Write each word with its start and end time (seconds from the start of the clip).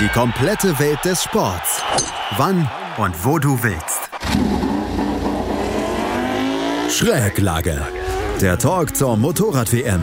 Die 0.00 0.08
komplette 0.08 0.78
Welt 0.78 1.04
des 1.04 1.22
Sports. 1.22 1.82
Wann 2.36 2.68
und 2.98 3.24
wo 3.24 3.38
du 3.38 3.62
willst. 3.62 4.10
Schräglage. 6.90 7.80
Der 8.40 8.58
Talk 8.58 8.94
zur 8.96 9.16
Motorrad-WM. 9.16 10.02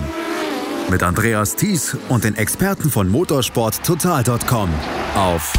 Mit 0.89 1.03
Andreas 1.03 1.55
Thies 1.55 1.95
und 2.09 2.23
den 2.23 2.35
Experten 2.35 2.89
von 2.89 3.09
motorsporttotal.com 3.09 4.69
auf 5.15 5.53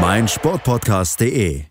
meinsportpodcast.de. 0.00 1.64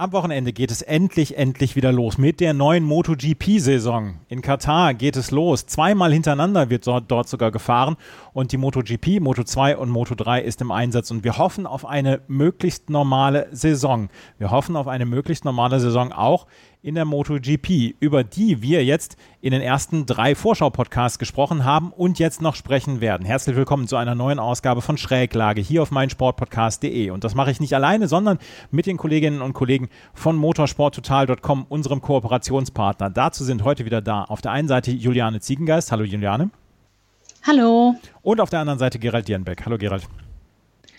Am 0.00 0.12
Wochenende 0.12 0.54
geht 0.54 0.70
es 0.70 0.80
endlich, 0.80 1.36
endlich 1.36 1.76
wieder 1.76 1.92
los 1.92 2.16
mit 2.16 2.40
der 2.40 2.54
neuen 2.54 2.84
MotoGP-Saison. 2.84 4.20
In 4.28 4.40
Katar 4.40 4.94
geht 4.94 5.14
es 5.14 5.30
los. 5.30 5.66
Zweimal 5.66 6.10
hintereinander 6.10 6.70
wird 6.70 6.86
dort 6.86 7.28
sogar 7.28 7.50
gefahren 7.50 7.96
und 8.32 8.50
die 8.50 8.56
MotoGP, 8.56 9.20
Moto2 9.20 9.74
und 9.74 9.90
Moto3 9.90 10.40
ist 10.40 10.62
im 10.62 10.70
Einsatz 10.70 11.10
und 11.10 11.22
wir 11.22 11.36
hoffen 11.36 11.66
auf 11.66 11.84
eine 11.84 12.22
möglichst 12.28 12.88
normale 12.88 13.48
Saison. 13.52 14.08
Wir 14.38 14.50
hoffen 14.50 14.74
auf 14.74 14.88
eine 14.88 15.04
möglichst 15.04 15.44
normale 15.44 15.80
Saison 15.80 16.14
auch 16.14 16.46
in 16.82 16.94
der 16.94 17.04
MotoGP, 17.04 17.94
über 18.00 18.24
die 18.24 18.62
wir 18.62 18.84
jetzt 18.84 19.16
in 19.42 19.52
den 19.52 19.60
ersten 19.60 20.06
drei 20.06 20.34
Vorschau-Podcasts 20.34 21.18
gesprochen 21.18 21.64
haben 21.64 21.92
und 21.92 22.18
jetzt 22.18 22.40
noch 22.40 22.54
sprechen 22.54 23.02
werden. 23.02 23.26
Herzlich 23.26 23.54
willkommen 23.54 23.86
zu 23.86 23.96
einer 23.96 24.14
neuen 24.14 24.38
Ausgabe 24.38 24.80
von 24.80 24.96
Schräglage 24.96 25.60
hier 25.60 25.82
auf 25.82 25.90
meinsportpodcast.de. 25.90 27.10
Und 27.10 27.22
das 27.22 27.34
mache 27.34 27.50
ich 27.50 27.60
nicht 27.60 27.74
alleine, 27.74 28.08
sondern 28.08 28.38
mit 28.70 28.86
den 28.86 28.96
Kolleginnen 28.96 29.42
und 29.42 29.52
Kollegen 29.52 29.90
von 30.14 30.36
motorsporttotal.com, 30.36 31.66
unserem 31.68 32.00
Kooperationspartner. 32.00 33.10
Dazu 33.10 33.44
sind 33.44 33.62
heute 33.62 33.84
wieder 33.84 34.00
da 34.00 34.24
auf 34.24 34.40
der 34.40 34.52
einen 34.52 34.68
Seite 34.68 34.90
Juliane 34.90 35.40
Ziegengeist. 35.40 35.92
Hallo 35.92 36.04
Juliane. 36.04 36.50
Hallo. 37.46 37.94
Und 38.22 38.40
auf 38.40 38.48
der 38.48 38.60
anderen 38.60 38.78
Seite 38.78 38.98
Gerald 38.98 39.28
Dierenbeck. 39.28 39.66
Hallo 39.66 39.76
Gerald. 39.76 40.08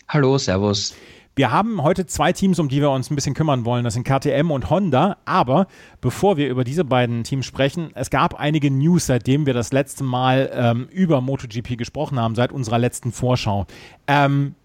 Hallo, 0.07 0.37
Servus. 0.37 0.93
Wir 1.33 1.49
haben 1.49 1.81
heute 1.81 2.05
zwei 2.05 2.33
Teams, 2.33 2.59
um 2.59 2.67
die 2.67 2.81
wir 2.81 2.91
uns 2.91 3.09
ein 3.09 3.15
bisschen 3.15 3.33
kümmern 3.33 3.63
wollen. 3.63 3.85
Das 3.85 3.93
sind 3.93 4.03
KTM 4.03 4.51
und 4.51 4.69
Honda. 4.69 5.17
Aber 5.23 5.67
bevor 6.01 6.35
wir 6.35 6.49
über 6.49 6.65
diese 6.65 6.83
beiden 6.83 7.23
Teams 7.23 7.45
sprechen, 7.45 7.91
es 7.95 8.09
gab 8.09 8.37
einige 8.37 8.69
News, 8.69 9.05
seitdem 9.05 9.45
wir 9.45 9.53
das 9.53 9.71
letzte 9.71 10.03
Mal 10.03 10.51
ähm, 10.53 10.87
über 10.91 11.21
MotoGP 11.21 11.77
gesprochen 11.77 12.19
haben, 12.19 12.35
seit 12.35 12.51
unserer 12.51 12.79
letzten 12.79 13.13
Vorschau. 13.13 13.65
Ähm, 14.07 14.55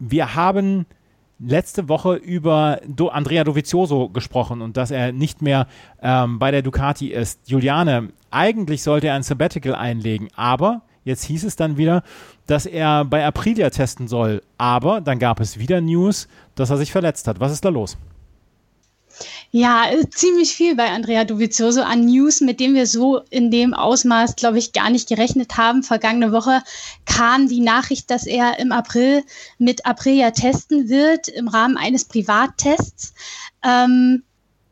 wir 0.00 0.34
haben 0.34 0.86
letzte 1.38 1.88
Woche 1.88 2.14
über 2.14 2.80
Do 2.86 3.08
Andrea 3.08 3.44
Dovizioso 3.44 4.08
gesprochen 4.08 4.60
und 4.60 4.76
dass 4.76 4.90
er 4.90 5.12
nicht 5.12 5.40
mehr 5.40 5.68
ähm, 6.02 6.40
bei 6.40 6.50
der 6.50 6.62
Ducati 6.62 7.12
ist. 7.12 7.48
Juliane, 7.48 8.08
eigentlich 8.32 8.82
sollte 8.82 9.06
er 9.06 9.14
ein 9.14 9.22
Sabbatical 9.22 9.76
einlegen, 9.76 10.28
aber 10.34 10.82
Jetzt 11.08 11.24
hieß 11.24 11.44
es 11.44 11.56
dann 11.56 11.78
wieder, 11.78 12.02
dass 12.46 12.66
er 12.66 13.06
bei 13.06 13.24
Aprilia 13.24 13.70
testen 13.70 14.08
soll. 14.08 14.42
Aber 14.58 15.00
dann 15.00 15.18
gab 15.18 15.40
es 15.40 15.58
wieder 15.58 15.80
News, 15.80 16.28
dass 16.54 16.68
er 16.68 16.76
sich 16.76 16.92
verletzt 16.92 17.26
hat. 17.26 17.40
Was 17.40 17.50
ist 17.50 17.64
da 17.64 17.70
los? 17.70 17.96
Ja, 19.50 19.86
ziemlich 20.10 20.54
viel 20.54 20.76
bei 20.76 20.90
Andrea 20.90 21.24
Dovizioso 21.24 21.80
an 21.80 22.04
News, 22.04 22.42
mit 22.42 22.60
dem 22.60 22.74
wir 22.74 22.86
so 22.86 23.22
in 23.30 23.50
dem 23.50 23.72
Ausmaß, 23.72 24.36
glaube 24.36 24.58
ich, 24.58 24.74
gar 24.74 24.90
nicht 24.90 25.08
gerechnet 25.08 25.56
haben. 25.56 25.82
Vergangene 25.82 26.30
Woche 26.30 26.62
kam 27.06 27.48
die 27.48 27.60
Nachricht, 27.60 28.10
dass 28.10 28.26
er 28.26 28.58
im 28.58 28.70
April 28.70 29.24
mit 29.58 29.86
Aprilia 29.86 30.32
testen 30.32 30.90
wird 30.90 31.28
im 31.28 31.48
Rahmen 31.48 31.78
eines 31.78 32.04
Privattests. 32.04 33.14
Ähm, 33.64 34.22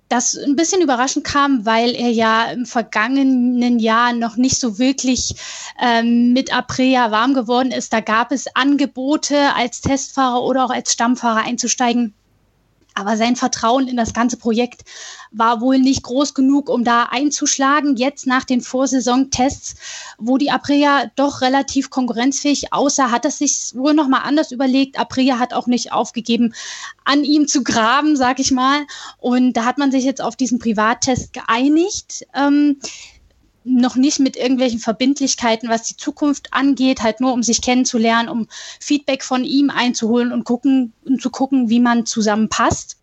das 0.09 0.37
ein 0.37 0.57
bisschen 0.57 0.83
überraschend 0.83 1.25
kam, 1.25 1.67
weil 1.67 1.95
er 1.95 2.11
ja 2.11 2.51
im 2.51 2.67
vergangenen 2.67 3.79
Jahr 3.79 4.13
noch 4.13 4.37
nicht 4.37 4.61
so 4.61 4.79
wirklich 4.79 5.35
ähm, 5.81 6.33
mit 6.33 6.55
Aprea 6.55 7.11
warm 7.11 7.35
geworden 7.35 7.73
ist. 7.73 7.93
Da 7.93 8.01
gab 8.01 8.33
es 8.33 8.47
Angebote, 8.55 9.55
als 9.55 9.81
Testfahrer 9.81 10.43
oder 10.43 10.65
auch 10.65 10.71
als 10.71 10.93
Stammfahrer 10.93 11.43
einzusteigen. 11.45 12.15
Aber 12.99 13.19
sein 13.19 13.37
Vertrauen 13.37 13.89
in 13.89 13.97
das 13.97 14.15
ganze 14.15 14.39
Projekt 14.39 14.83
war 15.31 15.61
wohl 15.61 15.79
nicht 15.79 16.03
groß 16.03 16.33
genug, 16.33 16.71
um 16.71 16.83
da 16.83 17.09
einzuschlagen. 17.11 17.97
Jetzt 17.97 18.27
nach 18.27 18.45
den 18.45 18.63
Vorsaisontests, 18.63 19.75
wo 20.17 20.39
die 20.39 20.51
Aprilia 20.51 21.11
doch 21.15 21.43
relativ 21.43 21.91
konkurrenzfähig 21.91 22.73
aussah, 22.73 23.11
hat 23.11 23.27
es 23.27 23.37
sich 23.37 23.73
wohl 23.75 23.93
nochmal 23.93 24.23
anders 24.25 24.51
überlegt. 24.51 24.99
Aprilia 24.99 25.39
hat 25.39 25.53
auch 25.53 25.67
nicht 25.67 25.93
aufgegeben, 25.93 26.55
an 27.05 27.23
ihm 27.23 27.47
zu 27.47 27.63
graben, 27.63 28.17
sag 28.17 28.41
ich 28.41 28.51
mal. 28.51 28.87
Und 29.19 29.53
da 29.53 29.67
hat 29.67 29.77
man 29.77 29.93
sich 29.93 30.05
jetzt 30.05 30.23
auf 30.23 30.35
diesen 30.35 30.59
Privattest 30.59 31.35
geeinigt. 31.35 32.27
Ähm, 32.35 32.81
noch 33.67 33.97
nicht 33.97 34.21
mit 34.21 34.37
irgendwelchen 34.37 34.79
Verbindlichkeiten, 34.79 35.69
was 35.69 35.83
die 35.83 35.97
Zukunft 35.97 36.53
angeht, 36.53 37.03
halt 37.03 37.21
nur 37.21 37.33
um 37.33 37.43
sich 37.43 37.61
kennenzulernen, 37.61 38.29
um 38.29 38.47
Feedback 38.81 39.25
von 39.25 39.45
ihm 39.45 39.71
einzuholen 39.71 40.33
und 40.33 40.45
gucken 40.45 40.93
und 41.05 41.21
zu 41.21 41.31
gucken, 41.31 41.69
wie 41.69 41.81
man 41.81 42.07
zusammenpasst. 42.07 42.97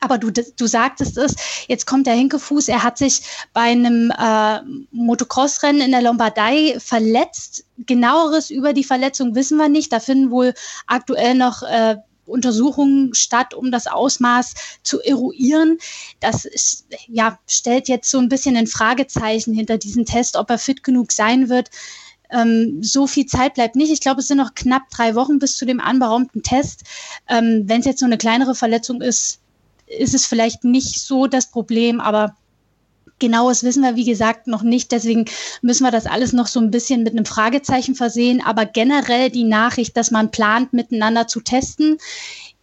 Aber 0.00 0.16
du, 0.16 0.30
du 0.30 0.66
sagtest 0.66 1.18
es, 1.18 1.36
jetzt 1.68 1.86
kommt 1.86 2.06
der 2.06 2.14
Hinkefuß, 2.14 2.68
er 2.68 2.82
hat 2.82 2.96
sich 2.96 3.22
bei 3.52 3.62
einem 3.62 4.10
äh, 4.10 4.60
Motocross-Rennen 4.92 5.82
in 5.82 5.90
der 5.90 6.00
Lombardei 6.00 6.76
verletzt. 6.78 7.64
Genaueres 7.78 8.50
über 8.50 8.72
die 8.72 8.84
Verletzung 8.84 9.34
wissen 9.34 9.58
wir 9.58 9.68
nicht. 9.68 9.92
Da 9.92 10.00
finden 10.00 10.30
wohl 10.30 10.54
aktuell 10.86 11.34
noch 11.34 11.62
äh, 11.62 11.96
Untersuchungen 12.30 13.14
statt, 13.14 13.54
um 13.54 13.70
das 13.70 13.86
Ausmaß 13.86 14.54
zu 14.82 15.00
eruieren. 15.00 15.78
Das 16.20 16.48
ja, 17.08 17.38
stellt 17.46 17.88
jetzt 17.88 18.10
so 18.10 18.18
ein 18.18 18.28
bisschen 18.28 18.56
ein 18.56 18.66
Fragezeichen 18.66 19.52
hinter 19.52 19.78
diesem 19.78 20.04
Test, 20.04 20.36
ob 20.36 20.50
er 20.50 20.58
fit 20.58 20.82
genug 20.82 21.12
sein 21.12 21.48
wird. 21.48 21.70
Ähm, 22.30 22.82
so 22.82 23.06
viel 23.06 23.26
Zeit 23.26 23.54
bleibt 23.54 23.76
nicht. 23.76 23.90
Ich 23.90 24.00
glaube, 24.00 24.20
es 24.20 24.28
sind 24.28 24.38
noch 24.38 24.54
knapp 24.54 24.88
drei 24.90 25.14
Wochen 25.14 25.38
bis 25.38 25.56
zu 25.56 25.66
dem 25.66 25.80
anberaumten 25.80 26.42
Test. 26.42 26.84
Ähm, 27.28 27.64
Wenn 27.66 27.80
es 27.80 27.86
jetzt 27.86 28.00
nur 28.00 28.08
eine 28.08 28.18
kleinere 28.18 28.54
Verletzung 28.54 29.02
ist, 29.02 29.40
ist 29.86 30.14
es 30.14 30.26
vielleicht 30.26 30.62
nicht 30.64 31.00
so 31.00 31.26
das 31.26 31.50
Problem, 31.50 32.00
aber 32.00 32.36
Genaues 33.20 33.62
wissen 33.62 33.82
wir, 33.82 33.94
wie 33.94 34.04
gesagt, 34.04 34.48
noch 34.48 34.62
nicht. 34.62 34.90
Deswegen 34.90 35.26
müssen 35.62 35.84
wir 35.84 35.92
das 35.92 36.06
alles 36.06 36.32
noch 36.32 36.48
so 36.48 36.58
ein 36.58 36.70
bisschen 36.72 37.04
mit 37.04 37.12
einem 37.12 37.26
Fragezeichen 37.26 37.94
versehen. 37.94 38.42
Aber 38.44 38.66
generell 38.66 39.30
die 39.30 39.44
Nachricht, 39.44 39.96
dass 39.96 40.10
man 40.10 40.32
plant, 40.32 40.72
miteinander 40.72 41.28
zu 41.28 41.40
testen, 41.40 41.98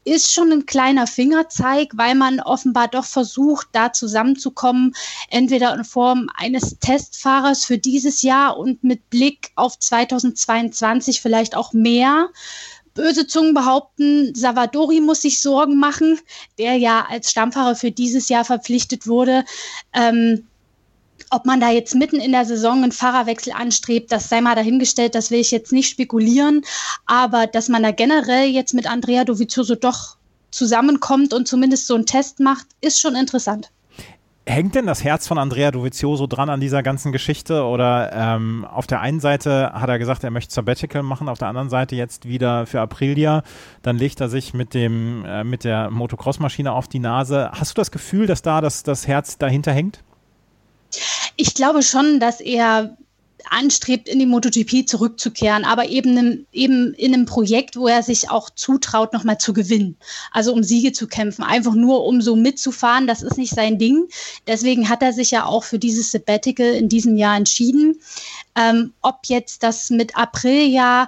ist 0.07 0.31
schon 0.33 0.51
ein 0.53 0.65
kleiner 0.65 1.05
Fingerzeig, 1.05 1.89
weil 1.95 2.15
man 2.15 2.39
offenbar 2.39 2.87
doch 2.87 3.03
versucht, 3.03 3.67
da 3.73 3.91
zusammenzukommen, 3.91 4.95
entweder 5.29 5.75
in 5.75 5.83
Form 5.83 6.29
eines 6.33 6.79
Testfahrers 6.79 7.65
für 7.65 7.77
dieses 7.77 8.21
Jahr 8.21 8.57
und 8.57 8.83
mit 8.85 9.09
Blick 9.09 9.51
auf 9.55 9.77
2022 9.77 11.19
vielleicht 11.19 11.55
auch 11.55 11.73
mehr. 11.73 12.29
Böse 12.97 13.27
Zungen 13.27 13.53
behaupten, 13.53 14.33
Savadori 14.33 14.99
muss 15.01 15.21
sich 15.21 15.39
Sorgen 15.39 15.77
machen, 15.77 16.19
der 16.57 16.75
ja 16.75 17.05
als 17.07 17.29
Stammfahrer 17.29 17.75
für 17.75 17.91
dieses 17.91 18.27
Jahr 18.27 18.43
verpflichtet 18.43 19.05
wurde. 19.05 19.45
Ähm, 19.93 20.47
ob 21.29 21.45
man 21.45 21.59
da 21.59 21.69
jetzt 21.69 21.93
mitten 21.93 22.19
in 22.19 22.31
der 22.31 22.45
Saison 22.45 22.81
einen 22.83 22.91
Fahrerwechsel 22.91 23.53
anstrebt, 23.53 24.11
das 24.11 24.29
sei 24.29 24.41
mal 24.41 24.55
dahingestellt, 24.55 25.13
das 25.13 25.29
will 25.29 25.39
ich 25.39 25.51
jetzt 25.51 25.71
nicht 25.71 25.89
spekulieren. 25.89 26.63
Aber 27.05 27.45
dass 27.45 27.69
man 27.69 27.83
da 27.83 27.91
generell 27.91 28.49
jetzt 28.49 28.73
mit 28.73 28.87
Andrea 28.87 29.25
Dovizioso 29.25 29.75
doch 29.75 30.17
zusammenkommt 30.49 31.33
und 31.33 31.47
zumindest 31.47 31.85
so 31.85 31.93
einen 31.93 32.07
Test 32.07 32.39
macht, 32.39 32.65
ist 32.81 32.99
schon 32.99 33.15
interessant. 33.15 33.69
Hängt 34.49 34.75
denn 34.75 34.85
das 34.85 35.03
Herz 35.03 35.27
von 35.27 35.37
Andrea 35.37 35.71
Dovizioso 35.71 36.25
dran 36.25 36.49
an 36.49 36.61
dieser 36.61 36.81
ganzen 36.81 37.11
Geschichte? 37.11 37.65
Oder 37.65 38.13
ähm, 38.13 38.63
auf 38.63 38.87
der 38.87 39.01
einen 39.01 39.19
Seite 39.19 39.73
hat 39.73 39.89
er 39.89 39.99
gesagt, 39.99 40.23
er 40.23 40.31
möchte 40.31 40.53
Sabbatical 40.53 41.03
machen, 41.03 41.27
auf 41.27 41.37
der 41.37 41.49
anderen 41.49 41.69
Seite 41.69 41.97
jetzt 41.97 42.29
wieder 42.29 42.65
für 42.65 42.79
Aprilia. 42.79 43.43
Dann 43.81 43.97
legt 43.97 44.21
er 44.21 44.29
sich 44.29 44.53
mit, 44.53 44.73
dem, 44.73 45.25
äh, 45.25 45.43
mit 45.43 45.65
der 45.65 45.91
Motocross-Maschine 45.91 46.71
auf 46.71 46.87
die 46.87 46.99
Nase. 46.99 47.51
Hast 47.51 47.71
du 47.71 47.81
das 47.81 47.91
Gefühl, 47.91 48.25
dass 48.25 48.41
da 48.41 48.61
das, 48.61 48.83
das 48.83 49.05
Herz 49.05 49.37
dahinter 49.37 49.73
hängt? 49.73 50.01
Ich 51.35 51.53
glaube 51.53 51.83
schon, 51.83 52.21
dass 52.21 52.39
er 52.39 52.95
anstrebt, 53.51 54.07
in 54.07 54.19
die 54.19 54.25
MotoGP 54.25 54.87
zurückzukehren, 54.87 55.65
aber 55.65 55.89
eben, 55.89 56.45
eben 56.51 56.93
in 56.93 57.13
einem 57.13 57.25
Projekt, 57.25 57.75
wo 57.75 57.87
er 57.87 58.03
sich 58.03 58.29
auch 58.29 58.49
zutraut, 58.49 59.13
nochmal 59.13 59.37
zu 59.37 59.53
gewinnen. 59.53 59.97
Also 60.31 60.53
um 60.53 60.63
Siege 60.63 60.91
zu 60.91 61.07
kämpfen, 61.07 61.43
einfach 61.43 61.73
nur 61.73 62.05
um 62.05 62.21
so 62.21 62.35
mitzufahren, 62.35 63.07
das 63.07 63.21
ist 63.21 63.37
nicht 63.37 63.53
sein 63.53 63.77
Ding. 63.77 64.07
Deswegen 64.47 64.89
hat 64.89 65.01
er 65.01 65.13
sich 65.13 65.31
ja 65.31 65.45
auch 65.45 65.63
für 65.63 65.79
dieses 65.79 66.11
Sabbatical 66.11 66.73
in 66.73 66.89
diesem 66.89 67.17
Jahr 67.17 67.37
entschieden. 67.37 67.99
Ähm, 68.55 68.93
ob 69.01 69.19
jetzt 69.25 69.63
das 69.63 69.89
mit 69.89 70.15
April 70.15 70.67
ja 70.67 71.07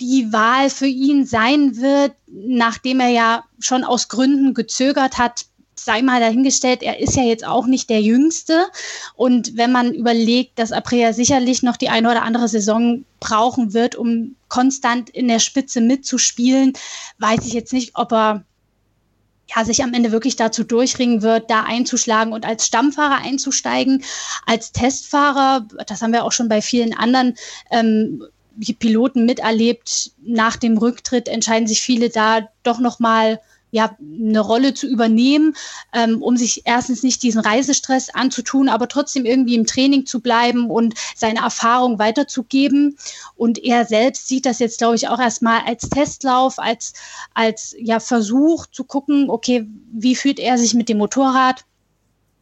die 0.00 0.32
Wahl 0.32 0.68
für 0.68 0.86
ihn 0.86 1.26
sein 1.26 1.76
wird, 1.76 2.12
nachdem 2.26 2.98
er 2.98 3.08
ja 3.08 3.44
schon 3.60 3.84
aus 3.84 4.08
Gründen 4.08 4.52
gezögert 4.52 5.16
hat, 5.16 5.46
sei 5.84 6.02
mal 6.02 6.20
dahingestellt, 6.20 6.82
er 6.82 7.00
ist 7.00 7.16
ja 7.16 7.22
jetzt 7.22 7.46
auch 7.46 7.66
nicht 7.66 7.90
der 7.90 8.00
Jüngste. 8.00 8.66
Und 9.14 9.56
wenn 9.56 9.72
man 9.72 9.92
überlegt, 9.92 10.58
dass 10.58 10.72
Aprea 10.72 11.12
sicherlich 11.12 11.62
noch 11.62 11.76
die 11.76 11.88
eine 11.88 12.10
oder 12.10 12.22
andere 12.22 12.48
Saison 12.48 13.04
brauchen 13.20 13.72
wird, 13.72 13.94
um 13.94 14.36
konstant 14.48 15.10
in 15.10 15.28
der 15.28 15.38
Spitze 15.38 15.80
mitzuspielen, 15.80 16.72
weiß 17.18 17.46
ich 17.46 17.52
jetzt 17.52 17.72
nicht, 17.72 17.92
ob 17.94 18.12
er 18.12 18.44
ja, 19.54 19.64
sich 19.64 19.82
am 19.82 19.92
Ende 19.92 20.12
wirklich 20.12 20.36
dazu 20.36 20.64
durchringen 20.64 21.22
wird, 21.22 21.50
da 21.50 21.64
einzuschlagen 21.64 22.32
und 22.32 22.46
als 22.46 22.66
Stammfahrer 22.66 23.16
einzusteigen. 23.16 24.02
Als 24.46 24.72
Testfahrer, 24.72 25.66
das 25.86 26.02
haben 26.02 26.12
wir 26.12 26.24
auch 26.24 26.32
schon 26.32 26.48
bei 26.48 26.62
vielen 26.62 26.94
anderen 26.96 27.34
ähm, 27.70 28.24
Piloten 28.78 29.24
miterlebt, 29.24 30.12
nach 30.22 30.56
dem 30.56 30.76
Rücktritt 30.76 31.28
entscheiden 31.28 31.66
sich 31.66 31.80
viele 31.80 32.10
da 32.10 32.48
doch 32.62 32.78
nochmal 32.78 33.40
ja, 33.72 33.96
eine 34.00 34.38
Rolle 34.38 34.74
zu 34.74 34.86
übernehmen, 34.86 35.54
ähm, 35.94 36.22
um 36.22 36.36
sich 36.36 36.62
erstens 36.66 37.02
nicht 37.02 37.22
diesen 37.22 37.40
Reisestress 37.40 38.10
anzutun, 38.10 38.68
aber 38.68 38.86
trotzdem 38.86 39.24
irgendwie 39.24 39.54
im 39.54 39.66
Training 39.66 40.04
zu 40.04 40.20
bleiben 40.20 40.70
und 40.70 40.94
seine 41.16 41.40
Erfahrung 41.40 41.98
weiterzugeben. 41.98 42.98
Und 43.34 43.58
er 43.58 43.86
selbst 43.86 44.28
sieht 44.28 44.44
das 44.44 44.58
jetzt, 44.58 44.78
glaube 44.78 44.96
ich, 44.96 45.08
auch 45.08 45.18
erstmal 45.18 45.62
als 45.66 45.88
Testlauf, 45.88 46.58
als, 46.58 46.92
als 47.32 47.74
ja, 47.78 47.98
Versuch 47.98 48.66
zu 48.66 48.84
gucken, 48.84 49.30
okay, 49.30 49.66
wie 49.90 50.16
fühlt 50.16 50.38
er 50.38 50.58
sich 50.58 50.74
mit 50.74 50.90
dem 50.90 50.98
Motorrad? 50.98 51.64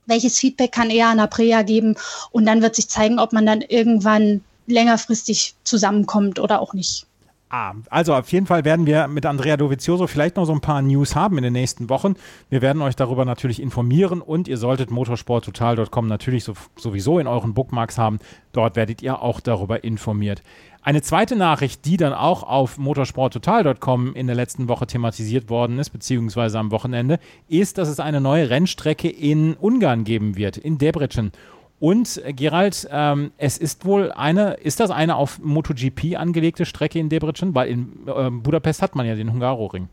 Welches 0.06 0.36
Feedback 0.36 0.72
kann 0.72 0.90
er 0.90 1.08
an 1.08 1.20
Aprea 1.20 1.62
geben? 1.62 1.94
Und 2.32 2.44
dann 2.44 2.60
wird 2.60 2.74
sich 2.74 2.88
zeigen, 2.88 3.20
ob 3.20 3.32
man 3.32 3.46
dann 3.46 3.60
irgendwann 3.60 4.42
längerfristig 4.66 5.54
zusammenkommt 5.62 6.40
oder 6.40 6.60
auch 6.60 6.74
nicht. 6.74 7.06
Ah, 7.52 7.74
also 7.90 8.14
auf 8.14 8.30
jeden 8.30 8.46
Fall 8.46 8.64
werden 8.64 8.86
wir 8.86 9.08
mit 9.08 9.26
Andrea 9.26 9.56
Dovizioso 9.56 10.06
vielleicht 10.06 10.36
noch 10.36 10.44
so 10.44 10.52
ein 10.52 10.60
paar 10.60 10.82
News 10.82 11.16
haben 11.16 11.36
in 11.36 11.42
den 11.42 11.52
nächsten 11.52 11.90
Wochen. 11.90 12.14
Wir 12.48 12.62
werden 12.62 12.80
euch 12.80 12.94
darüber 12.94 13.24
natürlich 13.24 13.60
informieren 13.60 14.20
und 14.20 14.46
ihr 14.46 14.56
solltet 14.56 14.92
motorsporttotal.com 14.92 16.06
natürlich 16.06 16.44
so, 16.44 16.54
sowieso 16.76 17.18
in 17.18 17.26
euren 17.26 17.52
Bookmarks 17.52 17.98
haben. 17.98 18.20
Dort 18.52 18.76
werdet 18.76 19.02
ihr 19.02 19.20
auch 19.20 19.40
darüber 19.40 19.82
informiert. 19.82 20.44
Eine 20.82 21.02
zweite 21.02 21.34
Nachricht, 21.34 21.84
die 21.86 21.96
dann 21.96 22.12
auch 22.12 22.44
auf 22.44 22.78
motorsporttotal.com 22.78 24.14
in 24.14 24.28
der 24.28 24.36
letzten 24.36 24.68
Woche 24.68 24.86
thematisiert 24.86 25.50
worden 25.50 25.80
ist, 25.80 25.90
beziehungsweise 25.90 26.56
am 26.56 26.70
Wochenende, 26.70 27.18
ist, 27.48 27.78
dass 27.78 27.88
es 27.88 27.98
eine 27.98 28.20
neue 28.20 28.48
Rennstrecke 28.48 29.08
in 29.08 29.54
Ungarn 29.54 30.04
geben 30.04 30.36
wird, 30.36 30.56
in 30.56 30.78
Debrecen. 30.78 31.32
Und 31.80 32.22
äh, 32.24 32.32
Gerald, 32.34 32.86
ähm, 32.92 33.32
es 33.38 33.58
ist 33.58 33.84
wohl 33.84 34.12
eine, 34.12 34.52
ist 34.54 34.78
das 34.78 34.90
eine 34.90 35.16
auf 35.16 35.40
MotoGP 35.40 36.16
angelegte 36.16 36.66
Strecke 36.66 36.98
in 36.98 37.08
Debrecen? 37.08 37.54
Weil 37.54 37.70
in 37.70 37.88
äh, 38.06 38.30
Budapest 38.30 38.82
hat 38.82 38.94
man 38.94 39.06
ja 39.06 39.16
den 39.16 39.32
Hungaroring. 39.32 39.88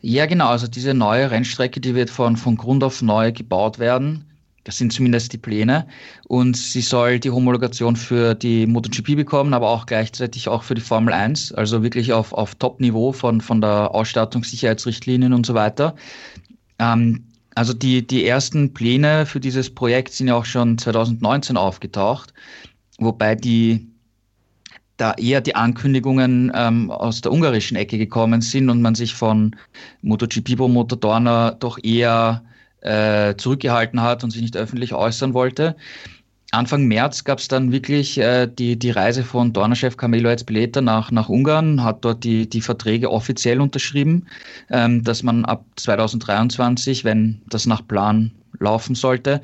Ja, 0.00 0.26
genau. 0.26 0.48
Also 0.48 0.66
diese 0.66 0.94
neue 0.94 1.30
Rennstrecke, 1.30 1.80
die 1.80 1.94
wird 1.94 2.10
von, 2.10 2.36
von 2.36 2.56
Grund 2.56 2.82
auf 2.82 3.02
neu 3.02 3.30
gebaut 3.30 3.78
werden. 3.78 4.24
Das 4.64 4.78
sind 4.78 4.94
zumindest 4.94 5.34
die 5.34 5.38
Pläne. 5.38 5.86
Und 6.26 6.56
sie 6.56 6.80
soll 6.80 7.20
die 7.20 7.30
Homologation 7.30 7.96
für 7.96 8.34
die 8.34 8.66
MotoGP 8.66 9.16
bekommen, 9.16 9.52
aber 9.52 9.68
auch 9.68 9.84
gleichzeitig 9.84 10.48
auch 10.48 10.62
für 10.62 10.74
die 10.74 10.80
Formel 10.80 11.12
1. 11.12 11.52
Also 11.52 11.82
wirklich 11.82 12.14
auf, 12.14 12.32
auf 12.32 12.54
Top-Niveau 12.54 13.12
von, 13.12 13.42
von 13.42 13.60
der 13.60 13.94
Ausstattung, 13.94 14.44
Sicherheitsrichtlinien 14.44 15.34
und 15.34 15.44
so 15.44 15.52
weiter. 15.52 15.94
Ähm, 16.78 17.26
also 17.54 17.72
die, 17.72 18.06
die 18.06 18.26
ersten 18.26 18.72
Pläne 18.74 19.26
für 19.26 19.40
dieses 19.40 19.74
Projekt 19.74 20.12
sind 20.12 20.28
ja 20.28 20.34
auch 20.34 20.44
schon 20.44 20.78
2019 20.78 21.56
aufgetaucht, 21.56 22.32
wobei 22.98 23.34
die 23.34 23.88
da 24.96 25.12
eher 25.14 25.40
die 25.40 25.56
Ankündigungen 25.56 26.52
ähm, 26.54 26.90
aus 26.90 27.20
der 27.20 27.32
ungarischen 27.32 27.76
Ecke 27.76 27.98
gekommen 27.98 28.40
sind 28.40 28.70
und 28.70 28.80
man 28.80 28.94
sich 28.94 29.14
von 29.14 29.56
MotoGP-Promoter 30.02 30.96
Dorner 30.96 31.56
doch 31.58 31.78
eher 31.82 32.44
äh, 32.80 33.34
zurückgehalten 33.36 34.00
hat 34.00 34.22
und 34.22 34.30
sich 34.30 34.42
nicht 34.42 34.56
öffentlich 34.56 34.92
äußern 34.92 35.34
wollte. 35.34 35.76
Anfang 36.54 36.86
März 36.86 37.24
gab 37.24 37.38
es 37.38 37.48
dann 37.48 37.72
wirklich 37.72 38.18
äh, 38.18 38.46
die, 38.46 38.78
die 38.78 38.90
Reise 38.90 39.24
von 39.24 39.52
Dornerchef 39.52 39.96
Camilo 39.96 40.30
Ezpeleta 40.30 40.80
nach, 40.80 41.10
nach 41.10 41.28
Ungarn, 41.28 41.82
hat 41.82 42.04
dort 42.04 42.24
die, 42.24 42.48
die 42.48 42.60
Verträge 42.60 43.10
offiziell 43.10 43.60
unterschrieben, 43.60 44.26
ähm, 44.70 45.04
dass 45.04 45.22
man 45.22 45.44
ab 45.44 45.64
2023, 45.76 47.04
wenn 47.04 47.40
das 47.48 47.66
nach 47.66 47.86
Plan 47.86 48.32
laufen 48.60 48.94
sollte, 48.94 49.40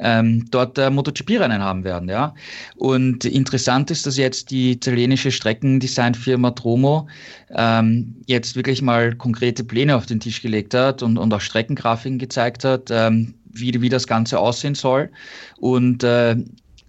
ähm, 0.00 0.46
dort 0.50 0.78
äh, 0.78 0.90
MotoGP-Rennen 0.90 1.62
haben 1.62 1.84
werden. 1.84 2.08
Ja? 2.08 2.34
Und 2.76 3.24
interessant 3.24 3.90
ist, 3.90 4.06
dass 4.06 4.16
jetzt 4.16 4.50
die 4.50 4.72
italienische 4.72 5.30
Streckendesignfirma 5.30 6.52
Tromo 6.52 7.08
ähm, 7.50 8.16
jetzt 8.26 8.56
wirklich 8.56 8.82
mal 8.82 9.14
konkrete 9.14 9.64
Pläne 9.64 9.96
auf 9.96 10.06
den 10.06 10.20
Tisch 10.20 10.42
gelegt 10.42 10.74
hat 10.74 11.02
und, 11.02 11.18
und 11.18 11.32
auch 11.32 11.40
Streckengrafiken 11.40 12.18
gezeigt 12.18 12.64
hat, 12.64 12.90
ähm, 12.90 13.34
wie, 13.60 13.80
wie 13.80 13.88
das 13.88 14.06
Ganze 14.06 14.38
aussehen 14.38 14.74
soll. 14.74 15.10
Und 15.58 16.02
äh, 16.04 16.36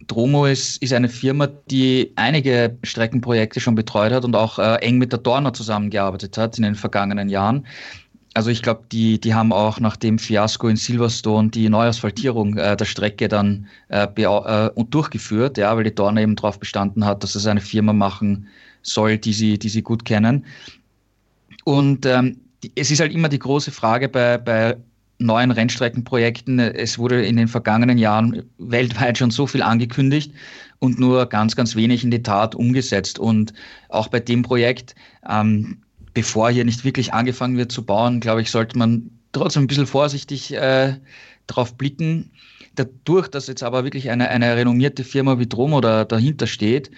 Dromo 0.08 0.46
ist, 0.46 0.82
ist 0.82 0.94
eine 0.94 1.10
Firma, 1.10 1.48
die 1.70 2.12
einige 2.16 2.78
Streckenprojekte 2.84 3.60
schon 3.60 3.76
betreut 3.76 4.12
hat 4.12 4.26
und 4.26 4.36
auch 4.36 4.60
äh, 4.60 4.76
eng 4.78 4.98
mit 4.98 5.12
der 5.12 5.20
Dorner 5.20 5.54
zusammengearbeitet 5.54 6.38
hat 6.38 6.58
in 6.58 6.64
den 6.64 6.76
vergangenen 6.76 7.30
Jahren. 7.30 7.66
Also 8.34 8.52
ich 8.52 8.62
glaube, 8.62 8.84
die, 8.92 9.20
die 9.20 9.34
haben 9.34 9.52
auch 9.52 9.80
nach 9.80 9.96
dem 9.96 10.20
Fiasko 10.20 10.68
in 10.68 10.76
Silverstone 10.76 11.50
die 11.50 11.68
Neuasphaltierung 11.68 12.58
äh, 12.58 12.78
der 12.78 12.86
Strecke 12.86 13.28
dann 13.28 13.68
äh, 13.90 14.08
äh, 14.16 14.70
durchgeführt, 14.90 15.58
ja, 15.58 15.76
weil 15.76 15.84
die 15.84 15.96
Dorner 15.96 16.22
eben 16.22 16.36
darauf 16.36 16.60
bestanden 16.60 17.06
hat, 17.06 17.24
dass 17.24 17.36
es 17.36 17.48
eine 17.48 17.62
Firma 17.62 17.94
machen 17.94 18.48
soll, 18.82 19.18
die 19.18 19.34
sie, 19.34 19.58
die 19.58 19.70
sie 19.70 19.82
gut 19.82 20.06
kennen. 20.06 20.46
Und 21.66 22.06
ähm, 22.06 22.40
die, 22.64 22.72
es 22.76 22.92
ist 22.92 23.00
halt 23.00 23.14
immer 23.14 23.30
die 23.30 23.40
große 23.40 23.72
Frage 23.72 24.10
bei, 24.10 24.38
bei 24.38 24.78
neuen 25.20 25.52
Rennstreckenprojekten. 25.52 26.60
Es 26.60 26.98
wurde 26.98 27.24
in 27.24 27.38
den 27.38 27.48
vergangenen 27.48 27.98
Jahren 27.98 28.44
weltweit 28.58 29.18
schon 29.18 29.32
so 29.32 29.46
viel 29.46 29.62
angekündigt 29.62 30.34
und 30.80 30.98
nur 31.00 31.28
ganz, 31.28 31.56
ganz 31.56 31.76
wenig 31.76 32.04
in 32.04 32.12
die 32.12 32.24
Tat 32.24 32.56
umgesetzt. 32.56 33.20
Und 33.20 33.54
auch 33.90 34.08
bei 34.08 34.20
dem 34.20 34.42
Projekt, 34.42 34.96
ähm, 35.30 35.82
bevor 36.14 36.50
hier 36.50 36.66
nicht 36.66 36.84
wirklich 36.86 37.14
angefangen 37.14 37.58
wird 37.58 37.72
zu 37.72 37.86
bauen, 37.86 38.20
glaube 38.20 38.42
ich, 38.42 38.50
sollte 38.50 38.78
man 38.78 39.12
trotzdem 39.34 39.64
ein 39.64 39.68
bisschen 39.68 39.88
vorsichtig 39.88 40.54
äh, 40.54 40.96
drauf 41.48 41.76
blicken. 41.76 42.32
Dadurch, 42.80 43.28
dass 43.28 43.48
jetzt 43.48 43.62
aber 43.62 43.84
wirklich 43.84 44.10
eine, 44.10 44.30
eine 44.30 44.56
renommierte 44.56 45.04
Firma 45.04 45.38
wie 45.38 45.48
Dromo 45.48 45.82
da, 45.82 46.06
dahinter 46.06 46.48
steht, 46.48 46.90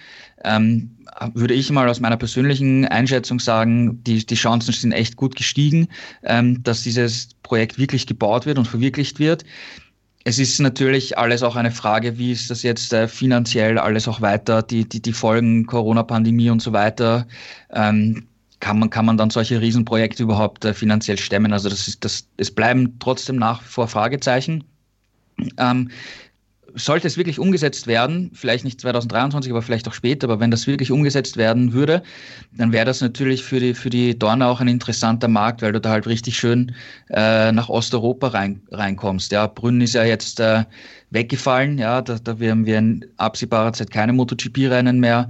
ähm, 0.44 0.96
würde 1.34 1.54
ich 1.54 1.72
mal 1.72 1.88
aus 1.88 1.98
meiner 1.98 2.16
persönlichen 2.16 2.86
Einschätzung 2.86 3.40
sagen, 3.40 4.00
die, 4.04 4.24
die 4.24 4.36
Chancen 4.36 4.72
sind 4.72 4.92
echt 4.92 5.16
gut 5.16 5.34
gestiegen, 5.34 5.88
ähm, 6.22 6.62
dass 6.62 6.84
dieses 6.84 7.30
Projekt 7.42 7.78
wirklich 7.78 8.06
gebaut 8.06 8.46
wird 8.46 8.58
und 8.58 8.68
verwirklicht 8.68 9.18
wird. 9.18 9.44
Es 10.22 10.38
ist 10.38 10.60
natürlich 10.60 11.18
alles 11.18 11.42
auch 11.42 11.56
eine 11.56 11.72
Frage, 11.72 12.16
wie 12.16 12.30
ist 12.30 12.48
das 12.48 12.62
jetzt 12.62 12.92
äh, 12.92 13.08
finanziell 13.08 13.76
alles 13.76 14.06
auch 14.06 14.20
weiter, 14.20 14.62
die, 14.62 14.88
die, 14.88 15.02
die 15.02 15.12
Folgen 15.12 15.66
Corona-Pandemie 15.66 16.50
und 16.50 16.62
so 16.62 16.72
weiter. 16.72 17.26
Ähm, 17.72 18.28
kann 18.60 18.78
man, 18.78 18.88
kann 18.88 19.04
man 19.04 19.16
dann 19.16 19.30
solche 19.30 19.60
Riesenprojekte 19.60 20.22
überhaupt 20.22 20.64
äh, 20.64 20.74
finanziell 20.74 21.18
stemmen? 21.18 21.52
Also 21.52 21.68
das 21.68 21.88
ist, 21.88 22.04
das, 22.04 22.28
es 22.36 22.54
bleiben 22.54 23.00
trotzdem 23.00 23.34
nach 23.34 23.60
wie 23.62 23.66
vor 23.66 23.88
Fragezeichen. 23.88 24.62
Ähm, 25.58 25.90
sollte 26.74 27.06
es 27.06 27.16
wirklich 27.16 27.38
umgesetzt 27.38 27.86
werden, 27.86 28.30
vielleicht 28.34 28.64
nicht 28.64 28.80
2023, 28.80 29.52
aber 29.52 29.62
vielleicht 29.62 29.86
auch 29.88 29.92
später, 29.92 30.26
aber 30.26 30.40
wenn 30.40 30.50
das 30.50 30.66
wirklich 30.66 30.90
umgesetzt 30.90 31.36
werden 31.36 31.72
würde, 31.72 32.02
dann 32.56 32.72
wäre 32.72 32.84
das 32.84 33.00
natürlich 33.00 33.42
für 33.44 33.60
die, 33.60 33.74
für 33.74 33.90
die 33.90 34.18
Dorner 34.18 34.48
auch 34.48 34.60
ein 34.60 34.68
interessanter 34.68 35.28
Markt, 35.28 35.62
weil 35.62 35.72
du 35.72 35.80
da 35.80 35.90
halt 35.90 36.06
richtig 36.06 36.36
schön 36.36 36.74
äh, 37.10 37.52
nach 37.52 37.68
Osteuropa 37.68 38.28
rein, 38.28 38.62
reinkommst. 38.70 39.32
Ja, 39.32 39.46
Brünn 39.46 39.80
ist 39.80 39.94
ja 39.94 40.04
jetzt 40.04 40.40
äh, 40.40 40.64
weggefallen, 41.10 41.78
ja, 41.78 42.00
da, 42.00 42.18
da 42.18 42.38
werden 42.38 42.64
wir 42.64 42.78
in 42.78 43.04
absehbarer 43.16 43.72
Zeit 43.72 43.90
keine 43.90 44.12
MotoGP-Rennen 44.12 44.98
mehr 44.98 45.28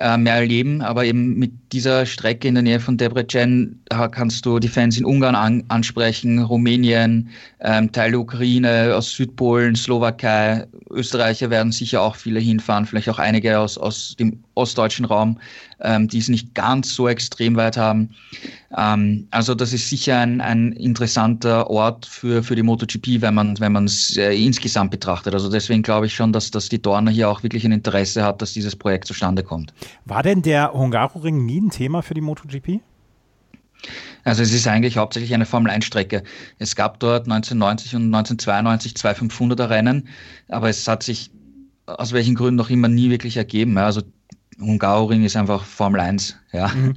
äh, 0.00 0.16
mehr 0.16 0.34
erleben. 0.34 0.82
Aber 0.82 1.04
eben 1.04 1.34
mit 1.38 1.52
dieser 1.72 2.06
Strecke 2.06 2.48
in 2.48 2.54
der 2.54 2.62
Nähe 2.62 2.80
von 2.80 2.96
Debrecen 2.96 3.80
kannst 4.12 4.44
du 4.46 4.58
die 4.58 4.68
Fans 4.68 4.98
in 4.98 5.04
Ungarn 5.04 5.34
an, 5.34 5.64
ansprechen, 5.68 6.40
Rumänien, 6.40 7.30
ähm, 7.60 7.90
Teil 7.90 8.12
der 8.12 8.20
Ukraine, 8.20 8.94
aus 8.94 9.10
Südpolen, 9.12 9.74
Slowakei, 9.74 10.66
Österreicher 10.90 11.50
werden 11.50 11.72
sicher 11.72 12.02
auch 12.02 12.16
viele 12.16 12.40
hinfahren, 12.40 12.86
vielleicht 12.86 13.08
auch 13.08 13.18
einige 13.18 13.58
aus, 13.58 13.78
aus 13.78 14.14
dem 14.16 14.43
ostdeutschen 14.54 15.04
Raum, 15.04 15.38
ähm, 15.80 16.08
die 16.08 16.18
es 16.18 16.28
nicht 16.28 16.54
ganz 16.54 16.94
so 16.94 17.08
extrem 17.08 17.56
weit 17.56 17.76
haben. 17.76 18.10
Ähm, 18.76 19.26
also 19.30 19.54
das 19.54 19.72
ist 19.72 19.88
sicher 19.88 20.18
ein, 20.18 20.40
ein 20.40 20.72
interessanter 20.72 21.70
Ort 21.70 22.06
für, 22.06 22.42
für 22.42 22.56
die 22.56 22.62
MotoGP, 22.62 23.20
wenn 23.20 23.34
man 23.34 23.58
wenn 23.60 23.72
man 23.72 23.84
es 23.84 24.16
äh, 24.16 24.32
insgesamt 24.34 24.90
betrachtet. 24.90 25.34
Also 25.34 25.50
deswegen 25.50 25.82
glaube 25.82 26.06
ich 26.06 26.14
schon, 26.14 26.32
dass, 26.32 26.50
dass 26.50 26.68
die 26.68 26.80
Dorner 26.80 27.10
hier 27.10 27.28
auch 27.28 27.42
wirklich 27.42 27.64
ein 27.64 27.72
Interesse 27.72 28.24
hat, 28.24 28.42
dass 28.42 28.52
dieses 28.52 28.76
Projekt 28.76 29.06
zustande 29.06 29.42
kommt. 29.42 29.72
War 30.04 30.22
denn 30.22 30.42
der 30.42 30.72
Hungaroring 30.72 31.44
nie 31.44 31.60
ein 31.60 31.70
Thema 31.70 32.02
für 32.02 32.14
die 32.14 32.20
MotoGP? 32.20 32.80
Also 34.24 34.42
es 34.42 34.52
ist 34.52 34.66
eigentlich 34.66 34.96
hauptsächlich 34.96 35.34
eine 35.34 35.44
Formel-1-Strecke. 35.44 36.22
Es 36.58 36.74
gab 36.74 36.98
dort 37.00 37.24
1990 37.26 37.94
und 37.96 38.14
1992 38.14 38.96
zwei 38.96 39.12
500er 39.12 39.68
Rennen, 39.68 40.08
aber 40.48 40.70
es 40.70 40.88
hat 40.88 41.02
sich 41.02 41.30
aus 41.86 42.12
welchen 42.12 42.34
Gründen 42.34 42.56
noch 42.56 42.70
immer 42.70 42.88
nie 42.88 43.10
wirklich 43.10 43.36
ergeben. 43.36 43.76
Also 43.76 44.02
Hungaroring 44.58 45.24
ist 45.24 45.36
einfach 45.36 45.64
Formel 45.64 46.00
1, 46.00 46.38
ja. 46.52 46.68
Mhm. 46.68 46.96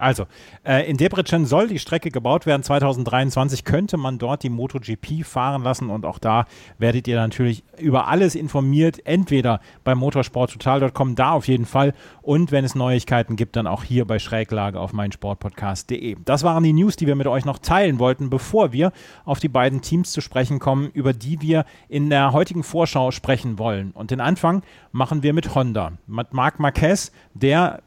Also, 0.00 0.26
äh, 0.64 0.88
in 0.88 0.96
Debrecen 0.96 1.44
soll 1.44 1.68
die 1.68 1.78
Strecke 1.78 2.10
gebaut 2.10 2.46
werden. 2.46 2.62
2023 2.62 3.64
könnte 3.64 3.96
man 3.96 4.18
dort 4.18 4.42
die 4.42 4.48
MotoGP 4.48 5.24
fahren 5.24 5.62
lassen 5.62 5.90
und 5.90 6.06
auch 6.06 6.18
da 6.18 6.46
werdet 6.78 7.06
ihr 7.06 7.16
natürlich 7.16 7.62
über 7.78 8.08
alles 8.08 8.34
informiert. 8.34 9.04
Entweder 9.04 9.60
bei 9.84 9.94
motorsporttotal.com, 9.94 11.14
da 11.14 11.32
auf 11.32 11.48
jeden 11.48 11.66
Fall 11.66 11.92
und 12.22 12.50
wenn 12.50 12.64
es 12.64 12.74
Neuigkeiten 12.74 13.36
gibt, 13.36 13.56
dann 13.56 13.66
auch 13.66 13.84
hier 13.84 14.06
bei 14.06 14.18
Schräglage 14.18 14.80
auf 14.80 14.92
meinsportpodcast.de. 14.92 16.16
Das 16.24 16.44
waren 16.44 16.64
die 16.64 16.72
News, 16.72 16.96
die 16.96 17.06
wir 17.06 17.14
mit 17.14 17.26
euch 17.26 17.44
noch 17.44 17.58
teilen 17.58 17.98
wollten, 17.98 18.30
bevor 18.30 18.72
wir 18.72 18.92
auf 19.24 19.38
die 19.38 19.48
beiden 19.48 19.82
Teams 19.82 20.12
zu 20.12 20.22
sprechen 20.22 20.60
kommen, 20.60 20.90
über 20.94 21.12
die 21.12 21.42
wir 21.42 21.66
in 21.88 22.08
der 22.08 22.32
heutigen 22.32 22.62
Vorschau 22.62 23.10
sprechen 23.10 23.58
wollen. 23.58 23.90
Und 23.90 24.10
den 24.10 24.20
Anfang 24.20 24.62
machen 24.92 25.22
wir 25.22 25.34
mit 25.34 25.54
Honda. 25.54 25.92
Mit 26.06 26.32
Marc 26.32 26.58
Marquez, 26.58 27.12
der 27.34 27.82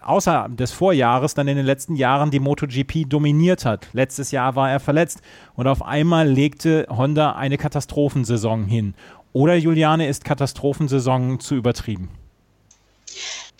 außer 0.00 0.48
des 0.50 0.72
Vorjahres 0.72 1.34
dann 1.34 1.48
in 1.48 1.56
den 1.56 1.66
letzten 1.66 1.96
Jahren 1.96 2.30
die 2.30 2.40
MotoGP 2.40 3.08
dominiert 3.08 3.64
hat. 3.64 3.88
Letztes 3.92 4.30
Jahr 4.30 4.56
war 4.56 4.70
er 4.70 4.80
verletzt 4.80 5.20
und 5.54 5.66
auf 5.66 5.82
einmal 5.82 6.28
legte 6.28 6.86
Honda 6.90 7.32
eine 7.32 7.58
Katastrophensaison 7.58 8.64
hin. 8.64 8.94
Oder 9.32 9.56
Juliane, 9.56 10.08
ist 10.08 10.24
Katastrophensaison 10.24 11.40
zu 11.40 11.56
übertrieben? 11.56 12.08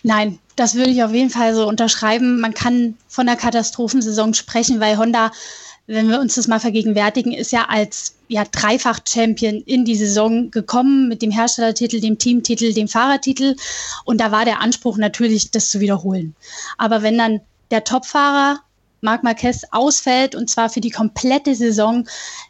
Nein, 0.03 0.39
das 0.55 0.75
würde 0.75 0.91
ich 0.91 1.03
auf 1.03 1.11
jeden 1.11 1.31
Fall 1.31 1.53
so 1.55 1.67
unterschreiben. 1.67 2.39
Man 2.39 2.53
kann 2.53 2.95
von 3.07 3.25
der 3.25 3.35
Katastrophensaison 3.35 4.33
sprechen, 4.33 4.79
weil 4.79 4.97
Honda 4.97 5.31
wenn 5.87 6.09
wir 6.09 6.19
uns 6.19 6.35
das 6.35 6.47
mal 6.47 6.59
vergegenwärtigen, 6.59 7.31
ist 7.31 7.51
ja 7.51 7.65
als 7.69 8.15
ja, 8.27 8.43
Dreifach-Champion 8.43 9.61
in 9.65 9.85
die 9.85 9.95
Saison 9.95 10.49
gekommen 10.49 11.07
mit 11.07 11.21
dem 11.21 11.31
Herstellertitel, 11.31 11.99
dem 11.99 12.17
Teamtitel, 12.17 12.73
dem 12.73 12.87
Fahrertitel. 12.87 13.55
Und 14.03 14.19
da 14.19 14.31
war 14.31 14.45
der 14.45 14.61
Anspruch 14.61 14.97
natürlich, 14.97 15.51
das 15.51 15.69
zu 15.69 15.79
wiederholen. 15.79 16.35
Aber 16.77 17.03
wenn 17.03 17.17
dann 17.17 17.41
der 17.69 17.83
Topfahrer 17.83 18.61
Marc 19.01 19.23
Marquez 19.23 19.61
ausfällt 19.69 20.33
und 20.33 20.49
zwar 20.49 20.69
für 20.69 20.81
die 20.81 20.89
komplette 20.89 21.53
Saison, 21.53 22.07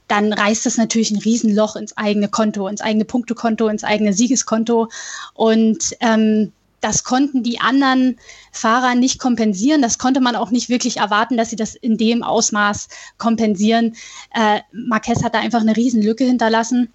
dann 0.07 0.31
reißt 0.31 0.65
das 0.65 0.77
natürlich 0.77 1.11
ein 1.11 1.19
Riesenloch 1.19 1.75
ins 1.75 1.97
eigene 1.97 2.29
Konto, 2.29 2.67
ins 2.69 2.79
eigene 2.79 3.03
Punktekonto, 3.03 3.67
ins 3.67 3.83
eigene 3.83 4.13
Siegeskonto. 4.13 4.87
Und 5.33 5.95
ähm, 5.99 6.53
das 6.85 7.03
konnten 7.03 7.41
die 7.41 7.59
anderen 7.59 8.19
Fahrer 8.51 8.93
nicht 8.93 9.17
kompensieren. 9.17 9.81
Das 9.81 9.97
konnte 9.97 10.21
man 10.21 10.35
auch 10.35 10.51
nicht 10.51 10.69
wirklich 10.69 10.97
erwarten, 10.97 11.35
dass 11.35 11.49
sie 11.49 11.55
das 11.55 11.73
in 11.73 11.97
dem 11.97 12.21
Ausmaß 12.21 12.89
kompensieren. 13.17 13.95
Äh, 14.31 14.59
Marquez 14.71 15.23
hat 15.23 15.33
da 15.33 15.39
einfach 15.39 15.61
eine 15.61 15.75
Riesenlücke 15.75 16.25
hinterlassen. 16.25 16.93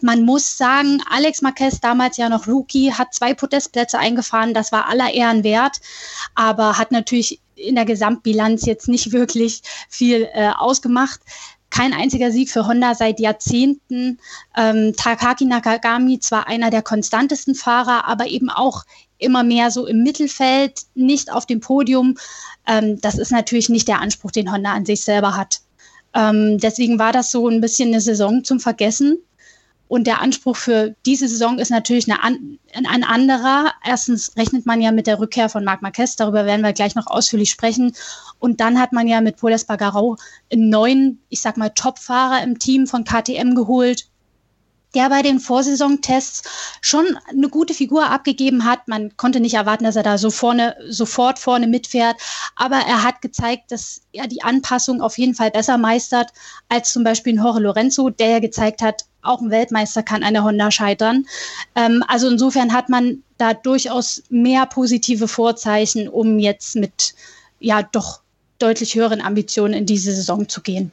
Man 0.00 0.24
muss 0.24 0.56
sagen, 0.56 1.02
Alex 1.10 1.42
Marquez, 1.42 1.78
damals 1.78 2.16
ja 2.16 2.30
noch 2.30 2.48
Rookie, 2.48 2.90
hat 2.90 3.12
zwei 3.12 3.34
Podestplätze 3.34 3.98
eingefahren. 3.98 4.54
Das 4.54 4.72
war 4.72 4.88
aller 4.88 5.12
Ehren 5.12 5.44
wert, 5.44 5.82
aber 6.34 6.78
hat 6.78 6.90
natürlich 6.90 7.38
in 7.54 7.74
der 7.74 7.84
Gesamtbilanz 7.84 8.64
jetzt 8.64 8.88
nicht 8.88 9.12
wirklich 9.12 9.60
viel 9.90 10.26
äh, 10.32 10.52
ausgemacht 10.56 11.20
kein 11.72 11.94
einziger 11.94 12.30
Sieg 12.30 12.50
für 12.50 12.66
Honda 12.66 12.94
seit 12.94 13.18
Jahrzehnten. 13.18 14.18
Ähm, 14.56 14.92
Takaki 14.94 15.46
Nakagami 15.46 16.20
zwar 16.20 16.46
einer 16.46 16.70
der 16.70 16.82
konstantesten 16.82 17.54
Fahrer, 17.54 18.06
aber 18.06 18.26
eben 18.26 18.50
auch 18.50 18.84
immer 19.18 19.42
mehr 19.42 19.70
so 19.70 19.86
im 19.86 20.02
Mittelfeld, 20.02 20.82
nicht 20.94 21.32
auf 21.32 21.46
dem 21.46 21.60
Podium. 21.60 22.18
Ähm, 22.66 23.00
das 23.00 23.16
ist 23.18 23.32
natürlich 23.32 23.70
nicht 23.70 23.88
der 23.88 24.00
Anspruch, 24.00 24.30
den 24.30 24.52
Honda 24.52 24.72
an 24.72 24.84
sich 24.84 25.02
selber 25.02 25.34
hat. 25.34 25.62
Ähm, 26.14 26.58
deswegen 26.58 26.98
war 26.98 27.12
das 27.12 27.30
so 27.30 27.48
ein 27.48 27.62
bisschen 27.62 27.88
eine 27.88 28.02
Saison 28.02 28.44
zum 28.44 28.60
Vergessen. 28.60 29.16
Und 29.92 30.06
der 30.06 30.22
Anspruch 30.22 30.56
für 30.56 30.96
diese 31.04 31.28
Saison 31.28 31.58
ist 31.58 31.68
natürlich 31.68 32.10
eine 32.10 32.18
ein 32.22 33.04
anderer. 33.04 33.74
Erstens 33.84 34.34
rechnet 34.38 34.64
man 34.64 34.80
ja 34.80 34.90
mit 34.90 35.06
der 35.06 35.18
Rückkehr 35.18 35.50
von 35.50 35.64
Marc 35.64 35.82
Marquez, 35.82 36.16
darüber 36.16 36.46
werden 36.46 36.62
wir 36.62 36.72
gleich 36.72 36.94
noch 36.94 37.06
ausführlich 37.06 37.50
sprechen. 37.50 37.92
Und 38.38 38.62
dann 38.62 38.80
hat 38.80 38.94
man 38.94 39.06
ja 39.06 39.20
mit 39.20 39.36
Paul 39.36 39.52
Espargaró 39.52 40.18
einen 40.50 40.70
neuen, 40.70 41.20
ich 41.28 41.42
sag 41.42 41.58
mal, 41.58 41.68
Topfahrer 41.68 42.42
im 42.42 42.58
Team 42.58 42.86
von 42.86 43.04
KTM 43.04 43.54
geholt, 43.54 44.08
der 44.94 45.08
bei 45.08 45.22
den 45.22 45.40
Vorsaisontests 45.40 46.42
schon 46.80 47.18
eine 47.28 47.48
gute 47.48 47.74
Figur 47.74 48.10
abgegeben 48.10 48.64
hat. 48.64 48.88
Man 48.88 49.16
konnte 49.16 49.40
nicht 49.40 49.54
erwarten, 49.54 49.84
dass 49.84 49.96
er 49.96 50.02
da 50.02 50.18
so 50.18 50.30
vorne, 50.30 50.76
sofort 50.88 51.38
vorne 51.38 51.66
mitfährt. 51.66 52.16
Aber 52.56 52.76
er 52.76 53.02
hat 53.02 53.22
gezeigt, 53.22 53.72
dass 53.72 54.02
er 54.12 54.26
die 54.26 54.42
Anpassung 54.42 55.00
auf 55.00 55.18
jeden 55.18 55.34
Fall 55.34 55.50
besser 55.50 55.78
meistert 55.78 56.30
als 56.68 56.92
zum 56.92 57.04
Beispiel 57.04 57.36
Jorge 57.36 57.60
Lorenzo, 57.60 58.10
der 58.10 58.28
ja 58.28 58.38
gezeigt 58.38 58.82
hat, 58.82 59.04
auch 59.22 59.40
ein 59.40 59.50
Weltmeister 59.50 60.02
kann 60.02 60.22
eine 60.22 60.42
Honda 60.42 60.70
scheitern. 60.70 61.26
Ähm, 61.74 62.04
also 62.08 62.28
insofern 62.28 62.72
hat 62.72 62.88
man 62.88 63.22
da 63.38 63.54
durchaus 63.54 64.22
mehr 64.28 64.66
positive 64.66 65.28
Vorzeichen, 65.28 66.08
um 66.08 66.38
jetzt 66.38 66.76
mit 66.76 67.14
ja 67.60 67.82
doch 67.82 68.20
deutlich 68.58 68.94
höheren 68.94 69.20
Ambitionen 69.20 69.74
in 69.74 69.86
diese 69.86 70.12
Saison 70.12 70.48
zu 70.48 70.60
gehen. 70.60 70.92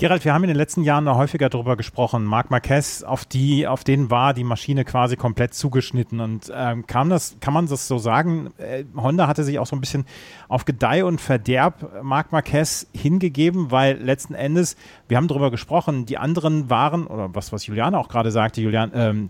Gerald, 0.00 0.24
wir 0.24 0.32
haben 0.32 0.44
in 0.44 0.48
den 0.48 0.56
letzten 0.56 0.82
Jahren 0.82 1.04
noch 1.04 1.18
häufiger 1.18 1.50
darüber 1.50 1.76
gesprochen. 1.76 2.24
Marc 2.24 2.50
Marquez, 2.50 3.02
auf 3.02 3.26
die, 3.26 3.66
auf 3.66 3.84
den 3.84 4.10
war 4.10 4.32
die 4.32 4.44
Maschine 4.44 4.86
quasi 4.86 5.16
komplett 5.16 5.52
zugeschnitten. 5.52 6.20
Und 6.20 6.50
ähm, 6.54 6.86
kam 6.86 7.10
das, 7.10 7.36
kann 7.40 7.52
man 7.52 7.66
das 7.66 7.86
so 7.86 7.98
sagen? 7.98 8.48
Äh, 8.56 8.84
Honda 8.96 9.26
hatte 9.26 9.44
sich 9.44 9.58
auch 9.58 9.66
so 9.66 9.76
ein 9.76 9.80
bisschen 9.82 10.06
auf 10.48 10.64
Gedeih 10.64 11.04
und 11.04 11.20
Verderb 11.20 12.02
Marc 12.02 12.32
Marquez 12.32 12.86
hingegeben, 12.94 13.70
weil 13.72 13.98
letzten 13.98 14.32
Endes, 14.32 14.74
wir 15.06 15.18
haben 15.18 15.28
darüber 15.28 15.50
gesprochen, 15.50 16.06
die 16.06 16.16
anderen 16.16 16.70
waren, 16.70 17.06
oder 17.06 17.34
was, 17.34 17.52
was 17.52 17.66
Juliane 17.66 17.98
auch 17.98 18.08
gerade 18.08 18.30
sagte, 18.30 18.62
Julian, 18.62 18.92
ähm, 18.94 19.28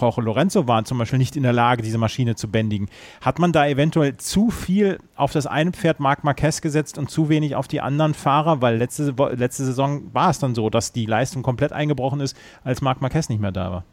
Jorge 0.00 0.22
Lorenzo 0.22 0.66
waren 0.66 0.86
zum 0.86 0.96
Beispiel 0.96 1.18
nicht 1.18 1.36
in 1.36 1.42
der 1.42 1.52
Lage, 1.52 1.82
diese 1.82 1.98
Maschine 1.98 2.36
zu 2.36 2.50
bändigen. 2.50 2.88
Hat 3.20 3.38
man 3.38 3.52
da 3.52 3.66
eventuell 3.66 4.16
zu 4.16 4.48
viel 4.48 4.98
auf 5.14 5.32
das 5.32 5.46
eine 5.46 5.72
Pferd 5.72 6.00
Marc 6.00 6.24
Marquez 6.24 6.62
gesetzt 6.62 6.96
und 6.96 7.10
zu 7.10 7.28
wenig 7.28 7.54
auf 7.54 7.68
die 7.68 7.82
anderen 7.82 8.14
Fahrer? 8.14 8.62
Weil 8.62 8.78
letzte, 8.78 9.14
letzte 9.34 9.66
Saison 9.66 10.05
war 10.12 10.30
es 10.30 10.38
dann 10.38 10.54
so, 10.54 10.70
dass 10.70 10.92
die 10.92 11.06
Leistung 11.06 11.42
komplett 11.42 11.72
eingebrochen 11.72 12.20
ist, 12.20 12.36
als 12.64 12.80
Marc 12.80 13.00
Marquez 13.00 13.28
nicht 13.28 13.40
mehr 13.40 13.52
da 13.52 13.70
war. 13.70 13.84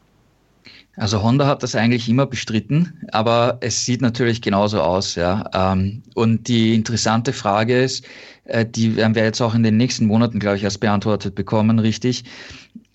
Also 0.95 1.23
Honda 1.23 1.47
hat 1.47 1.63
das 1.63 1.75
eigentlich 1.75 2.07
immer 2.07 2.25
bestritten, 2.25 3.01
aber 3.11 3.57
es 3.61 3.85
sieht 3.85 4.01
natürlich 4.01 4.41
genauso 4.41 4.79
aus, 4.81 5.15
ja. 5.15 5.49
Ähm, 5.53 6.03
und 6.13 6.47
die 6.47 6.75
interessante 6.75 7.33
Frage 7.33 7.81
ist, 7.81 8.05
äh, 8.45 8.65
die 8.65 8.95
werden 8.95 9.15
wir 9.15 9.23
jetzt 9.23 9.41
auch 9.41 9.55
in 9.55 9.63
den 9.63 9.77
nächsten 9.77 10.05
Monaten, 10.05 10.39
glaube 10.39 10.57
ich, 10.57 10.63
erst 10.63 10.79
beantwortet 10.79 11.35
bekommen, 11.35 11.79
richtig. 11.79 12.23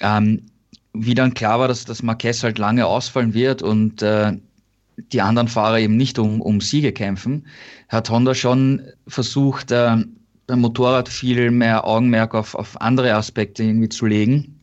Ähm, 0.01 0.43
wie 0.93 1.15
dann 1.15 1.35
klar 1.35 1.59
war, 1.61 1.69
dass 1.69 1.85
das 1.85 2.03
Marquez 2.03 2.43
halt 2.43 2.59
lange 2.59 2.87
ausfallen 2.87 3.35
wird 3.35 3.63
und 3.63 4.03
äh, 4.03 4.33
die 5.13 5.21
anderen 5.21 5.49
Fahrer 5.49 5.79
eben 5.79 5.97
nicht 5.97 6.19
um, 6.19 6.41
um 6.41 6.61
Siege 6.61 6.93
kämpfen, 6.93 7.47
hat 7.89 8.11
Honda 8.11 8.35
schon 8.35 8.83
versucht, 9.07 9.71
äh, 9.71 9.97
beim 10.49 10.61
Motorrad 10.61 11.09
viel 11.09 11.51
mehr 11.51 11.87
Augenmerk 11.87 12.35
auf, 12.35 12.55
auf 12.57 12.81
andere 12.81 13.15
Aspekte 13.15 13.63
irgendwie 13.63 13.91
zu 13.91 14.07
legen 14.07 14.59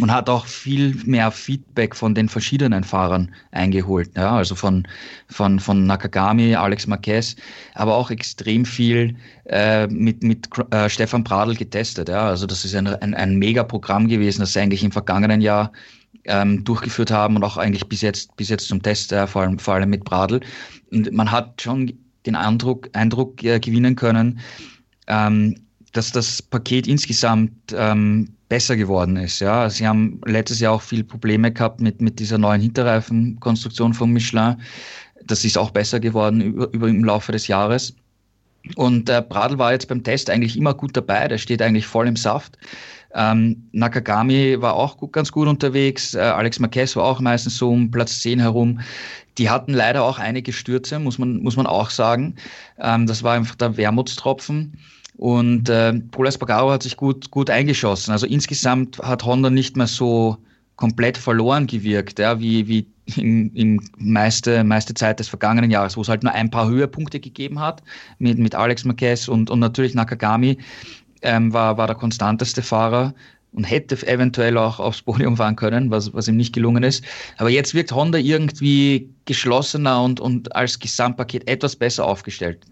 und 0.00 0.10
hat 0.10 0.30
auch 0.30 0.46
viel 0.46 0.94
mehr 1.04 1.30
Feedback 1.30 1.94
von 1.94 2.14
den 2.14 2.28
verschiedenen 2.28 2.82
Fahrern 2.82 3.34
eingeholt. 3.50 4.10
Ja, 4.16 4.36
also 4.36 4.54
von, 4.54 4.88
von, 5.28 5.60
von 5.60 5.86
Nakagami, 5.86 6.54
Alex 6.54 6.86
Marquez, 6.86 7.36
aber 7.74 7.94
auch 7.94 8.10
extrem 8.10 8.64
viel 8.64 9.16
äh, 9.46 9.86
mit, 9.88 10.22
mit 10.22 10.48
äh, 10.70 10.88
Stefan 10.88 11.24
Pradl 11.24 11.54
getestet. 11.54 12.08
Ja, 12.08 12.28
also 12.28 12.46
das 12.46 12.64
ist 12.64 12.74
ein, 12.74 12.86
ein, 12.86 13.14
ein 13.14 13.36
Mega-Programm 13.36 14.08
gewesen, 14.08 14.40
das 14.40 14.54
sie 14.54 14.60
eigentlich 14.60 14.84
im 14.84 14.92
vergangenen 14.92 15.42
Jahr 15.42 15.72
ähm, 16.24 16.64
durchgeführt 16.64 17.10
haben 17.10 17.36
und 17.36 17.44
auch 17.44 17.58
eigentlich 17.58 17.86
bis 17.86 18.00
jetzt, 18.00 18.34
bis 18.36 18.48
jetzt 18.48 18.68
zum 18.68 18.82
Test, 18.82 19.12
äh, 19.12 19.26
vor, 19.26 19.42
allem, 19.42 19.58
vor 19.58 19.74
allem 19.74 19.90
mit 19.90 20.04
Pradl. 20.04 20.40
Und 20.90 21.12
man 21.12 21.30
hat 21.30 21.60
schon 21.60 21.92
den 22.24 22.34
Eindruck, 22.34 22.88
Eindruck 22.94 23.42
äh, 23.42 23.60
gewinnen 23.60 23.94
können, 23.94 24.40
ähm, 25.08 25.56
dass 25.92 26.12
das 26.12 26.40
Paket 26.40 26.86
insgesamt 26.86 27.52
ähm, 27.74 28.34
besser 28.48 28.76
geworden 28.76 29.16
ist. 29.16 29.40
Ja, 29.40 29.68
sie 29.68 29.86
haben 29.86 30.20
letztes 30.24 30.60
Jahr 30.60 30.74
auch 30.74 30.82
viel 30.82 31.04
Probleme 31.04 31.52
gehabt 31.52 31.80
mit, 31.80 32.00
mit 32.00 32.18
dieser 32.18 32.38
neuen 32.38 32.60
Hinterreifenkonstruktion 32.60 33.94
von 33.94 34.12
Michelin. 34.12 34.56
Das 35.24 35.44
ist 35.44 35.58
auch 35.58 35.70
besser 35.70 36.00
geworden 36.00 36.40
über, 36.40 36.72
über 36.72 36.88
im 36.88 37.04
Laufe 37.04 37.32
des 37.32 37.48
Jahres. 37.48 37.94
Und 38.76 39.08
äh, 39.08 39.22
Bradl 39.26 39.58
war 39.58 39.72
jetzt 39.72 39.88
beim 39.88 40.02
Test 40.02 40.30
eigentlich 40.30 40.56
immer 40.56 40.74
gut 40.74 40.96
dabei. 40.96 41.28
Der 41.28 41.38
steht 41.38 41.62
eigentlich 41.62 41.86
voll 41.86 42.06
im 42.06 42.16
Saft. 42.16 42.58
Ähm, 43.14 43.68
Nakagami 43.72 44.60
war 44.60 44.74
auch 44.74 44.96
gut, 44.98 45.12
ganz 45.12 45.32
gut 45.32 45.48
unterwegs. 45.48 46.14
Äh, 46.14 46.20
Alex 46.20 46.58
Marquez 46.58 46.94
war 46.96 47.04
auch 47.04 47.20
meistens 47.20 47.56
so 47.56 47.70
um 47.70 47.90
Platz 47.90 48.20
10 48.20 48.40
herum. 48.40 48.80
Die 49.38 49.48
hatten 49.48 49.72
leider 49.72 50.02
auch 50.02 50.18
einige 50.18 50.52
Stürze, 50.52 50.98
muss 50.98 51.18
man, 51.18 51.38
muss 51.38 51.56
man 51.56 51.66
auch 51.66 51.90
sagen. 51.90 52.34
Ähm, 52.78 53.06
das 53.06 53.22
war 53.22 53.34
einfach 53.34 53.54
der 53.54 53.76
Wermutstropfen. 53.76 54.78
Und 55.18 55.68
äh, 55.68 55.94
Paul 56.12 56.28
Espargaro 56.28 56.70
hat 56.70 56.84
sich 56.84 56.96
gut, 56.96 57.32
gut 57.32 57.50
eingeschossen. 57.50 58.12
Also 58.12 58.24
insgesamt 58.24 58.98
hat 59.00 59.24
Honda 59.24 59.50
nicht 59.50 59.76
mehr 59.76 59.88
so 59.88 60.38
komplett 60.76 61.18
verloren 61.18 61.66
gewirkt, 61.66 62.20
ja, 62.20 62.38
wie, 62.38 62.68
wie 62.68 62.86
in, 63.16 63.52
in 63.52 63.80
meiste, 63.98 64.62
meiste 64.62 64.94
Zeit 64.94 65.18
des 65.18 65.26
vergangenen 65.26 65.72
Jahres, 65.72 65.96
wo 65.96 66.02
es 66.02 66.08
halt 66.08 66.22
nur 66.22 66.32
ein 66.32 66.50
paar 66.52 66.68
Höhepunkte 66.68 67.18
gegeben 67.18 67.58
hat 67.58 67.82
mit, 68.20 68.38
mit 68.38 68.54
Alex 68.54 68.84
Marquez 68.84 69.26
und, 69.26 69.50
und 69.50 69.58
natürlich 69.58 69.92
Nakagami 69.92 70.56
ähm, 71.22 71.52
war, 71.52 71.76
war 71.76 71.88
der 71.88 71.96
konstanteste 71.96 72.62
Fahrer 72.62 73.12
und 73.50 73.64
hätte 73.64 73.96
eventuell 74.06 74.56
auch 74.56 74.78
aufs 74.78 75.02
Podium 75.02 75.36
fahren 75.36 75.56
können, 75.56 75.90
was, 75.90 76.14
was 76.14 76.28
ihm 76.28 76.36
nicht 76.36 76.54
gelungen 76.54 76.84
ist. 76.84 77.04
Aber 77.38 77.50
jetzt 77.50 77.74
wirkt 77.74 77.90
Honda 77.90 78.18
irgendwie 78.18 79.12
geschlossener 79.24 80.00
und, 80.00 80.20
und 80.20 80.54
als 80.54 80.78
Gesamtpaket 80.78 81.48
etwas 81.48 81.74
besser 81.74 82.04
aufgestellt. 82.04 82.64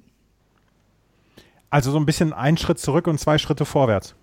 Also 1.70 1.90
so 1.90 1.98
ein 1.98 2.06
bisschen 2.06 2.32
ein 2.32 2.56
Schritt 2.56 2.78
zurück 2.78 3.06
und 3.06 3.18
zwei 3.18 3.38
Schritte 3.38 3.64
vorwärts. 3.64 4.14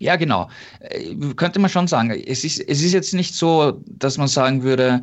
Ja, 0.00 0.16
genau. 0.16 0.48
Äh, 0.80 1.14
könnte 1.36 1.58
man 1.58 1.70
schon 1.70 1.88
sagen. 1.88 2.10
Es 2.10 2.44
ist, 2.44 2.60
es 2.60 2.82
ist 2.82 2.92
jetzt 2.92 3.14
nicht 3.14 3.34
so, 3.34 3.80
dass 3.86 4.16
man 4.16 4.28
sagen 4.28 4.62
würde, 4.62 5.02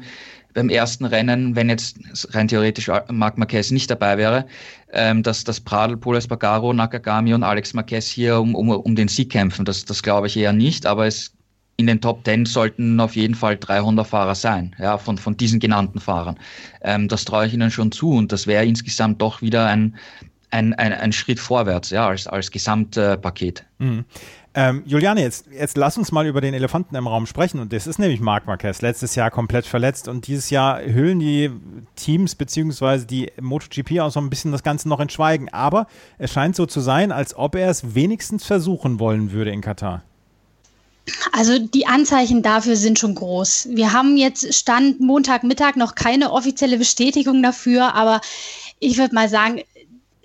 beim 0.53 0.69
ersten 0.69 1.05
Rennen, 1.05 1.55
wenn 1.55 1.69
jetzt 1.69 2.00
rein 2.33 2.47
theoretisch 2.47 2.89
Marc 3.12 3.38
Marquez 3.38 3.71
nicht 3.71 3.91
dabei 3.91 4.17
wäre, 4.17 4.47
ähm, 4.93 5.21
dass, 5.21 5.43
dass 5.43 5.59
Pradl, 5.59 5.97
Poles 5.97 6.27
Bagaro, 6.27 6.71
Nakagami 6.74 7.33
und 7.33 7.43
Alex 7.43 7.74
Marquez 7.74 8.07
hier 8.07 8.39
um, 8.39 8.55
um, 8.55 8.69
um 8.69 8.95
den 8.95 9.09
Sieg 9.09 9.31
kämpfen. 9.31 9.65
Das, 9.65 9.83
das 9.83 10.01
glaube 10.01 10.27
ich 10.27 10.38
eher 10.38 10.53
nicht, 10.53 10.85
aber 10.85 11.05
es, 11.05 11.33
in 11.77 11.88
den 11.88 12.00
Top 12.00 12.24
10 12.24 12.45
sollten 12.45 13.00
auf 13.01 13.17
jeden 13.17 13.35
Fall 13.35 13.57
300 13.57 14.07
Fahrer 14.07 14.35
sein, 14.35 14.74
ja, 14.79 14.97
von, 14.97 15.17
von 15.17 15.35
diesen 15.35 15.59
genannten 15.59 16.00
Fahrern. 16.00 16.39
Ähm, 16.81 17.09
das 17.09 17.25
traue 17.25 17.47
ich 17.47 17.53
ihnen 17.53 17.69
schon 17.69 17.91
zu 17.91 18.12
und 18.12 18.31
das 18.31 18.47
wäre 18.47 18.65
insgesamt 18.65 19.21
doch 19.21 19.41
wieder 19.41 19.67
ein, 19.67 19.97
ein, 20.52 20.74
ein, 20.74 20.94
ein 20.94 21.12
Schritt 21.12 21.40
vorwärts, 21.40 21.90
ja, 21.90 22.08
als, 22.08 22.28
als 22.28 22.52
Gesamtpaket. 22.52 23.66
Mhm. 23.80 24.06
Ähm, 24.58 24.84
Juliane, 24.86 25.22
jetzt, 25.22 25.48
jetzt 25.52 25.75
lass 25.75 25.98
uns 25.98 26.14
mal 26.14 26.25
über 26.25 26.40
den 26.40 26.54
Elefanten 26.54 26.96
im 26.96 27.08
Raum 27.08 27.25
sprechen. 27.25 27.60
Und 27.60 27.74
das 27.74 27.88
ist 27.88 28.00
nämlich 28.00 28.22
Marc 28.22 28.48
Marquez, 28.48 28.82
letztes 28.82 29.14
Jahr 29.16 29.30
komplett 29.30 29.66
verletzt. 29.66 30.08
Und 30.08 30.28
dieses 30.28 30.50
Jahr 30.50 30.82
hüllen 30.82 31.20
die 31.20 31.52
Teams 31.98 32.36
bzw. 32.36 33.06
die 33.06 33.32
MotoGP 33.42 34.00
auch 34.00 34.12
so 34.12 34.22
ein 34.22 34.30
bisschen 34.30 34.54
das 34.54 34.64
Ganze 34.64 34.88
noch 34.88 35.02
in 35.02 35.10
Schweigen. 35.10 35.50
Aber 35.50 35.88
es 36.18 36.32
scheint 36.32 36.56
so 36.56 36.66
zu 36.66 36.80
sein, 36.80 37.12
als 37.12 37.36
ob 37.36 37.56
er 37.56 37.70
es 37.70 37.96
wenigstens 37.96 38.46
versuchen 38.46 38.98
wollen 38.98 39.34
würde 39.34 39.52
in 39.52 39.60
Katar. 39.60 40.04
Also 41.34 41.60
die 41.60 41.86
Anzeichen 41.86 42.42
dafür 42.42 42.78
sind 42.78 42.98
schon 42.98 43.14
groß. 43.14 43.68
Wir 43.72 43.92
haben 43.92 44.16
jetzt 44.16 44.54
Stand 44.54 45.02
Montagmittag 45.02 45.75
noch 45.75 45.96
keine 45.96 46.32
offizielle 46.32 46.78
Bestätigung 46.78 47.44
dafür, 47.44 47.94
aber 47.94 48.22
ich 48.80 48.98
würde 48.98 49.14
mal 49.14 49.30
sagen, 49.30 49.62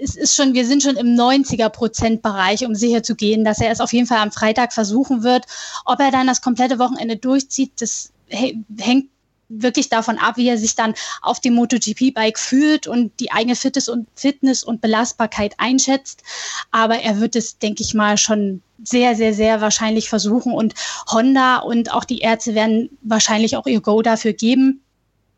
es 0.00 0.16
ist 0.16 0.34
schon, 0.34 0.54
wir 0.54 0.66
sind 0.66 0.82
schon 0.82 0.96
im 0.96 1.14
90er 1.14 1.68
Prozent 1.68 2.22
Bereich, 2.22 2.64
um 2.64 2.74
sicher 2.74 3.02
zu 3.02 3.14
gehen, 3.14 3.44
dass 3.44 3.60
er 3.60 3.70
es 3.70 3.80
auf 3.80 3.92
jeden 3.92 4.06
Fall 4.06 4.18
am 4.18 4.32
Freitag 4.32 4.72
versuchen 4.72 5.22
wird. 5.22 5.44
Ob 5.84 6.00
er 6.00 6.10
dann 6.10 6.26
das 6.26 6.40
komplette 6.40 6.78
Wochenende 6.78 7.16
durchzieht, 7.16 7.72
das 7.80 8.12
hängt 8.28 9.08
wirklich 9.48 9.88
davon 9.88 10.18
ab, 10.18 10.36
wie 10.36 10.48
er 10.48 10.58
sich 10.58 10.76
dann 10.76 10.94
auf 11.22 11.40
dem 11.40 11.54
MotoGP-Bike 11.54 12.38
fühlt 12.38 12.86
und 12.86 13.18
die 13.18 13.32
eigene 13.32 13.56
Fitness 13.56 13.88
und, 13.88 14.06
Fitness 14.14 14.62
und 14.62 14.80
Belastbarkeit 14.80 15.54
einschätzt. 15.58 16.22
Aber 16.70 17.00
er 17.00 17.20
wird 17.20 17.34
es, 17.34 17.58
denke 17.58 17.82
ich 17.82 17.92
mal, 17.92 18.16
schon 18.16 18.62
sehr, 18.82 19.16
sehr, 19.16 19.34
sehr 19.34 19.60
wahrscheinlich 19.60 20.08
versuchen. 20.08 20.52
Und 20.52 20.74
Honda 21.10 21.58
und 21.58 21.92
auch 21.92 22.04
die 22.04 22.20
Ärzte 22.20 22.54
werden 22.54 22.90
wahrscheinlich 23.02 23.56
auch 23.56 23.66
ihr 23.66 23.80
Go 23.80 24.02
dafür 24.02 24.32
geben 24.32 24.82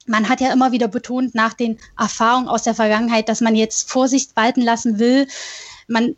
man 0.06 0.28
hat 0.28 0.40
ja 0.40 0.52
immer 0.52 0.72
wieder 0.72 0.88
betont 0.88 1.34
nach 1.34 1.54
den 1.54 1.78
Erfahrungen 1.98 2.48
aus 2.48 2.62
der 2.62 2.74
Vergangenheit, 2.74 3.28
dass 3.28 3.40
man 3.40 3.54
jetzt 3.54 3.90
Vorsicht 3.90 4.36
walten 4.36 4.62
lassen 4.62 4.98
will. 4.98 5.26
Man 5.88 6.10
äh, 6.10 6.14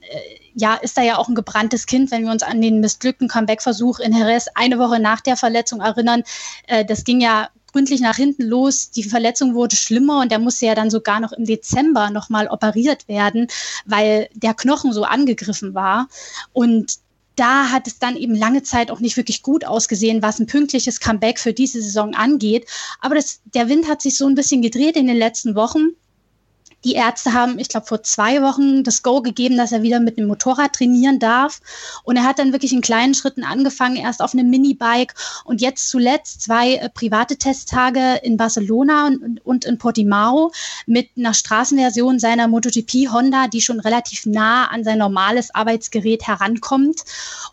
ja, 0.54 0.74
ist 0.74 0.96
da 0.96 1.02
ja 1.02 1.18
auch 1.18 1.28
ein 1.28 1.34
gebranntes 1.34 1.86
Kind, 1.86 2.10
wenn 2.10 2.24
wir 2.24 2.30
uns 2.30 2.42
an 2.42 2.60
den 2.60 2.80
missglückten 2.80 3.28
Comeback-Versuch 3.28 3.98
in 3.98 4.14
Jerez 4.14 4.46
eine 4.54 4.78
Woche 4.78 5.00
nach 5.00 5.20
der 5.20 5.36
Verletzung 5.36 5.80
erinnern. 5.80 6.22
Äh, 6.66 6.84
das 6.84 7.04
ging 7.04 7.20
ja 7.20 7.48
gründlich 7.74 8.00
nach 8.00 8.16
hinten 8.16 8.44
los. 8.44 8.90
Die 8.90 9.02
Verletzung 9.02 9.54
wurde 9.54 9.74
schlimmer 9.74 10.20
und 10.20 10.30
der 10.30 10.38
musste 10.38 10.66
ja 10.66 10.76
dann 10.76 10.90
sogar 10.90 11.18
noch 11.18 11.32
im 11.32 11.44
Dezember 11.44 12.10
nochmal 12.10 12.46
operiert 12.46 13.08
werden, 13.08 13.48
weil 13.84 14.28
der 14.32 14.54
Knochen 14.54 14.92
so 14.92 15.02
angegriffen 15.02 15.74
war. 15.74 16.08
Und 16.52 16.98
da 17.36 17.70
hat 17.70 17.86
es 17.86 17.98
dann 17.98 18.16
eben 18.16 18.34
lange 18.34 18.62
Zeit 18.62 18.90
auch 18.90 19.00
nicht 19.00 19.16
wirklich 19.16 19.42
gut 19.42 19.64
ausgesehen, 19.64 20.22
was 20.22 20.38
ein 20.38 20.46
pünktliches 20.46 21.00
Comeback 21.00 21.38
für 21.38 21.52
diese 21.52 21.82
Saison 21.82 22.14
angeht. 22.14 22.66
Aber 23.00 23.14
das, 23.14 23.40
der 23.44 23.68
Wind 23.68 23.88
hat 23.88 24.02
sich 24.02 24.16
so 24.16 24.26
ein 24.26 24.34
bisschen 24.34 24.62
gedreht 24.62 24.96
in 24.96 25.06
den 25.06 25.16
letzten 25.16 25.54
Wochen. 25.54 25.90
Die 26.84 26.92
Ärzte 26.92 27.32
haben, 27.32 27.58
ich 27.58 27.68
glaube, 27.68 27.86
vor 27.86 28.02
zwei 28.02 28.42
Wochen 28.42 28.84
das 28.84 29.02
Go 29.02 29.22
gegeben, 29.22 29.56
dass 29.56 29.72
er 29.72 29.82
wieder 29.82 30.00
mit 30.00 30.18
dem 30.18 30.26
Motorrad 30.26 30.74
trainieren 30.74 31.18
darf. 31.18 31.60
Und 32.04 32.16
er 32.16 32.24
hat 32.24 32.38
dann 32.38 32.52
wirklich 32.52 32.72
in 32.72 32.82
kleinen 32.82 33.14
Schritten 33.14 33.42
angefangen, 33.42 33.96
erst 33.96 34.20
auf 34.20 34.34
einem 34.34 34.50
Minibike 34.50 35.14
und 35.44 35.60
jetzt 35.60 35.88
zuletzt 35.88 36.42
zwei 36.42 36.74
äh, 36.74 36.90
private 36.90 37.36
Testtage 37.36 38.20
in 38.22 38.36
Barcelona 38.36 39.06
und, 39.06 39.44
und 39.44 39.64
in 39.64 39.78
Portimao 39.78 40.52
mit 40.86 41.08
einer 41.16 41.34
Straßenversion 41.34 42.18
seiner 42.18 42.48
MotoGP 42.48 43.10
Honda, 43.10 43.48
die 43.48 43.62
schon 43.62 43.80
relativ 43.80 44.26
nah 44.26 44.66
an 44.66 44.84
sein 44.84 44.98
normales 44.98 45.54
Arbeitsgerät 45.54 46.26
herankommt. 46.26 47.02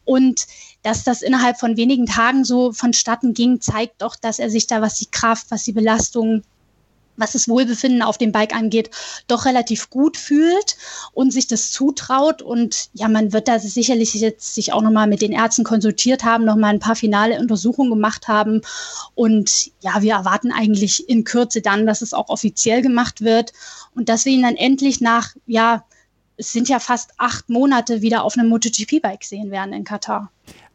Und 0.04 0.48
dass 0.84 1.04
das 1.04 1.22
innerhalb 1.22 1.60
von 1.60 1.78
wenigen 1.78 2.06
Tagen 2.06 2.44
so 2.44 2.72
vonstatten 2.72 3.34
ging, 3.34 3.62
zeigt 3.62 4.02
doch, 4.02 4.16
dass 4.16 4.40
er 4.40 4.50
sich 4.50 4.68
da, 4.68 4.82
was 4.82 4.96
die 4.96 5.12
Kraft, 5.12 5.48
was 5.50 5.64
die 5.64 5.74
Belastung 5.74 6.44
was 7.18 7.34
das 7.34 7.48
Wohlbefinden 7.48 8.02
auf 8.02 8.18
dem 8.18 8.32
Bike 8.32 8.56
angeht, 8.56 8.90
doch 9.28 9.46
relativ 9.46 9.90
gut 9.90 10.18
fühlt 10.18 10.78
und 11.14 11.32
sich 11.32 11.48
das 11.48 11.72
zutraut. 11.72 12.42
Und 12.42 12.90
ja, 12.94 13.08
man 13.08 13.34
wird 13.34 13.48
da 13.48 13.60
sicherlich 13.60 14.14
jetzt 14.14 14.56
sich 14.56 14.74
auch 14.74 14.82
nochmal 14.82 15.08
mit 15.08 15.22
den 15.22 15.32
Ärzten 15.32 15.64
konsultiert 15.64 16.24
haben, 16.24 16.46
nochmal 16.46 16.74
ein 16.74 16.80
paar 16.80 16.96
finale 16.96 17.40
Untersuchungen 17.40 17.92
gemacht 17.92 18.28
haben. 18.28 18.62
Und 19.16 19.72
ja, 19.82 20.02
wir 20.02 20.14
erwarten 20.14 20.52
eigentlich 20.52 21.08
in 21.10 21.24
Kürze 21.24 21.62
dann, 21.62 21.86
dass 21.86 22.02
es 22.02 22.14
auch 22.14 22.30
offiziell 22.30 22.82
gemacht 22.82 23.22
wird 23.22 23.54
und 23.96 24.10
dass 24.10 24.26
wir 24.26 24.34
ihn 24.34 24.44
dann 24.44 24.56
endlich 24.56 25.02
nach, 25.02 25.36
ja, 25.46 25.86
es 26.38 26.52
sind 26.52 26.70
ja 26.70 26.80
fast 26.80 27.12
acht 27.18 27.50
Monate 27.50 28.02
wieder 28.02 28.24
auf 28.24 28.38
einem 28.38 28.50
MotoGP-Bike 28.50 29.24
sehen 29.24 29.52
werden 29.52 29.74
in 29.74 29.84
Katar. 29.84 30.32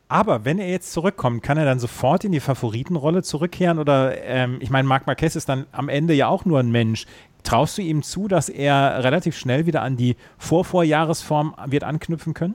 Aber 0.08 0.44
wenn 0.44 0.58
er 0.58 0.68
jetzt 0.68 0.92
zurückkommt, 0.92 1.42
kann 1.42 1.58
er 1.58 1.64
dann 1.64 1.80
sofort 1.80 2.24
in 2.24 2.32
die 2.32 2.40
Favoritenrolle 2.40 3.22
zurückkehren? 3.22 3.78
Oder 3.78 4.22
ähm, 4.22 4.58
ich 4.60 4.70
meine, 4.70 4.86
Marc 4.86 5.06
Marquez 5.06 5.34
ist 5.34 5.48
dann 5.48 5.66
am 5.72 5.88
Ende 5.88 6.14
ja 6.14 6.28
auch 6.28 6.44
nur 6.44 6.60
ein 6.60 6.70
Mensch. 6.70 7.06
Traust 7.42 7.78
du 7.78 7.82
ihm 7.82 8.02
zu, 8.02 8.28
dass 8.28 8.48
er 8.48 9.02
relativ 9.02 9.36
schnell 9.36 9.66
wieder 9.66 9.82
an 9.82 9.96
die 9.96 10.16
Vorvorjahresform 10.38 11.56
wird 11.66 11.84
anknüpfen 11.84 12.34
können? 12.34 12.54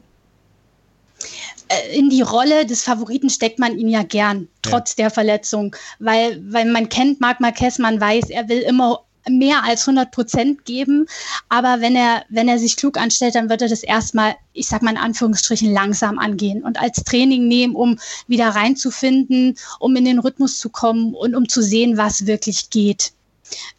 Äh, 1.68 1.98
in 1.98 2.10
die 2.10 2.22
Rolle 2.22 2.66
des 2.66 2.84
Favoriten 2.84 3.30
steckt 3.30 3.60
man 3.60 3.78
ihn 3.78 3.90
ja 3.90 4.04
gern, 4.04 4.48
trotz 4.62 4.92
ja. 4.92 5.04
der 5.04 5.12
Verletzung, 5.12 5.76
weil, 6.00 6.42
weil 6.52 6.66
man 6.66 6.90
kennt 6.90 7.22
Marc 7.22 7.40
Marquez, 7.42 7.80
man 7.80 8.00
weiß, 8.00 8.30
er 8.30 8.48
will 8.50 8.60
immer 8.60 9.02
mehr 9.29 9.63
als 9.63 9.88
100 9.88 10.12
Prozent 10.12 10.65
geben. 10.65 11.07
Aber 11.49 11.81
wenn 11.81 11.95
er, 11.95 12.23
wenn 12.29 12.47
er 12.47 12.60
sich 12.60 12.75
klug 12.75 12.97
anstellt, 12.97 13.36
dann 13.36 13.49
wird 13.49 13.62
er 13.62 13.69
das 13.69 13.84
erstmal, 13.84 14.36
ich 14.53 14.67
sag 14.67 14.81
mal 14.81 14.91
in 14.91 14.97
Anführungsstrichen, 14.97 15.71
langsam 15.71 16.19
angehen 16.19 16.63
und 16.63 16.79
als 16.79 17.03
Training 17.03 17.47
nehmen, 17.47 17.75
um 17.75 17.99
wieder 18.27 18.49
reinzufinden, 18.49 19.57
um 19.79 19.95
in 19.95 20.05
den 20.05 20.19
Rhythmus 20.19 20.60
zu 20.60 20.69
kommen 20.69 21.13
und 21.13 21.36
um 21.36 21.47
zu 21.47 21.62
sehen, 21.62 21.97
was 21.97 22.25
wirklich 22.25 22.69
geht. 22.69 23.13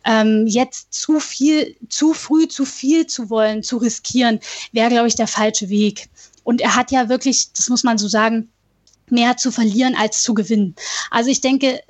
Ähm, 0.04 0.46
jetzt 0.46 0.92
zu 0.92 1.18
viel, 1.18 1.76
zu 1.88 2.12
früh, 2.12 2.46
zu 2.46 2.64
viel 2.64 3.06
zu 3.06 3.30
wollen, 3.30 3.62
zu 3.62 3.78
riskieren, 3.78 4.40
wäre, 4.72 4.90
glaube 4.90 5.08
ich, 5.08 5.14
der 5.14 5.28
falsche 5.28 5.68
Weg. 5.70 6.08
Und 6.44 6.60
er 6.60 6.74
hat 6.76 6.90
ja 6.90 7.08
wirklich, 7.08 7.52
das 7.52 7.68
muss 7.68 7.84
man 7.84 7.98
so 7.98 8.08
sagen, 8.08 8.50
mehr 9.08 9.36
zu 9.36 9.50
verlieren 9.50 9.94
als 9.94 10.22
zu 10.22 10.34
gewinnen. 10.34 10.74
Also 11.10 11.30
ich 11.30 11.40
denke, 11.40 11.80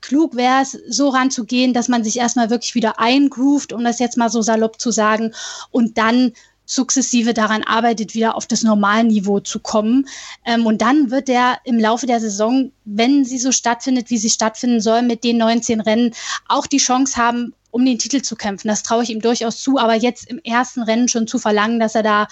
klug 0.00 0.36
wäre 0.36 0.62
es, 0.62 0.72
so 0.88 1.08
ranzugehen, 1.08 1.74
dass 1.74 1.88
man 1.88 2.04
sich 2.04 2.18
erstmal 2.18 2.50
wirklich 2.50 2.74
wieder 2.74 2.98
eingroovt, 2.98 3.72
um 3.72 3.84
das 3.84 3.98
jetzt 3.98 4.16
mal 4.16 4.30
so 4.30 4.42
salopp 4.42 4.80
zu 4.80 4.90
sagen, 4.90 5.32
und 5.70 5.98
dann 5.98 6.32
sukzessive 6.66 7.32
daran 7.32 7.62
arbeitet, 7.62 8.14
wieder 8.14 8.34
auf 8.34 8.46
das 8.46 8.62
Normalniveau 8.62 9.40
zu 9.40 9.60
kommen. 9.60 10.08
Ähm, 10.44 10.66
und 10.66 10.82
dann 10.82 11.10
wird 11.10 11.28
er 11.28 11.58
im 11.64 11.78
Laufe 11.78 12.06
der 12.06 12.20
Saison, 12.20 12.72
wenn 12.84 13.24
sie 13.24 13.38
so 13.38 13.52
stattfindet, 13.52 14.10
wie 14.10 14.18
sie 14.18 14.30
stattfinden 14.30 14.80
soll, 14.80 15.02
mit 15.02 15.24
den 15.24 15.38
19 15.38 15.80
Rennen 15.80 16.12
auch 16.48 16.66
die 16.66 16.78
Chance 16.78 17.16
haben, 17.16 17.54
um 17.70 17.84
den 17.84 17.98
Titel 17.98 18.20
zu 18.20 18.36
kämpfen. 18.36 18.68
Das 18.68 18.82
traue 18.82 19.04
ich 19.04 19.10
ihm 19.10 19.20
durchaus 19.20 19.60
zu. 19.60 19.78
Aber 19.78 19.94
jetzt 19.94 20.28
im 20.28 20.40
ersten 20.42 20.82
Rennen 20.82 21.08
schon 21.08 21.28
zu 21.28 21.38
verlangen, 21.38 21.78
dass 21.78 21.94
er 21.94 22.02
da 22.02 22.26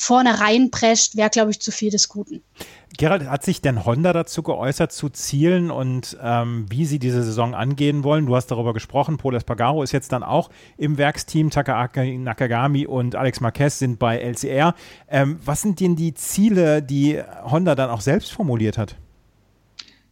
vorne 0.00 0.40
reinprescht, 0.40 1.16
wäre, 1.16 1.28
glaube 1.28 1.50
ich, 1.50 1.60
zu 1.60 1.70
viel 1.70 1.90
des 1.90 2.08
Guten. 2.08 2.42
Gerald, 2.96 3.28
hat 3.28 3.44
sich 3.44 3.60
denn 3.60 3.84
Honda 3.84 4.12
dazu 4.14 4.42
geäußert, 4.42 4.92
zu 4.92 5.10
Zielen 5.10 5.70
und 5.70 6.16
ähm, 6.22 6.66
wie 6.70 6.86
sie 6.86 6.98
diese 6.98 7.22
Saison 7.22 7.54
angehen 7.54 8.02
wollen? 8.02 8.26
Du 8.26 8.34
hast 8.34 8.46
darüber 8.46 8.72
gesprochen. 8.72 9.18
Paul 9.18 9.34
Espargaro 9.34 9.82
ist 9.82 9.92
jetzt 9.92 10.12
dann 10.12 10.22
auch 10.22 10.48
im 10.78 10.96
Werksteam. 10.96 11.50
Takaaki 11.50 12.16
Nakagami 12.16 12.86
und 12.86 13.14
Alex 13.14 13.40
Marquez 13.40 13.78
sind 13.78 13.98
bei 13.98 14.18
LCR. 14.18 14.74
Ähm, 15.08 15.38
was 15.44 15.62
sind 15.62 15.80
denn 15.80 15.96
die 15.96 16.14
Ziele, 16.14 16.82
die 16.82 17.20
Honda 17.44 17.74
dann 17.74 17.90
auch 17.90 18.00
selbst 18.00 18.32
formuliert 18.32 18.78
hat? 18.78 18.96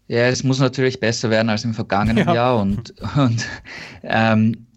Ja, 0.06 0.26
es 0.26 0.44
muss 0.44 0.58
natürlich 0.58 1.00
besser 1.00 1.30
werden 1.30 1.48
als 1.48 1.64
im 1.64 1.74
vergangenen 1.74 2.28
ja. 2.28 2.34
Jahr 2.34 2.60
und, 2.60 2.94
und 3.16 3.46
ähm, 4.02 4.67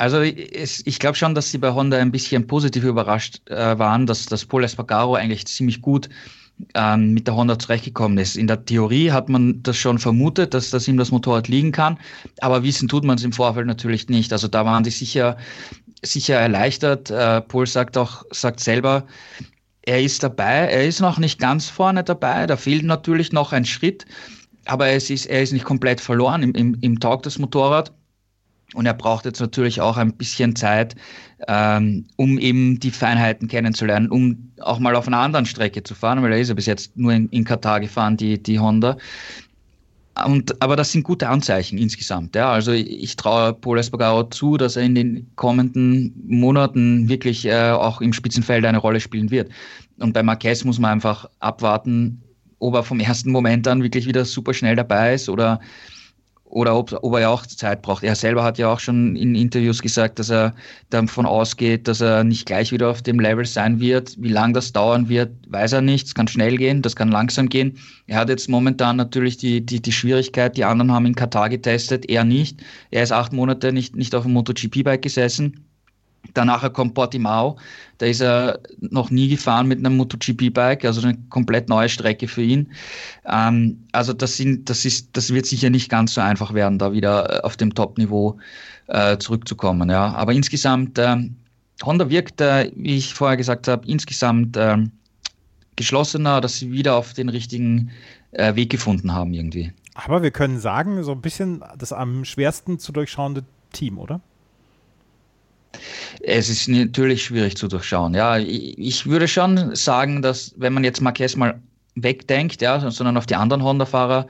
also 0.00 0.22
ich, 0.22 0.86
ich 0.86 0.98
glaube 0.98 1.16
schon, 1.16 1.34
dass 1.34 1.50
sie 1.50 1.58
bei 1.58 1.72
Honda 1.72 1.98
ein 1.98 2.10
bisschen 2.10 2.46
positiv 2.46 2.84
überrascht 2.84 3.42
äh, 3.50 3.78
waren, 3.78 4.06
dass, 4.06 4.24
dass 4.24 4.46
Paul 4.46 4.64
Espargaro 4.64 5.14
eigentlich 5.14 5.46
ziemlich 5.46 5.82
gut 5.82 6.08
ähm, 6.74 7.12
mit 7.12 7.26
der 7.26 7.36
Honda 7.36 7.58
zurechtgekommen 7.58 8.16
ist. 8.16 8.38
In 8.38 8.46
der 8.46 8.64
Theorie 8.64 9.10
hat 9.10 9.28
man 9.28 9.62
das 9.62 9.76
schon 9.76 9.98
vermutet, 9.98 10.54
dass, 10.54 10.70
dass 10.70 10.88
ihm 10.88 10.96
das 10.96 11.10
Motorrad 11.10 11.48
liegen 11.48 11.70
kann, 11.70 11.98
aber 12.40 12.62
wissen 12.62 12.88
tut 12.88 13.04
man 13.04 13.18
es 13.18 13.24
im 13.24 13.34
Vorfeld 13.34 13.66
natürlich 13.66 14.08
nicht. 14.08 14.32
Also 14.32 14.48
da 14.48 14.64
waren 14.64 14.84
sie 14.84 14.90
sicher, 14.90 15.36
sicher 16.02 16.36
erleichtert. 16.36 17.10
Äh, 17.10 17.42
Paul 17.42 17.66
sagt 17.66 17.98
auch, 17.98 18.24
sagt 18.30 18.60
selber, 18.60 19.04
er 19.82 20.00
ist 20.00 20.22
dabei, 20.22 20.66
er 20.68 20.86
ist 20.86 21.00
noch 21.00 21.18
nicht 21.18 21.38
ganz 21.38 21.68
vorne 21.68 22.04
dabei, 22.04 22.46
da 22.46 22.56
fehlt 22.56 22.84
natürlich 22.84 23.32
noch 23.32 23.52
ein 23.52 23.66
Schritt, 23.66 24.06
aber 24.64 24.88
es 24.88 25.10
ist, 25.10 25.26
er 25.26 25.42
ist 25.42 25.52
nicht 25.52 25.66
komplett 25.66 26.00
verloren 26.00 26.42
im, 26.42 26.52
im, 26.52 26.78
im 26.80 27.00
Tag 27.00 27.22
des 27.24 27.38
Motorrad. 27.38 27.92
Und 28.74 28.86
er 28.86 28.94
braucht 28.94 29.24
jetzt 29.24 29.40
natürlich 29.40 29.80
auch 29.80 29.96
ein 29.96 30.12
bisschen 30.12 30.54
Zeit, 30.54 30.94
ähm, 31.48 32.06
um 32.16 32.38
eben 32.38 32.78
die 32.78 32.90
Feinheiten 32.90 33.48
kennenzulernen, 33.48 34.08
um 34.10 34.52
auch 34.60 34.78
mal 34.78 34.94
auf 34.94 35.08
einer 35.08 35.18
anderen 35.18 35.46
Strecke 35.46 35.82
zu 35.82 35.94
fahren, 35.94 36.22
weil 36.22 36.32
er 36.32 36.38
ist 36.38 36.48
ja 36.48 36.54
bis 36.54 36.66
jetzt 36.66 36.96
nur 36.96 37.12
in, 37.12 37.28
in 37.30 37.44
Katar 37.44 37.80
gefahren, 37.80 38.16
die, 38.16 38.40
die 38.40 38.58
Honda. 38.60 38.96
Und, 40.26 40.60
aber 40.60 40.76
das 40.76 40.92
sind 40.92 41.02
gute 41.02 41.28
Anzeichen 41.28 41.78
insgesamt. 41.78 42.34
Ja. 42.36 42.52
Also 42.52 42.72
ich, 42.72 43.16
traue 43.16 43.54
Paul 43.54 43.78
Espargaro 43.78 44.24
zu, 44.24 44.56
dass 44.56 44.76
er 44.76 44.82
in 44.82 44.94
den 44.94 45.30
kommenden 45.36 46.12
Monaten 46.26 47.08
wirklich 47.08 47.46
äh, 47.46 47.70
auch 47.70 48.00
im 48.00 48.12
Spitzenfeld 48.12 48.64
eine 48.64 48.78
Rolle 48.78 49.00
spielen 49.00 49.30
wird. 49.30 49.50
Und 49.98 50.12
bei 50.12 50.22
Marquez 50.22 50.64
muss 50.64 50.78
man 50.78 50.92
einfach 50.92 51.28
abwarten, 51.38 52.22
ob 52.58 52.74
er 52.74 52.82
vom 52.82 53.00
ersten 53.00 53.30
Moment 53.30 53.66
an 53.66 53.82
wirklich 53.82 54.06
wieder 54.06 54.24
super 54.24 54.52
schnell 54.52 54.76
dabei 54.76 55.14
ist 55.14 55.28
oder 55.28 55.60
oder 56.50 56.76
ob, 56.76 56.92
ob 57.02 57.14
er 57.14 57.20
ja 57.20 57.28
auch 57.28 57.46
Zeit 57.46 57.80
braucht. 57.82 58.02
Er 58.02 58.16
selber 58.16 58.42
hat 58.42 58.58
ja 58.58 58.72
auch 58.72 58.80
schon 58.80 59.16
in 59.16 59.34
Interviews 59.34 59.80
gesagt, 59.80 60.18
dass 60.18 60.30
er 60.30 60.54
davon 60.90 61.24
ausgeht, 61.24 61.86
dass 61.86 62.00
er 62.00 62.24
nicht 62.24 62.44
gleich 62.46 62.72
wieder 62.72 62.90
auf 62.90 63.02
dem 63.02 63.20
Level 63.20 63.46
sein 63.46 63.78
wird. 63.80 64.16
Wie 64.18 64.28
lange 64.28 64.54
das 64.54 64.72
dauern 64.72 65.08
wird, 65.08 65.30
weiß 65.48 65.72
er 65.72 65.80
nicht. 65.80 66.08
Es 66.08 66.14
kann 66.14 66.28
schnell 66.28 66.56
gehen, 66.56 66.82
das 66.82 66.96
kann 66.96 67.08
langsam 67.08 67.48
gehen. 67.48 67.78
Er 68.06 68.18
hat 68.18 68.28
jetzt 68.28 68.48
momentan 68.48 68.96
natürlich 68.96 69.36
die, 69.36 69.64
die, 69.64 69.80
die 69.80 69.92
Schwierigkeit, 69.92 70.56
die 70.56 70.64
anderen 70.64 70.92
haben 70.92 71.06
in 71.06 71.14
Katar 71.14 71.48
getestet, 71.48 72.10
er 72.10 72.24
nicht. 72.24 72.60
Er 72.90 73.04
ist 73.04 73.12
acht 73.12 73.32
Monate 73.32 73.72
nicht, 73.72 73.94
nicht 73.94 74.14
auf 74.14 74.24
dem 74.24 74.32
MotoGP-Bike 74.32 75.02
gesessen. 75.02 75.69
Danach 76.34 76.72
kommt 76.72 76.94
Portimao, 76.94 77.58
da 77.98 78.06
ist 78.06 78.20
er 78.20 78.60
noch 78.78 79.10
nie 79.10 79.28
gefahren 79.28 79.66
mit 79.66 79.78
einem 79.78 79.96
MotoGP-Bike, 79.96 80.84
also 80.84 81.02
eine 81.02 81.18
komplett 81.28 81.68
neue 81.68 81.88
Strecke 81.88 82.28
für 82.28 82.42
ihn. 82.42 82.72
Ähm, 83.26 83.84
also 83.92 84.12
das, 84.12 84.36
sind, 84.36 84.70
das, 84.70 84.84
ist, 84.84 85.08
das 85.14 85.32
wird 85.32 85.46
sicher 85.46 85.70
nicht 85.70 85.90
ganz 85.90 86.14
so 86.14 86.20
einfach 86.20 86.54
werden, 86.54 86.78
da 86.78 86.92
wieder 86.92 87.38
äh, 87.38 87.40
auf 87.40 87.56
dem 87.56 87.74
Top-Niveau 87.74 88.38
äh, 88.86 89.18
zurückzukommen. 89.18 89.90
Ja. 89.90 90.14
Aber 90.14 90.32
insgesamt, 90.32 90.98
äh, 90.98 91.16
Honda 91.82 92.08
wirkt, 92.10 92.40
äh, 92.40 92.70
wie 92.76 92.96
ich 92.96 93.14
vorher 93.14 93.36
gesagt 93.36 93.66
habe, 93.66 93.86
insgesamt 93.86 94.56
ähm, 94.56 94.92
geschlossener, 95.76 96.40
dass 96.40 96.58
sie 96.58 96.70
wieder 96.70 96.96
auf 96.96 97.14
den 97.14 97.28
richtigen 97.28 97.90
äh, 98.32 98.54
Weg 98.54 98.70
gefunden 98.70 99.12
haben 99.12 99.34
irgendwie. 99.34 99.72
Aber 99.94 100.22
wir 100.22 100.30
können 100.30 100.58
sagen, 100.58 101.02
so 101.02 101.12
ein 101.12 101.20
bisschen 101.20 101.64
das 101.76 101.92
am 101.92 102.24
schwersten 102.24 102.78
zu 102.78 102.92
durchschauende 102.92 103.44
Team, 103.72 103.98
oder? 103.98 104.20
Es 106.20 106.48
ist 106.48 106.68
natürlich 106.68 107.24
schwierig 107.24 107.56
zu 107.56 107.68
durchschauen. 107.68 108.14
Ja, 108.14 108.38
ich 108.38 109.06
würde 109.06 109.28
schon 109.28 109.74
sagen, 109.74 110.22
dass 110.22 110.54
wenn 110.56 110.72
man 110.72 110.84
jetzt 110.84 111.00
Marquez 111.00 111.36
mal 111.36 111.60
wegdenkt, 111.94 112.62
ja, 112.62 112.90
sondern 112.90 113.16
auf 113.16 113.26
die 113.26 113.36
anderen 113.36 113.62
Honda-Fahrer 113.62 114.26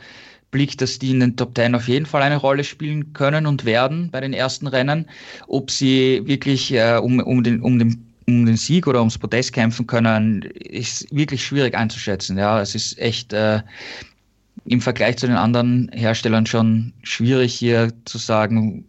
blickt, 0.51 0.81
dass 0.81 0.99
die 0.99 1.11
in 1.11 1.21
den 1.21 1.37
Top 1.37 1.55
Ten 1.55 1.75
auf 1.75 1.89
jeden 1.89 2.07
Fall 2.07 2.23
eine 2.23 2.37
Rolle 2.37 2.65
spielen 2.65 3.13
können 3.13 3.47
und 3.47 3.65
werden 3.65 4.11
bei 4.11 4.21
den 4.21 4.33
ersten 4.33 4.67
Rennen. 4.67 5.07
Ob 5.47 5.71
sie 5.71 6.23
wirklich 6.25 6.73
äh, 6.73 6.99
um, 7.01 7.21
um, 7.21 7.43
den, 7.43 7.63
um, 7.63 7.79
den, 7.79 8.05
um 8.27 8.47
den 8.47 8.57
Sieg 8.57 8.87
oder 8.87 8.99
ums 8.99 9.19
Podest 9.19 9.53
kämpfen 9.53 9.87
können, 9.87 10.43
ist 10.43 11.07
wirklich 11.15 11.45
schwierig 11.45 11.75
einzuschätzen. 11.75 12.37
Ja, 12.37 12.61
es 12.61 12.75
ist 12.75 12.99
echt 12.99 13.33
äh, 13.33 13.61
im 14.65 14.81
Vergleich 14.81 15.19
zu 15.19 15.27
den 15.27 15.37
anderen 15.37 15.91
Herstellern 15.93 16.47
schon 16.47 16.93
schwierig 17.03 17.55
hier 17.55 17.93
zu 18.05 18.19
sagen, 18.19 18.85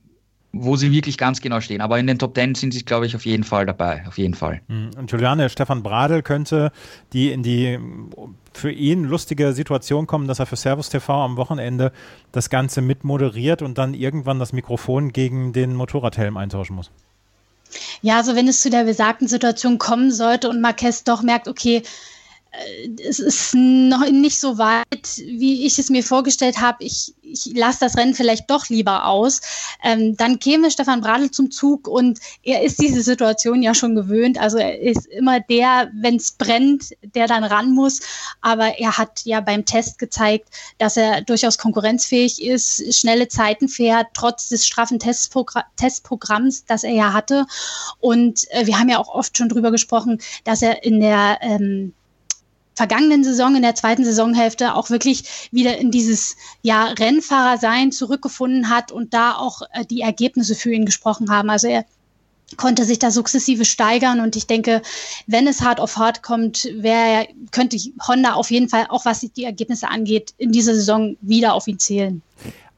wo 0.53 0.75
sie 0.75 0.91
wirklich 0.91 1.17
ganz 1.17 1.41
genau 1.41 1.61
stehen. 1.61 1.81
Aber 1.81 1.97
in 1.97 2.07
den 2.07 2.19
Top 2.19 2.33
Ten 2.33 2.55
sind 2.55 2.73
sie, 2.73 2.83
glaube 2.83 3.05
ich, 3.05 3.15
auf 3.15 3.25
jeden 3.25 3.43
Fall 3.43 3.65
dabei. 3.65 4.03
Auf 4.07 4.17
jeden 4.17 4.33
Fall. 4.33 4.61
Mhm. 4.67 4.91
Und 4.97 5.11
Juliane, 5.11 5.49
Stefan 5.49 5.81
Bradl 5.81 6.21
könnte 6.21 6.71
die 7.13 7.31
in 7.31 7.43
die 7.43 7.79
für 8.53 8.71
ihn 8.71 9.05
lustige 9.05 9.53
Situation 9.53 10.07
kommen, 10.07 10.27
dass 10.27 10.39
er 10.39 10.45
für 10.45 10.57
Servus 10.57 10.89
TV 10.89 11.13
am 11.13 11.37
Wochenende 11.37 11.93
das 12.33 12.49
Ganze 12.49 12.81
mitmoderiert 12.81 13.61
und 13.61 13.77
dann 13.77 13.93
irgendwann 13.93 14.39
das 14.39 14.51
Mikrofon 14.51 15.13
gegen 15.13 15.53
den 15.53 15.73
Motorradhelm 15.73 16.35
eintauschen 16.35 16.75
muss. 16.75 16.91
Ja, 18.01 18.17
also 18.17 18.35
wenn 18.35 18.49
es 18.49 18.61
zu 18.61 18.69
der 18.69 18.83
besagten 18.83 19.29
Situation 19.29 19.77
kommen 19.77 20.11
sollte 20.11 20.49
und 20.49 20.59
Marquez 20.59 21.05
doch 21.05 21.21
merkt, 21.21 21.47
okay, 21.47 21.83
es 23.07 23.19
ist 23.19 23.55
noch 23.55 24.09
nicht 24.09 24.39
so 24.39 24.57
weit, 24.57 25.17
wie 25.17 25.65
ich 25.65 25.79
es 25.79 25.89
mir 25.89 26.03
vorgestellt 26.03 26.59
habe. 26.59 26.83
Ich, 26.83 27.13
ich 27.21 27.51
lasse 27.55 27.79
das 27.79 27.95
Rennen 27.95 28.13
vielleicht 28.13 28.49
doch 28.51 28.67
lieber 28.67 29.05
aus. 29.05 29.39
Ähm, 29.81 30.17
dann 30.17 30.37
käme 30.37 30.69
Stefan 30.69 30.99
Bradl 30.99 31.31
zum 31.31 31.49
Zug 31.49 31.87
und 31.87 32.19
er 32.43 32.61
ist 32.61 32.81
diese 32.81 33.03
Situation 33.03 33.63
ja 33.63 33.73
schon 33.73 33.95
gewöhnt. 33.95 34.37
Also 34.37 34.57
er 34.57 34.79
ist 34.81 35.05
immer 35.05 35.39
der, 35.39 35.91
wenn 35.93 36.17
es 36.17 36.31
brennt, 36.31 36.91
der 37.15 37.27
dann 37.27 37.45
ran 37.45 37.71
muss. 37.71 38.01
Aber 38.41 38.77
er 38.77 38.97
hat 38.97 39.21
ja 39.23 39.39
beim 39.39 39.63
Test 39.63 39.97
gezeigt, 39.97 40.49
dass 40.77 40.97
er 40.97 41.21
durchaus 41.21 41.57
konkurrenzfähig 41.57 42.43
ist, 42.43 42.93
schnelle 42.93 43.29
Zeiten 43.29 43.69
fährt, 43.69 44.07
trotz 44.13 44.49
des 44.49 44.67
straffen 44.67 44.99
Testpogr 44.99 45.63
Testprogramms, 45.77 46.65
das 46.65 46.83
er 46.83 46.93
ja 46.93 47.13
hatte. 47.13 47.45
Und 48.01 48.45
äh, 48.51 48.65
wir 48.65 48.77
haben 48.77 48.89
ja 48.89 48.99
auch 48.99 49.13
oft 49.13 49.37
schon 49.37 49.47
drüber 49.47 49.71
gesprochen, 49.71 50.19
dass 50.43 50.61
er 50.61 50.83
in 50.83 50.99
der 50.99 51.39
ähm, 51.41 51.93
vergangenen 52.81 53.23
Saison, 53.23 53.55
in 53.55 53.61
der 53.61 53.75
zweiten 53.75 54.03
Saisonhälfte 54.03 54.73
auch 54.73 54.89
wirklich 54.89 55.49
wieder 55.51 55.77
in 55.77 55.91
dieses 55.91 56.35
ja, 56.63 56.85
Rennfahrersein 56.85 57.91
zurückgefunden 57.91 58.69
hat 58.69 58.91
und 58.91 59.13
da 59.13 59.35
auch 59.35 59.61
äh, 59.73 59.85
die 59.85 60.01
Ergebnisse 60.01 60.55
für 60.55 60.73
ihn 60.73 60.87
gesprochen 60.87 61.29
haben. 61.29 61.51
Also 61.51 61.67
er 61.67 61.85
konnte 62.57 62.83
sich 62.83 62.97
da 62.97 63.11
sukzessive 63.11 63.65
steigern 63.65 64.19
und 64.19 64.35
ich 64.35 64.47
denke, 64.47 64.81
wenn 65.27 65.45
es 65.45 65.61
hart 65.61 65.79
auf 65.79 65.97
hart 65.97 66.23
kommt, 66.23 66.67
wär, 66.73 67.27
könnte 67.51 67.77
Honda 68.07 68.33
auf 68.33 68.49
jeden 68.49 68.67
Fall, 68.67 68.87
auch 68.89 69.05
was 69.05 69.19
die 69.19 69.43
Ergebnisse 69.43 69.87
angeht, 69.87 70.33
in 70.39 70.51
dieser 70.51 70.73
Saison 70.73 71.17
wieder 71.21 71.53
auf 71.53 71.67
ihn 71.67 71.77
zählen. 71.77 72.23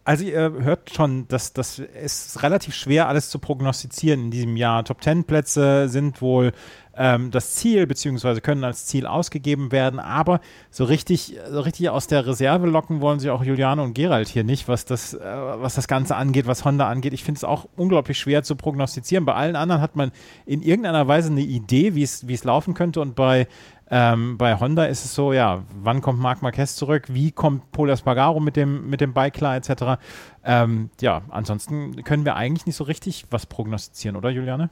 Also 0.05 0.25
ihr 0.25 0.51
hört 0.51 0.93
schon, 0.93 1.27
dass 1.29 1.53
das 1.53 1.79
ist 1.79 2.43
relativ 2.43 2.75
schwer 2.75 3.07
alles 3.07 3.29
zu 3.29 3.39
prognostizieren 3.39 4.25
in 4.25 4.31
diesem 4.31 4.57
Jahr. 4.57 4.83
Top 4.83 4.99
Ten 4.99 5.23
Plätze 5.23 5.87
sind 5.87 6.21
wohl 6.21 6.51
ähm, 6.95 7.31
das 7.31 7.55
Ziel, 7.55 7.87
beziehungsweise 7.87 8.41
können 8.41 8.63
als 8.63 8.85
Ziel 8.85 9.07
ausgegeben 9.07 9.71
werden, 9.71 9.99
aber 9.99 10.41
so 10.69 10.83
richtig, 10.83 11.39
so 11.49 11.61
richtig 11.61 11.89
aus 11.89 12.07
der 12.07 12.27
Reserve 12.27 12.67
locken 12.67 13.01
wollen 13.01 13.19
sie 13.19 13.29
auch 13.29 13.43
Juliane 13.43 13.81
und 13.81 13.93
Gerald 13.93 14.27
hier 14.27 14.43
nicht, 14.43 14.67
was 14.67 14.85
das, 14.85 15.13
äh, 15.13 15.19
was 15.21 15.75
das 15.75 15.87
Ganze 15.87 16.15
angeht, 16.15 16.47
was 16.47 16.65
Honda 16.65 16.89
angeht. 16.89 17.13
Ich 17.13 17.23
finde 17.23 17.37
es 17.37 17.43
auch 17.43 17.67
unglaublich 17.75 18.19
schwer 18.19 18.43
zu 18.43 18.55
prognostizieren. 18.55 19.25
Bei 19.25 19.33
allen 19.33 19.55
anderen 19.55 19.81
hat 19.81 19.95
man 19.95 20.11
in 20.45 20.61
irgendeiner 20.61 21.07
Weise 21.07 21.31
eine 21.31 21.41
Idee, 21.41 21.95
wie 21.95 22.03
es 22.03 22.43
laufen 22.43 22.73
könnte 22.73 23.01
und 23.01 23.15
bei 23.15 23.47
ähm, 23.95 24.39
bei 24.39 24.59
Honda 24.59 24.85
ist 24.85 25.05
es 25.05 25.13
so, 25.13 25.33
ja, 25.33 25.61
wann 25.83 26.01
kommt 26.01 26.19
Marc 26.19 26.41
Marquez 26.41 26.75
zurück? 26.75 27.03
Wie 27.09 27.31
kommt 27.31 27.71
Paul 27.71 27.91
Espargaro 27.91 28.39
mit 28.39 28.55
dem, 28.55 28.89
mit 28.89 29.01
dem 29.01 29.13
Bike 29.13 29.35
klar, 29.35 29.55
etc. 29.55 30.01
Ähm, 30.43 30.89
ja, 30.99 31.21
ansonsten 31.29 32.03
können 32.03 32.25
wir 32.25 32.35
eigentlich 32.35 32.65
nicht 32.65 32.75
so 32.75 32.85
richtig 32.85 33.25
was 33.29 33.45
prognostizieren, 33.45 34.17
oder 34.17 34.31
Juliane? 34.31 34.71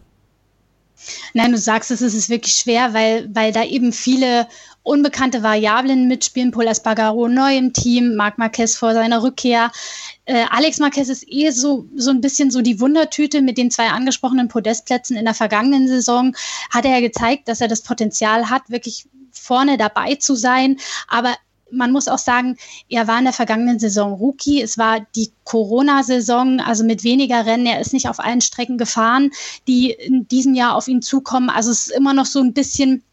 Nein, 1.36 1.52
du 1.52 1.60
sagst 1.60 1.92
es, 1.92 2.02
es 2.02 2.16
ist 2.16 2.30
wirklich 2.30 2.54
schwer, 2.54 2.96
weil, 2.96 3.30
weil 3.32 3.52
da 3.52 3.64
eben 3.64 3.94
viele 3.94 4.48
unbekannte 4.82 5.44
Variablen 5.44 6.08
mitspielen. 6.08 6.50
Paul 6.50 6.68
Espargaro 6.68 7.28
neu 7.28 7.56
im 7.56 7.74
Team, 7.74 8.16
Marc 8.16 8.40
Marquez 8.40 8.76
vor 8.76 8.94
seiner 8.94 9.22
Rückkehr. 9.22 9.72
Äh, 10.32 10.46
Alex 10.50 10.80
Marquez 10.80 11.10
ist 11.10 11.26
eh 11.28 11.50
so, 11.50 11.90
so 11.94 12.10
ein 12.10 12.22
bisschen 12.22 12.52
so 12.52 12.62
die 12.62 12.80
Wundertüte 12.80 13.42
mit 13.42 13.58
den 13.58 13.70
zwei 13.70 13.90
angesprochenen 13.90 14.48
Podestplätzen 14.48 15.18
in 15.18 15.26
der 15.26 15.34
vergangenen 15.34 15.90
Saison. 15.90 16.38
Hat 16.70 16.86
er 16.86 16.92
ja 16.92 17.02
gezeigt, 17.02 17.50
dass 17.50 17.60
er 17.60 17.68
das 17.68 17.82
Potenzial 17.82 18.50
hat, 18.50 18.70
wirklich 18.70 19.10
vorne 19.34 19.78
dabei 19.78 20.16
zu 20.16 20.36
sein. 20.36 20.78
Aber 21.10 21.36
man 21.70 21.92
muss 21.92 22.08
auch 22.08 22.18
sagen, 22.18 22.56
er 22.88 23.10
war 23.10 23.20
in 23.20 23.26
der 23.26 23.34
vergangenen 23.34 23.78
Saison 23.78 24.14
Rookie. 24.14 24.62
Es 24.62 24.78
war 24.78 25.06
die 25.18 25.34
Corona-Saison, 25.44 26.62
also 26.62 26.86
mit 26.86 27.04
weniger 27.04 27.46
Rennen. 27.46 27.66
Er 27.66 27.82
ist 27.82 27.92
nicht 27.92 28.08
auf 28.08 28.22
allen 28.22 28.40
Strecken 28.40 28.78
gefahren, 28.78 29.32
die 29.68 29.92
in 29.92 30.30
diesem 30.30 30.56
Jahr 30.56 30.76
auf 30.76 30.88
ihn 30.88 31.02
zukommen. 31.02 31.50
Also 31.50 31.72
es 31.72 31.88
ist 31.88 31.92
immer 31.92 32.14
noch 32.14 32.26
so 32.26 32.40
ein 32.40 32.54
bisschen 32.54 33.04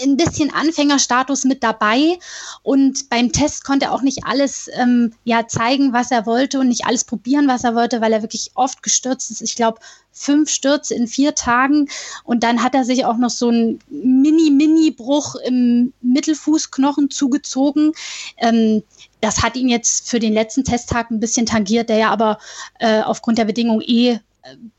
ein 0.00 0.16
bisschen 0.16 0.52
Anfängerstatus 0.52 1.44
mit 1.44 1.62
dabei 1.62 2.18
und 2.62 3.08
beim 3.10 3.32
Test 3.32 3.64
konnte 3.64 3.86
er 3.86 3.92
auch 3.92 4.02
nicht 4.02 4.24
alles 4.24 4.68
ähm, 4.74 5.12
ja 5.24 5.46
zeigen, 5.46 5.92
was 5.92 6.10
er 6.10 6.26
wollte 6.26 6.58
und 6.60 6.68
nicht 6.68 6.86
alles 6.86 7.04
probieren, 7.04 7.48
was 7.48 7.64
er 7.64 7.74
wollte, 7.74 8.00
weil 8.00 8.12
er 8.12 8.22
wirklich 8.22 8.50
oft 8.54 8.82
gestürzt 8.82 9.30
ist. 9.30 9.42
Ich 9.42 9.54
glaube, 9.56 9.80
fünf 10.12 10.48
Stürze 10.48 10.94
in 10.94 11.06
vier 11.06 11.34
Tagen 11.34 11.88
und 12.24 12.42
dann 12.42 12.62
hat 12.62 12.74
er 12.74 12.84
sich 12.84 13.04
auch 13.04 13.16
noch 13.16 13.30
so 13.30 13.48
einen 13.48 13.80
Mini-Mini-Bruch 13.88 15.36
im 15.46 15.92
Mittelfußknochen 16.02 17.10
zugezogen. 17.10 17.92
Ähm, 18.38 18.82
das 19.20 19.42
hat 19.42 19.56
ihn 19.56 19.68
jetzt 19.68 20.08
für 20.08 20.18
den 20.18 20.32
letzten 20.32 20.64
Testtag 20.64 21.10
ein 21.10 21.20
bisschen 21.20 21.46
tangiert, 21.46 21.88
der 21.88 21.98
ja 21.98 22.10
aber 22.10 22.38
äh, 22.78 23.02
aufgrund 23.02 23.38
der 23.38 23.46
Bedingungen 23.46 23.82
eh 23.82 24.20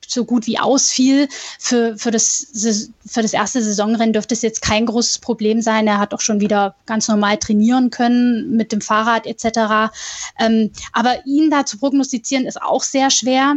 so 0.06 0.25
gut 0.25 0.47
wie 0.47 0.60
ausfiel. 0.60 1.28
Für, 1.60 1.97
für, 1.97 2.12
das, 2.12 2.47
für 3.06 3.21
das 3.21 3.34
erste 3.34 3.62
Saisonrennen 3.62 4.13
dürfte 4.13 4.34
es 4.34 4.41
jetzt 4.41 4.62
kein 4.62 4.86
großes 4.86 5.19
Problem 5.19 5.62
sein. 5.62 5.88
Er 5.88 5.99
hat 5.99 6.13
auch 6.13 6.21
schon 6.21 6.39
wieder 6.39 6.75
ganz 6.86 7.08
normal 7.08 7.38
trainieren 7.38 7.89
können 7.89 8.51
mit 8.56 8.71
dem 8.71 8.82
Fahrrad 8.82 9.25
etc. 9.25 9.91
Ähm, 10.39 10.71
aber 10.93 11.25
ihn 11.25 11.49
da 11.49 11.65
zu 11.65 11.78
prognostizieren 11.78 12.45
ist 12.45 12.62
auch 12.62 12.84
sehr 12.84 13.10
schwer. 13.10 13.56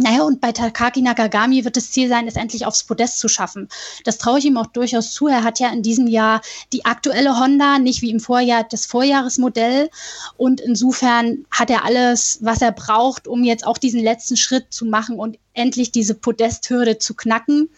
Naja, 0.00 0.22
und 0.22 0.40
bei 0.40 0.52
Takaki 0.52 1.02
Nakagami 1.02 1.64
wird 1.64 1.76
das 1.76 1.90
Ziel 1.90 2.08
sein, 2.08 2.28
es 2.28 2.36
endlich 2.36 2.64
aufs 2.64 2.84
Podest 2.84 3.18
zu 3.18 3.26
schaffen. 3.26 3.68
Das 4.04 4.16
traue 4.16 4.38
ich 4.38 4.44
ihm 4.44 4.56
auch 4.56 4.66
durchaus 4.66 5.12
zu. 5.12 5.26
Er 5.26 5.42
hat 5.42 5.58
ja 5.58 5.70
in 5.72 5.82
diesem 5.82 6.06
Jahr 6.06 6.40
die 6.72 6.84
aktuelle 6.84 7.36
Honda, 7.40 7.80
nicht 7.80 8.00
wie 8.00 8.12
im 8.12 8.20
Vorjahr 8.20 8.62
das 8.62 8.86
Vorjahresmodell. 8.86 9.90
Und 10.36 10.60
insofern 10.60 11.46
hat 11.50 11.68
er 11.68 11.84
alles, 11.84 12.38
was 12.42 12.62
er 12.62 12.70
braucht, 12.70 13.26
um 13.26 13.42
jetzt 13.42 13.66
auch 13.66 13.76
diesen 13.76 14.00
letzten 14.00 14.36
Schritt 14.36 14.66
zu 14.72 14.84
machen 14.84 15.18
und 15.18 15.36
endlich 15.52 15.90
diese 15.90 16.14
Podesthürde 16.14 16.98
zu 16.98 17.14
knacken. 17.14 17.68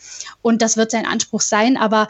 Und 0.42 0.60
das 0.60 0.76
wird 0.76 0.90
sein 0.90 1.06
Anspruch 1.06 1.40
sein. 1.40 1.78
Aber 1.78 2.06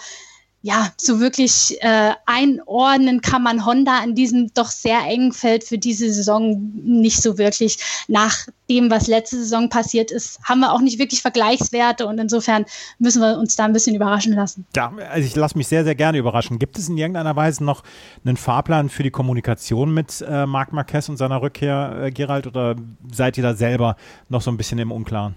ja, 0.62 0.88
so 0.98 1.20
wirklich 1.20 1.78
äh, 1.80 2.12
einordnen 2.26 3.22
kann 3.22 3.42
man 3.42 3.64
Honda 3.64 4.04
in 4.04 4.14
diesem 4.14 4.52
doch 4.52 4.68
sehr 4.68 5.00
engen 5.06 5.32
Feld 5.32 5.64
für 5.64 5.78
diese 5.78 6.12
Saison 6.12 6.70
nicht 6.74 7.22
so 7.22 7.38
wirklich. 7.38 7.78
Nach 8.08 8.46
dem, 8.68 8.90
was 8.90 9.06
letzte 9.06 9.38
Saison 9.38 9.70
passiert 9.70 10.10
ist, 10.10 10.38
haben 10.42 10.60
wir 10.60 10.72
auch 10.72 10.80
nicht 10.80 10.98
wirklich 10.98 11.22
Vergleichswerte 11.22 12.06
und 12.06 12.18
insofern 12.18 12.66
müssen 12.98 13.22
wir 13.22 13.38
uns 13.38 13.56
da 13.56 13.64
ein 13.64 13.72
bisschen 13.72 13.96
überraschen 13.96 14.34
lassen. 14.34 14.66
Ja, 14.76 14.92
also 15.10 15.26
ich 15.26 15.34
lasse 15.34 15.56
mich 15.56 15.66
sehr, 15.66 15.84
sehr 15.84 15.94
gerne 15.94 16.18
überraschen. 16.18 16.58
Gibt 16.58 16.78
es 16.78 16.90
in 16.90 16.98
irgendeiner 16.98 17.36
Weise 17.36 17.64
noch 17.64 17.82
einen 18.24 18.36
Fahrplan 18.36 18.90
für 18.90 19.02
die 19.02 19.10
Kommunikation 19.10 19.94
mit 19.94 20.22
äh, 20.28 20.44
Marc 20.44 20.74
Marquez 20.74 21.08
und 21.08 21.16
seiner 21.16 21.40
Rückkehr, 21.40 22.02
äh, 22.04 22.10
Gerald, 22.10 22.46
oder 22.46 22.76
seid 23.10 23.38
ihr 23.38 23.42
da 23.42 23.54
selber 23.54 23.96
noch 24.28 24.42
so 24.42 24.50
ein 24.50 24.58
bisschen 24.58 24.78
im 24.78 24.92
Unklaren? 24.92 25.34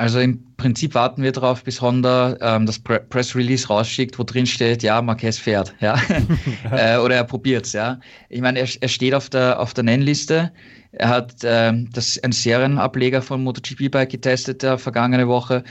Also 0.00 0.18
im 0.18 0.42
Prinzip 0.56 0.94
warten 0.94 1.22
wir 1.22 1.30
darauf, 1.30 1.62
bis 1.62 1.82
Honda 1.82 2.34
ähm, 2.40 2.64
das 2.64 2.78
Pre 2.78 3.00
Press 3.00 3.36
Release 3.36 3.68
rausschickt, 3.68 4.18
wo 4.18 4.22
drin 4.22 4.46
steht, 4.46 4.82
ja, 4.82 5.02
Marquez 5.02 5.36
fährt, 5.36 5.74
ja, 5.80 5.94
äh, 6.72 6.96
oder 6.96 7.16
er 7.16 7.24
probiert's, 7.24 7.74
ja. 7.74 8.00
Ich 8.30 8.40
meine, 8.40 8.60
er, 8.60 8.68
er 8.80 8.88
steht 8.88 9.12
auf 9.12 9.28
der 9.28 9.60
auf 9.60 9.74
der 9.74 9.84
Nennliste. 9.84 10.50
Er 10.92 11.08
hat 11.10 11.34
ähm, 11.42 11.90
das 11.92 12.18
ein 12.24 12.32
Serienableger 12.32 13.20
von 13.20 13.44
MotoGP-Bike 13.44 14.08
getestet 14.08 14.62
der 14.62 14.78
vergangene 14.78 15.28
Woche. 15.28 15.62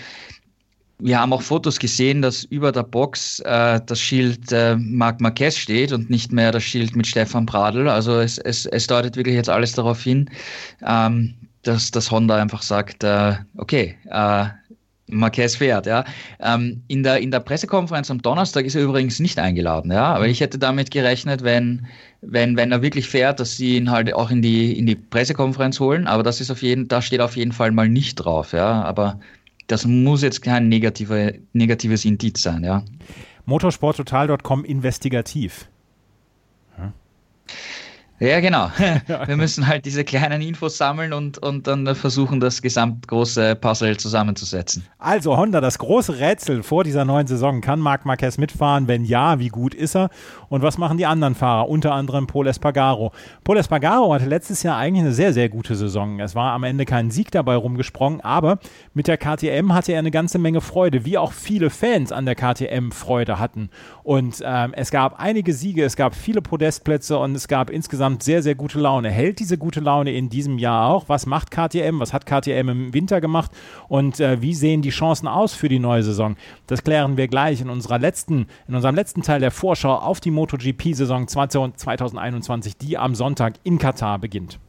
Wir 1.00 1.20
haben 1.20 1.34
auch 1.34 1.42
Fotos 1.42 1.80
gesehen, 1.80 2.22
dass 2.22 2.44
über 2.44 2.72
der 2.72 2.84
Box 2.84 3.40
äh, 3.40 3.82
das 3.84 4.00
Schild 4.00 4.52
äh, 4.52 4.76
Marc 4.76 5.22
Marquez 5.22 5.58
steht 5.58 5.92
und 5.92 6.12
nicht 6.12 6.32
mehr 6.32 6.52
das 6.52 6.62
Schild 6.62 6.96
mit 6.96 7.08
Stefan 7.08 7.48
Bradl. 7.48 7.90
Also 7.90 8.20
es, 8.20 8.38
es, 8.38 8.68
es 8.68 8.86
deutet 8.86 9.16
wirklich 9.16 9.36
jetzt 9.36 9.50
alles 9.50 9.72
darauf 9.72 10.04
hin, 10.04 10.30
ähm, 10.86 11.34
dass, 11.64 11.92
dass 11.92 12.12
Honda 12.12 12.42
einfach 12.42 12.62
sagt, 12.62 13.04
äh, 13.04 13.36
okay, 13.58 13.98
äh, 14.10 14.46
Marquez 15.12 15.56
fährt, 15.56 15.86
ja. 15.86 16.06
Ähm, 16.40 16.84
in, 16.88 17.04
der, 17.04 17.20
in 17.20 17.32
der 17.32 17.40
Pressekonferenz 17.40 18.12
am 18.12 18.22
Donnerstag 18.22 18.66
ist 18.66 18.76
er 18.76 18.84
übrigens 18.84 19.20
nicht 19.20 19.40
eingeladen, 19.40 19.92
ja. 19.92 20.14
Aber 20.14 20.28
ich 20.28 20.40
hätte 20.40 20.60
damit 20.60 20.92
gerechnet, 20.92 21.44
wenn, 21.44 21.88
wenn, 22.22 22.56
wenn 22.56 22.72
er 22.72 22.82
wirklich 22.82 23.10
fährt, 23.10 23.40
dass 23.40 23.58
sie 23.58 23.78
ihn 23.78 23.92
halt 23.92 24.14
auch 24.14 24.30
in 24.30 24.42
die, 24.42 24.78
in 24.78 24.86
die 24.86 24.96
Pressekonferenz 24.96 25.80
holen. 25.80 26.08
Aber 26.08 26.24
das 26.24 26.42
ist 26.42 26.52
auf 26.52 26.62
jeden, 26.62 26.88
da 26.88 27.02
steht 27.02 27.22
auf 27.22 27.36
jeden 27.36 27.52
Fall 27.52 27.72
mal 27.72 27.90
nicht 27.90 28.16
drauf, 28.16 28.54
ja. 28.54 28.84
Aber 28.84 29.20
das 29.68 29.86
muss 29.86 30.22
jetzt 30.22 30.42
kein 30.42 30.70
negative, 30.70 31.40
negatives 31.54 32.06
Indiz 32.06 32.42
sein, 32.42 32.64
ja. 32.64 32.84
Motorsporttotal.com 33.46 34.64
investigativ. 34.64 35.68
Ja, 38.20 38.42
genau. 38.42 38.70
Wir 39.28 39.38
müssen 39.38 39.66
halt 39.66 39.86
diese 39.86 40.04
kleinen 40.04 40.42
Infos 40.42 40.78
sammeln 40.78 41.14
und, 41.14 41.38
und 41.38 41.68
dann 41.68 41.96
versuchen, 41.96 42.42
das 42.42 42.62
gesamtgroße 42.62 43.56
Puzzle 43.56 43.96
zusammenzusetzen. 43.96 44.84
Also 44.98 45.38
Honda, 45.38 45.62
das 45.62 45.78
große 45.78 46.20
Rätsel 46.20 46.62
vor 46.62 46.84
dieser 46.84 47.06
neuen 47.06 47.28
Saison. 47.28 47.62
Kann 47.62 47.80
Marc 47.80 48.06
Marquez 48.06 48.38
mitfahren? 48.38 48.90
Wenn 48.90 49.06
ja, 49.06 49.40
wie 49.40 49.48
gut 49.48 49.74
ist 49.74 49.96
er? 49.96 50.10
Und 50.50 50.64
was 50.64 50.78
machen 50.78 50.98
die 50.98 51.06
anderen 51.06 51.34
Fahrer? 51.34 51.70
Unter 51.70 51.94
anderem 51.94 52.28
Paul 52.28 52.48
Espargaro. 52.48 53.14
Paul 53.46 53.56
Espargaro 53.56 54.14
hatte 54.14 54.26
letztes 54.26 54.64
Jahr 54.64 54.78
eigentlich 54.78 55.06
eine 55.06 55.14
sehr, 55.14 55.32
sehr 55.32 55.48
gute 55.48 55.76
Saison. 55.76 56.20
Es 56.20 56.36
war 56.36 56.52
am 56.52 56.64
Ende 56.64 56.84
kein 56.84 57.12
Sieg 57.12 57.32
dabei 57.32 57.56
rumgesprungen, 57.56 58.20
aber 58.20 58.60
mit 58.94 59.08
der 59.08 59.18
KTM 59.18 59.74
hatte 59.74 59.94
er 59.94 60.00
eine 60.00 60.12
ganze 60.12 60.40
Menge 60.40 60.60
Freude, 60.60 61.06
wie 61.06 61.18
auch 61.18 61.32
viele 61.32 61.70
Fans 61.70 62.12
an 62.12 62.26
der 62.26 62.36
KTM 62.36 62.92
Freude 62.92 63.40
hatten. 63.40 63.70
Und 64.04 64.44
ähm, 64.44 64.74
es 64.74 64.92
gab 64.92 65.20
einige 65.22 65.54
Siege, 65.54 65.86
es 65.86 65.96
gab 65.96 66.16
viele 66.16 66.42
Podestplätze 66.42 67.18
und 67.18 67.34
es 67.36 67.48
gab 67.48 67.70
insgesamt 67.70 68.09
insgesamt 68.10 68.24
sehr, 68.24 68.44
sehr 68.44 68.56
gute 68.56 68.80
Laune. 68.80 69.10
Hält 69.10 69.40
diese 69.40 69.58
gute 69.58 69.80
Laune 69.80 70.12
in 70.12 70.30
diesem 70.30 70.58
Jahr 70.58 70.90
auch? 70.90 71.10
Was 71.10 71.26
macht 71.26 71.52
KTM? 71.52 72.00
Was 72.00 72.14
hat 72.14 72.26
KTM 72.26 72.70
im 72.70 72.94
Winter 72.94 73.22
gemacht? 73.22 73.52
Und 73.88 74.20
äh, 74.20 74.42
wie 74.42 74.54
sehen 74.54 74.82
die 74.82 74.90
Chancen 74.90 75.28
aus 75.28 75.54
für 75.54 75.70
die 75.70 75.80
neue 75.80 76.04
Saison? 76.04 76.36
Das 76.68 76.84
klären 76.84 77.18
wir 77.18 77.28
gleich 77.28 77.62
in 77.62 77.70
unserer 77.70 78.00
letzten, 78.00 78.48
in 78.68 78.76
unserem 78.76 78.96
letzten 78.96 79.22
Teil 79.22 79.40
der 79.40 79.52
Vorschau 79.52 79.96
auf 79.96 80.20
die 80.20 80.32
MotoGP-Saison 80.32 81.28
2021, 81.28 82.78
die 82.78 82.98
am 82.98 83.16
Sonntag 83.16 83.56
in 83.64 83.78
Katar 83.78 84.20
beginnt. 84.20 84.60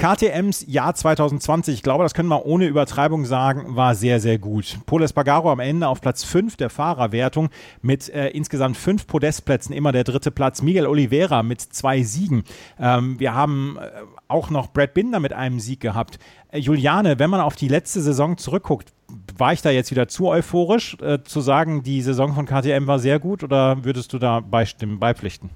KTMs 0.00 0.64
Jahr 0.66 0.94
2020, 0.94 1.74
ich 1.74 1.82
glaube, 1.82 2.04
das 2.04 2.14
können 2.14 2.30
wir 2.30 2.46
ohne 2.46 2.64
Übertreibung 2.64 3.26
sagen, 3.26 3.76
war 3.76 3.94
sehr, 3.94 4.18
sehr 4.18 4.38
gut. 4.38 4.78
Paul 4.86 5.02
Espargaro 5.02 5.52
am 5.52 5.60
Ende 5.60 5.88
auf 5.88 6.00
Platz 6.00 6.24
5 6.24 6.56
der 6.56 6.70
Fahrerwertung 6.70 7.50
mit 7.82 8.08
äh, 8.08 8.28
insgesamt 8.28 8.78
fünf 8.78 9.06
Podestplätzen, 9.06 9.74
immer 9.74 9.92
der 9.92 10.04
dritte 10.04 10.30
Platz. 10.30 10.62
Miguel 10.62 10.86
Oliveira 10.86 11.42
mit 11.42 11.60
zwei 11.60 12.02
Siegen. 12.02 12.44
Ähm, 12.78 13.20
wir 13.20 13.34
haben 13.34 13.76
äh, 13.78 13.90
auch 14.26 14.48
noch 14.48 14.68
Brad 14.68 14.94
Binder 14.94 15.20
mit 15.20 15.34
einem 15.34 15.60
Sieg 15.60 15.80
gehabt. 15.80 16.18
Äh, 16.50 16.60
Juliane, 16.60 17.18
wenn 17.18 17.28
man 17.28 17.42
auf 17.42 17.56
die 17.56 17.68
letzte 17.68 18.00
Saison 18.00 18.38
zurückguckt, 18.38 18.94
war 19.36 19.52
ich 19.52 19.60
da 19.60 19.68
jetzt 19.68 19.90
wieder 19.90 20.08
zu 20.08 20.28
euphorisch, 20.28 20.96
äh, 21.02 21.22
zu 21.24 21.42
sagen, 21.42 21.82
die 21.82 22.00
Saison 22.00 22.32
von 22.32 22.46
KTM 22.46 22.86
war 22.86 23.00
sehr 23.00 23.18
gut 23.18 23.44
oder 23.44 23.84
würdest 23.84 24.14
du 24.14 24.18
da 24.18 24.40
beistimmen, 24.40 24.98
beipflichten? 24.98 25.50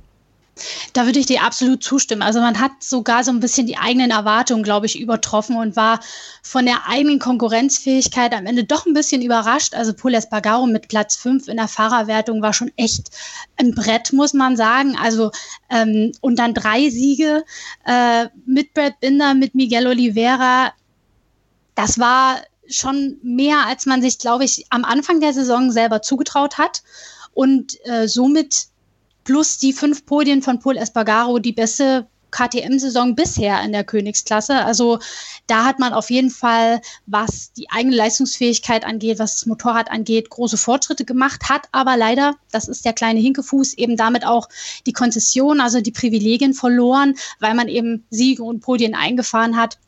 Da 0.93 1.07
würde 1.07 1.19
ich 1.19 1.27
dir 1.27 1.43
absolut 1.43 1.83
zustimmen. 1.83 2.23
Also 2.23 2.41
man 2.41 2.61
hat 2.61 2.73
sogar 2.81 3.25
so 3.25 3.33
ein 3.33 3.41
bisschen 3.41 3.67
die 3.67 3.77
eigenen 3.77 4.11
Erwartungen, 4.11 4.63
glaube 4.63 4.87
ich, 4.87 5.01
übertroffen 5.01 5.57
und 5.57 5.75
war 5.77 6.01
von 6.43 6.65
der 6.65 6.87
eigenen 6.89 7.19
Konkurrenzfähigkeit 7.19 8.33
am 8.33 8.47
Ende 8.47 8.65
doch 8.65 8.87
ein 8.87 8.95
bisschen 8.95 9.23
überrascht. 9.23 9.75
Also 9.75 9.93
Paul 9.93 10.15
Espargaro 10.15 10.67
mit 10.67 10.89
Platz 10.89 11.17
5 11.17 11.49
in 11.49 11.57
der 11.57 11.69
Fahrerwertung 11.69 12.41
war 12.41 12.53
schon 12.53 12.71
echt 12.77 13.11
ein 13.57 13.75
Brett, 13.75 14.13
muss 14.13 14.33
man 14.33 14.57
sagen. 14.57 14.97
Also 14.97 15.33
ähm, 15.71 16.13
und 16.21 16.39
dann 16.39 16.55
drei 16.55 16.89
Siege 16.89 17.45
äh, 17.85 18.27
mit 18.47 18.75
Brad 18.75 19.01
Binder, 19.01 19.35
mit 19.35 19.55
Miguel 19.55 19.87
Oliveira. 19.89 20.73
Das 21.75 21.99
war 21.99 22.39
schon 22.69 23.19
mehr, 23.23 23.67
als 23.67 23.87
man 23.87 24.01
sich, 24.03 24.19
glaube 24.19 24.45
ich, 24.45 24.67
am 24.71 24.85
Anfang 24.85 25.21
der 25.21 25.33
Saison 25.33 25.71
selber 25.73 26.03
zugetraut 26.03 26.59
hat. 26.59 26.83
Und 27.35 27.77
äh, 27.87 28.07
somit 28.07 28.69
plus 29.25 29.59
die 29.59 29.73
fünf 29.73 30.07
Podien 30.07 30.43
von 30.43 30.61
Paul 30.61 30.77
Espargaro 30.77 31.39
die 31.39 31.53
beste 31.53 32.07
KTM-Saison 32.35 33.15
bisher 33.15 33.63
in 33.63 33.73
der 33.73 33.85
Königsklasse. 33.85 34.65
Also 34.65 34.99
da 35.47 35.65
hat 35.65 35.79
man 35.79 35.93
auf 35.93 36.11
jeden 36.11 36.31
Fall, 36.31 36.81
was 37.07 37.53
die 37.53 37.71
eigene 37.71 37.95
Leistungsfähigkeit 37.95 38.85
angeht, 38.85 39.19
was 39.19 39.35
das 39.35 39.47
Motorrad 39.47 39.91
angeht, 39.91 40.31
große 40.31 40.57
Fortschritte 40.57 41.05
gemacht, 41.05 41.49
hat 41.49 41.69
aber 41.71 41.97
leider, 41.97 42.35
das 42.51 42.67
ist 42.69 42.85
der 42.85 42.93
kleine 42.93 43.21
Hinkefuß, 43.21 43.75
eben 43.75 43.97
damit 43.97 44.27
auch 44.27 44.49
die 44.87 44.93
Konzession, 44.93 45.61
also 45.61 45.81
die 45.81 45.93
Privilegien 45.93 46.55
verloren, 46.55 47.15
weil 47.39 47.55
man 47.55 47.69
eben 47.69 48.05
Siege 48.11 48.43
und 48.43 48.61
Podien 48.61 48.95
eingefahren 48.95 49.57
hat. 49.57 49.79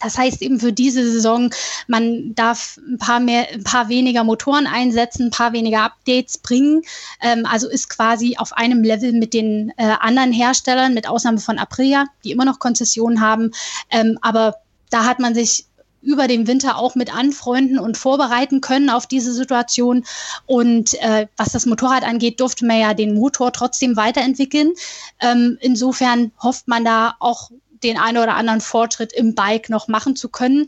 Das 0.00 0.18
heißt 0.18 0.42
eben 0.42 0.58
für 0.58 0.72
diese 0.72 1.08
Saison, 1.10 1.50
man 1.86 2.34
darf 2.34 2.78
ein 2.88 2.98
paar 2.98 3.20
mehr, 3.20 3.48
ein 3.52 3.64
paar 3.64 3.88
weniger 3.88 4.24
Motoren 4.24 4.66
einsetzen, 4.66 5.26
ein 5.26 5.30
paar 5.30 5.52
weniger 5.52 5.82
Updates 5.82 6.38
bringen. 6.38 6.82
Ähm, 7.20 7.46
also 7.46 7.68
ist 7.68 7.88
quasi 7.88 8.36
auf 8.38 8.52
einem 8.52 8.82
Level 8.82 9.12
mit 9.12 9.34
den 9.34 9.72
äh, 9.76 9.94
anderen 10.00 10.32
Herstellern, 10.32 10.94
mit 10.94 11.08
Ausnahme 11.08 11.38
von 11.38 11.58
Aprilia, 11.58 12.06
die 12.24 12.32
immer 12.32 12.44
noch 12.44 12.58
Konzessionen 12.58 13.20
haben. 13.20 13.52
Ähm, 13.90 14.18
aber 14.22 14.56
da 14.90 15.04
hat 15.04 15.20
man 15.20 15.34
sich 15.34 15.66
über 16.02 16.28
den 16.28 16.46
Winter 16.46 16.78
auch 16.78 16.94
mit 16.94 17.14
anfreunden 17.14 17.78
und 17.78 17.98
vorbereiten 17.98 18.60
können 18.60 18.88
auf 18.88 19.06
diese 19.06 19.32
Situation. 19.32 20.04
Und 20.46 20.94
äh, 21.02 21.26
was 21.36 21.52
das 21.52 21.66
Motorrad 21.66 22.04
angeht, 22.04 22.40
durfte 22.40 22.64
man 22.64 22.78
ja 22.78 22.94
den 22.94 23.14
Motor 23.14 23.52
trotzdem 23.52 23.96
weiterentwickeln. 23.96 24.72
Ähm, 25.20 25.58
insofern 25.60 26.32
hofft 26.42 26.68
man 26.68 26.84
da 26.84 27.16
auch 27.20 27.50
den 27.82 27.98
einen 27.98 28.18
oder 28.18 28.34
anderen 28.34 28.60
Fortschritt 28.60 29.12
im 29.12 29.34
Bike 29.34 29.70
noch 29.70 29.88
machen 29.88 30.16
zu 30.16 30.28
können. 30.28 30.66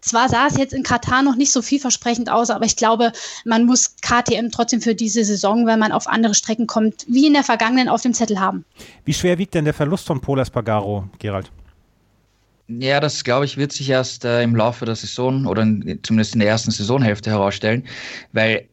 Zwar 0.00 0.28
sah 0.28 0.48
es 0.48 0.56
jetzt 0.56 0.74
in 0.74 0.82
Katar 0.82 1.22
noch 1.22 1.36
nicht 1.36 1.52
so 1.52 1.62
vielversprechend 1.62 2.28
aus, 2.28 2.50
aber 2.50 2.64
ich 2.64 2.74
glaube, 2.74 3.12
man 3.44 3.64
muss 3.64 3.94
KTM 4.02 4.50
trotzdem 4.50 4.80
für 4.80 4.96
diese 4.96 5.24
Saison, 5.24 5.64
wenn 5.64 5.78
man 5.78 5.92
auf 5.92 6.08
andere 6.08 6.34
Strecken 6.34 6.66
kommt, 6.66 7.06
wie 7.06 7.28
in 7.28 7.34
der 7.34 7.44
vergangenen 7.44 7.88
auf 7.88 8.02
dem 8.02 8.12
Zettel 8.12 8.40
haben. 8.40 8.64
Wie 9.04 9.14
schwer 9.14 9.38
wiegt 9.38 9.54
denn 9.54 9.64
der 9.64 9.74
Verlust 9.74 10.06
von 10.06 10.20
Polas 10.20 10.50
Pagaro, 10.50 11.08
Gerald? 11.20 11.52
Ja, 12.66 12.98
das 12.98 13.22
glaube 13.22 13.44
ich, 13.44 13.56
wird 13.56 13.72
sich 13.72 13.88
erst 13.90 14.24
äh, 14.24 14.42
im 14.42 14.56
Laufe 14.56 14.84
der 14.84 14.96
Saison 14.96 15.46
oder 15.46 15.62
in, 15.62 16.00
zumindest 16.02 16.34
in 16.34 16.40
der 16.40 16.48
ersten 16.48 16.72
Saisonhälfte 16.72 17.30
herausstellen, 17.30 17.84
weil 18.32 18.66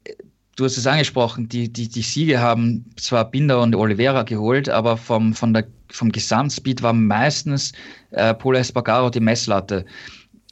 du 0.59 0.65
hast 0.65 0.77
es 0.77 0.87
angesprochen, 0.87 1.47
die, 1.47 1.71
die, 1.71 1.87
die 1.87 2.01
Siege 2.01 2.39
haben 2.39 2.85
zwar 2.97 3.25
Binder 3.31 3.61
und 3.61 3.75
Oliveira 3.75 4.23
geholt, 4.23 4.67
aber 4.67 4.97
vom, 4.97 5.33
von 5.33 5.53
der, 5.53 5.65
vom 5.89 6.11
Gesamtspeed 6.11 6.81
war 6.81 6.91
meistens 6.91 7.71
äh, 8.11 8.33
Polo 8.33 8.57
Espargaro 8.57 9.09
die 9.09 9.21
Messlatte. 9.21 9.85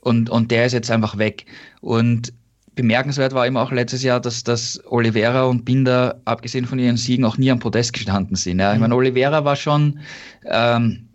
Und, 0.01 0.29
und 0.29 0.49
der 0.49 0.65
ist 0.65 0.71
jetzt 0.71 0.89
einfach 0.89 1.17
weg. 1.17 1.45
Und 1.81 2.31
bemerkenswert 2.75 3.33
war 3.33 3.45
eben 3.45 3.57
auch 3.57 3.71
letztes 3.71 4.03
Jahr, 4.03 4.21
dass, 4.21 4.43
dass 4.43 4.81
Oliveira 4.85 5.43
und 5.43 5.65
Binder, 5.65 6.21
abgesehen 6.23 6.65
von 6.65 6.79
ihren 6.79 6.95
Siegen, 6.95 7.25
auch 7.25 7.37
nie 7.37 7.51
am 7.51 7.59
Podest 7.59 7.91
gestanden 7.91 8.37
sind. 8.37 8.59
Ja. 8.59 8.73
Ich 8.73 8.79
meine, 8.79 8.95
Oliveira 8.95 9.43
war 9.43 9.57
schon 9.57 9.99
ähm, 10.45 11.06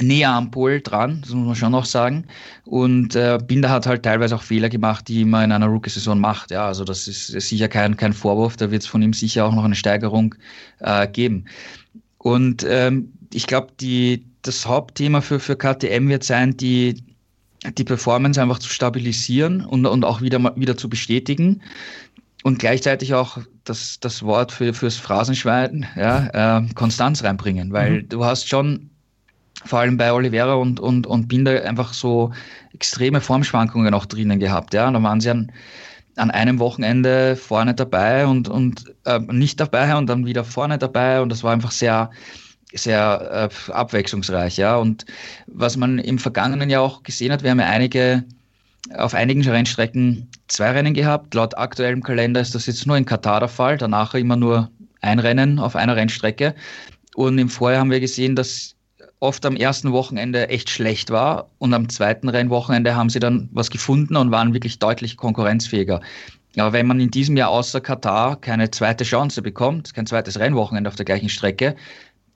näher 0.00 0.30
am 0.30 0.50
Pol 0.50 0.80
dran, 0.80 1.20
das 1.20 1.30
muss 1.30 1.46
man 1.46 1.54
schon 1.54 1.72
noch 1.72 1.84
sagen. 1.84 2.26
Und 2.64 3.14
äh, 3.14 3.38
Binder 3.44 3.70
hat 3.70 3.86
halt 3.86 4.02
teilweise 4.02 4.34
auch 4.34 4.42
Fehler 4.42 4.68
gemacht, 4.68 5.08
die 5.08 5.24
man 5.24 5.44
in 5.44 5.52
einer 5.52 5.66
Rookie-Saison 5.66 6.18
macht. 6.18 6.50
Ja, 6.50 6.66
also 6.66 6.84
das 6.84 7.06
ist, 7.06 7.28
sicher 7.28 7.68
kein, 7.68 7.96
kein 7.96 8.12
Vorwurf, 8.12 8.56
da 8.56 8.70
wird 8.70 8.82
es 8.82 8.88
von 8.88 9.02
ihm 9.02 9.12
sicher 9.12 9.44
auch 9.44 9.54
noch 9.54 9.64
eine 9.64 9.76
Steigerung 9.76 10.34
äh, 10.80 11.06
geben. 11.06 11.46
Und 12.18 12.64
ähm, 12.68 13.12
ich 13.32 13.46
glaube, 13.46 13.72
das 14.42 14.66
Hauptthema 14.66 15.20
für, 15.20 15.38
für 15.38 15.56
KTM 15.56 16.08
wird 16.08 16.24
sein, 16.24 16.56
die, 16.56 17.02
die 17.78 17.84
Performance 17.84 18.40
einfach 18.40 18.58
zu 18.58 18.68
stabilisieren 18.68 19.64
und, 19.64 19.86
und 19.86 20.04
auch 20.04 20.20
wieder, 20.20 20.56
wieder 20.56 20.76
zu 20.76 20.88
bestätigen. 20.88 21.62
Und 22.42 22.58
gleichzeitig 22.58 23.14
auch 23.14 23.38
das, 23.64 24.00
das 24.00 24.22
Wort 24.22 24.52
für, 24.52 24.74
fürs 24.74 24.96
Phrasenschwein, 24.96 25.86
ja, 25.96 26.58
äh, 26.58 26.66
Konstanz 26.74 27.24
reinbringen, 27.24 27.72
weil 27.72 28.02
mhm. 28.02 28.08
du 28.10 28.24
hast 28.24 28.48
schon 28.48 28.90
vor 29.64 29.80
allem 29.80 29.96
bei 29.96 30.12
Oliveira 30.12 30.54
und, 30.54 30.80
und, 30.80 31.06
und 31.06 31.28
Binder 31.28 31.64
einfach 31.64 31.92
so 31.92 32.32
extreme 32.72 33.20
Formschwankungen 33.20 33.94
auch 33.94 34.06
drinnen 34.06 34.38
gehabt. 34.38 34.74
Ja, 34.74 34.90
da 34.90 35.02
waren 35.02 35.20
sie 35.20 35.30
an, 35.30 35.50
an 36.16 36.30
einem 36.30 36.58
Wochenende 36.58 37.36
vorne 37.36 37.74
dabei 37.74 38.26
und, 38.26 38.48
und 38.48 38.94
äh, 39.04 39.18
nicht 39.18 39.60
dabei 39.60 39.96
und 39.96 40.06
dann 40.06 40.26
wieder 40.26 40.44
vorne 40.44 40.78
dabei 40.78 41.20
und 41.20 41.30
das 41.30 41.42
war 41.42 41.52
einfach 41.52 41.72
sehr, 41.72 42.10
sehr 42.72 43.50
äh, 43.50 43.72
abwechslungsreich. 43.72 44.56
Ja, 44.56 44.76
und 44.76 45.06
was 45.46 45.76
man 45.76 45.98
im 45.98 46.18
vergangenen 46.18 46.70
Jahr 46.70 46.82
auch 46.82 47.02
gesehen 47.02 47.32
hat, 47.32 47.42
wir 47.42 47.50
haben 47.50 47.60
ja 47.60 47.66
einige 47.66 48.24
auf 48.96 49.14
einigen 49.14 49.42
Rennstrecken 49.42 50.28
zwei 50.48 50.72
Rennen 50.72 50.94
gehabt. 50.94 51.34
Laut 51.34 51.56
aktuellem 51.56 52.02
Kalender 52.02 52.40
ist 52.40 52.54
das 52.54 52.66
jetzt 52.66 52.86
nur 52.86 52.96
in 52.96 53.06
Katar 53.06 53.40
der 53.40 53.48
Fall, 53.48 53.78
danach 53.78 54.14
immer 54.14 54.36
nur 54.36 54.70
ein 55.00 55.18
Rennen 55.18 55.58
auf 55.58 55.74
einer 55.76 55.96
Rennstrecke. 55.96 56.54
Und 57.14 57.38
im 57.38 57.48
Vorjahr 57.48 57.80
haben 57.80 57.90
wir 57.90 58.00
gesehen, 58.00 58.36
dass 58.36 58.74
oft 59.24 59.44
am 59.46 59.56
ersten 59.56 59.92
Wochenende 59.92 60.48
echt 60.48 60.70
schlecht 60.70 61.10
war 61.10 61.50
und 61.58 61.74
am 61.74 61.88
zweiten 61.88 62.28
Rennwochenende 62.28 62.94
haben 62.94 63.10
sie 63.10 63.20
dann 63.20 63.48
was 63.52 63.70
gefunden 63.70 64.16
und 64.16 64.30
waren 64.30 64.52
wirklich 64.52 64.78
deutlich 64.78 65.16
konkurrenzfähiger. 65.16 66.00
Aber 66.56 66.72
wenn 66.72 66.86
man 66.86 67.00
in 67.00 67.10
diesem 67.10 67.36
Jahr 67.36 67.48
außer 67.48 67.80
Katar 67.80 68.40
keine 68.40 68.70
zweite 68.70 69.02
Chance 69.02 69.42
bekommt, 69.42 69.94
kein 69.94 70.06
zweites 70.06 70.38
Rennwochenende 70.38 70.88
auf 70.88 70.96
der 70.96 71.04
gleichen 71.04 71.28
Strecke, 71.28 71.74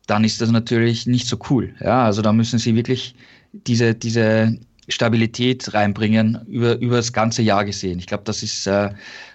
dann 0.07 0.25
ist 0.25 0.41
das 0.41 0.51
natürlich 0.51 1.07
nicht 1.07 1.29
so 1.29 1.37
cool. 1.51 1.75
Ja, 1.81 2.05
also 2.05 2.23
da 2.23 2.33
müssen 2.33 2.59
sie 2.59 2.75
wirklich 2.75 3.15
diese, 3.53 3.95
diese 3.95 4.59
Stabilität 4.89 5.73
reinbringen 5.75 6.41
über, 6.47 6.79
über 6.79 6.97
das 6.97 7.13
ganze 7.13 7.43
Jahr 7.43 7.65
gesehen. 7.65 7.99
Ich 7.99 8.07
glaube, 8.07 8.25
das 8.25 8.43
ist 8.43 8.67
äh, 8.67 8.91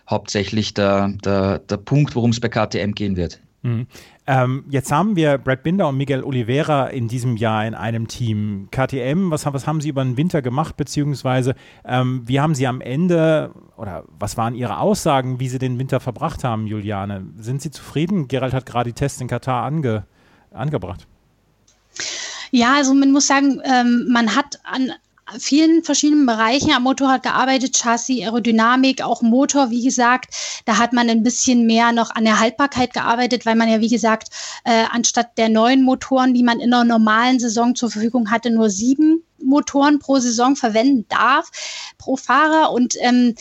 hauptsächlich 0.10 0.74
der, 0.74 1.14
der, 1.24 1.60
der 1.60 1.78
Punkt, 1.78 2.16
worum 2.16 2.32
es 2.32 2.40
bei 2.40 2.50
KTM 2.50 2.94
gehen 2.94 3.16
wird. 3.16 3.40
Ähm, 4.26 4.64
jetzt 4.70 4.90
haben 4.92 5.18
wir 5.18 5.38
Brad 5.38 5.64
Binder 5.64 5.90
und 5.90 5.98
Miguel 5.98 6.24
Oliveira 6.24 6.88
in 6.88 7.10
diesem 7.10 7.36
Jahr 7.36 7.66
in 7.66 7.76
einem 7.76 8.08
Team. 8.08 8.70
KTM, 8.72 9.32
was, 9.32 9.46
was 9.46 9.68
haben 9.68 9.82
Sie 9.82 9.90
über 9.90 10.04
den 10.04 10.16
Winter 10.16 10.42
gemacht, 10.42 10.78
beziehungsweise 10.78 11.56
ähm, 11.84 12.24
wie 12.26 12.40
haben 12.40 12.56
Sie 12.56 12.66
am 12.66 12.80
Ende 12.80 13.52
oder 13.76 14.06
was 14.18 14.38
waren 14.38 14.56
Ihre 14.56 14.78
Aussagen, 14.78 15.42
wie 15.42 15.50
Sie 15.50 15.60
den 15.60 15.78
Winter 15.78 16.00
verbracht 16.00 16.46
haben, 16.46 16.68
Juliane? 16.68 17.26
Sind 17.38 17.62
Sie 17.62 17.72
zufrieden? 17.72 18.30
Gerald 18.30 18.54
hat 18.54 18.66
gerade 18.66 18.90
die 18.90 18.94
Tests 18.94 19.20
in 19.20 19.28
Katar 19.28 19.66
ange, 19.66 20.06
angebracht. 20.52 21.06
Ja, 22.52 22.76
also 22.76 22.94
man 22.94 23.12
muss 23.12 23.28
sagen, 23.28 23.60
ähm, 23.66 24.08
man 24.10 24.36
hat 24.36 24.60
an 24.64 24.92
vielen 25.38 25.84
verschiedenen 25.84 26.26
Bereichen 26.26 26.72
am 26.72 26.84
Motorrad 26.84 27.24
gearbeitet, 27.24 27.76
Chassis, 27.76 28.22
Aerodynamik, 28.22 29.02
auch 29.02 29.22
Motor, 29.22 29.70
wie 29.70 29.84
gesagt. 29.84 30.34
Da 30.66 30.78
hat 30.78 30.94
man 30.94 31.10
ein 31.10 31.24
bisschen 31.24 31.66
mehr 31.66 31.92
noch 31.92 32.12
an 32.12 32.26
der 32.26 32.40
Haltbarkeit 32.40 32.94
gearbeitet, 32.94 33.46
weil 33.46 33.56
man 33.56 33.70
ja, 33.70 33.80
wie 33.80 33.90
gesagt, 33.90 34.30
äh, 34.66 34.86
anstatt 34.92 35.38
der 35.38 35.50
neuen 35.50 35.84
Motoren, 35.84 36.34
die 36.34 36.44
man 36.44 36.60
in 36.60 36.74
einer 36.74 36.84
normalen 36.84 37.40
Saison 37.40 37.76
zur 37.76 37.90
Verfügung 37.92 38.32
hatte, 38.32 38.50
nur 38.50 38.70
sieben 38.70 39.24
Motoren 39.44 40.00
pro 40.00 40.20
Saison 40.20 40.56
verwenden 40.56 41.06
darf, 41.10 41.50
pro 41.98 42.16
Fahrer. 42.18 42.72
Und 42.72 42.96
ähm, 43.00 43.36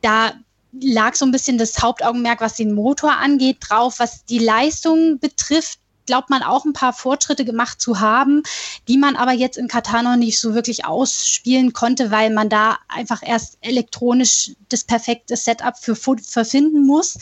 da 0.00 0.32
lag 0.80 1.14
so 1.14 1.26
ein 1.26 1.32
bisschen 1.32 1.58
das 1.58 1.82
Hauptaugenmerk, 1.82 2.40
was 2.40 2.56
den 2.56 2.72
Motor 2.72 3.12
angeht, 3.18 3.58
drauf. 3.60 3.98
Was 3.98 4.24
die 4.24 4.38
Leistung 4.38 5.18
betrifft, 5.18 5.78
glaubt 6.06 6.30
man 6.30 6.42
auch 6.42 6.64
ein 6.64 6.72
paar 6.72 6.92
Fortschritte 6.92 7.44
gemacht 7.44 7.80
zu 7.80 8.00
haben, 8.00 8.42
die 8.88 8.98
man 8.98 9.16
aber 9.16 9.32
jetzt 9.32 9.56
in 9.56 9.68
Katar 9.68 10.02
noch 10.02 10.16
nicht 10.16 10.40
so 10.40 10.54
wirklich 10.54 10.84
ausspielen 10.84 11.72
konnte, 11.72 12.10
weil 12.10 12.30
man 12.30 12.48
da 12.48 12.78
einfach 12.88 13.22
erst 13.24 13.58
elektronisch 13.60 14.52
das 14.68 14.84
perfekte 14.84 15.36
Setup 15.36 15.76
für, 15.78 15.94
für 15.94 16.44
finden 16.44 16.86
muss. 16.86 17.18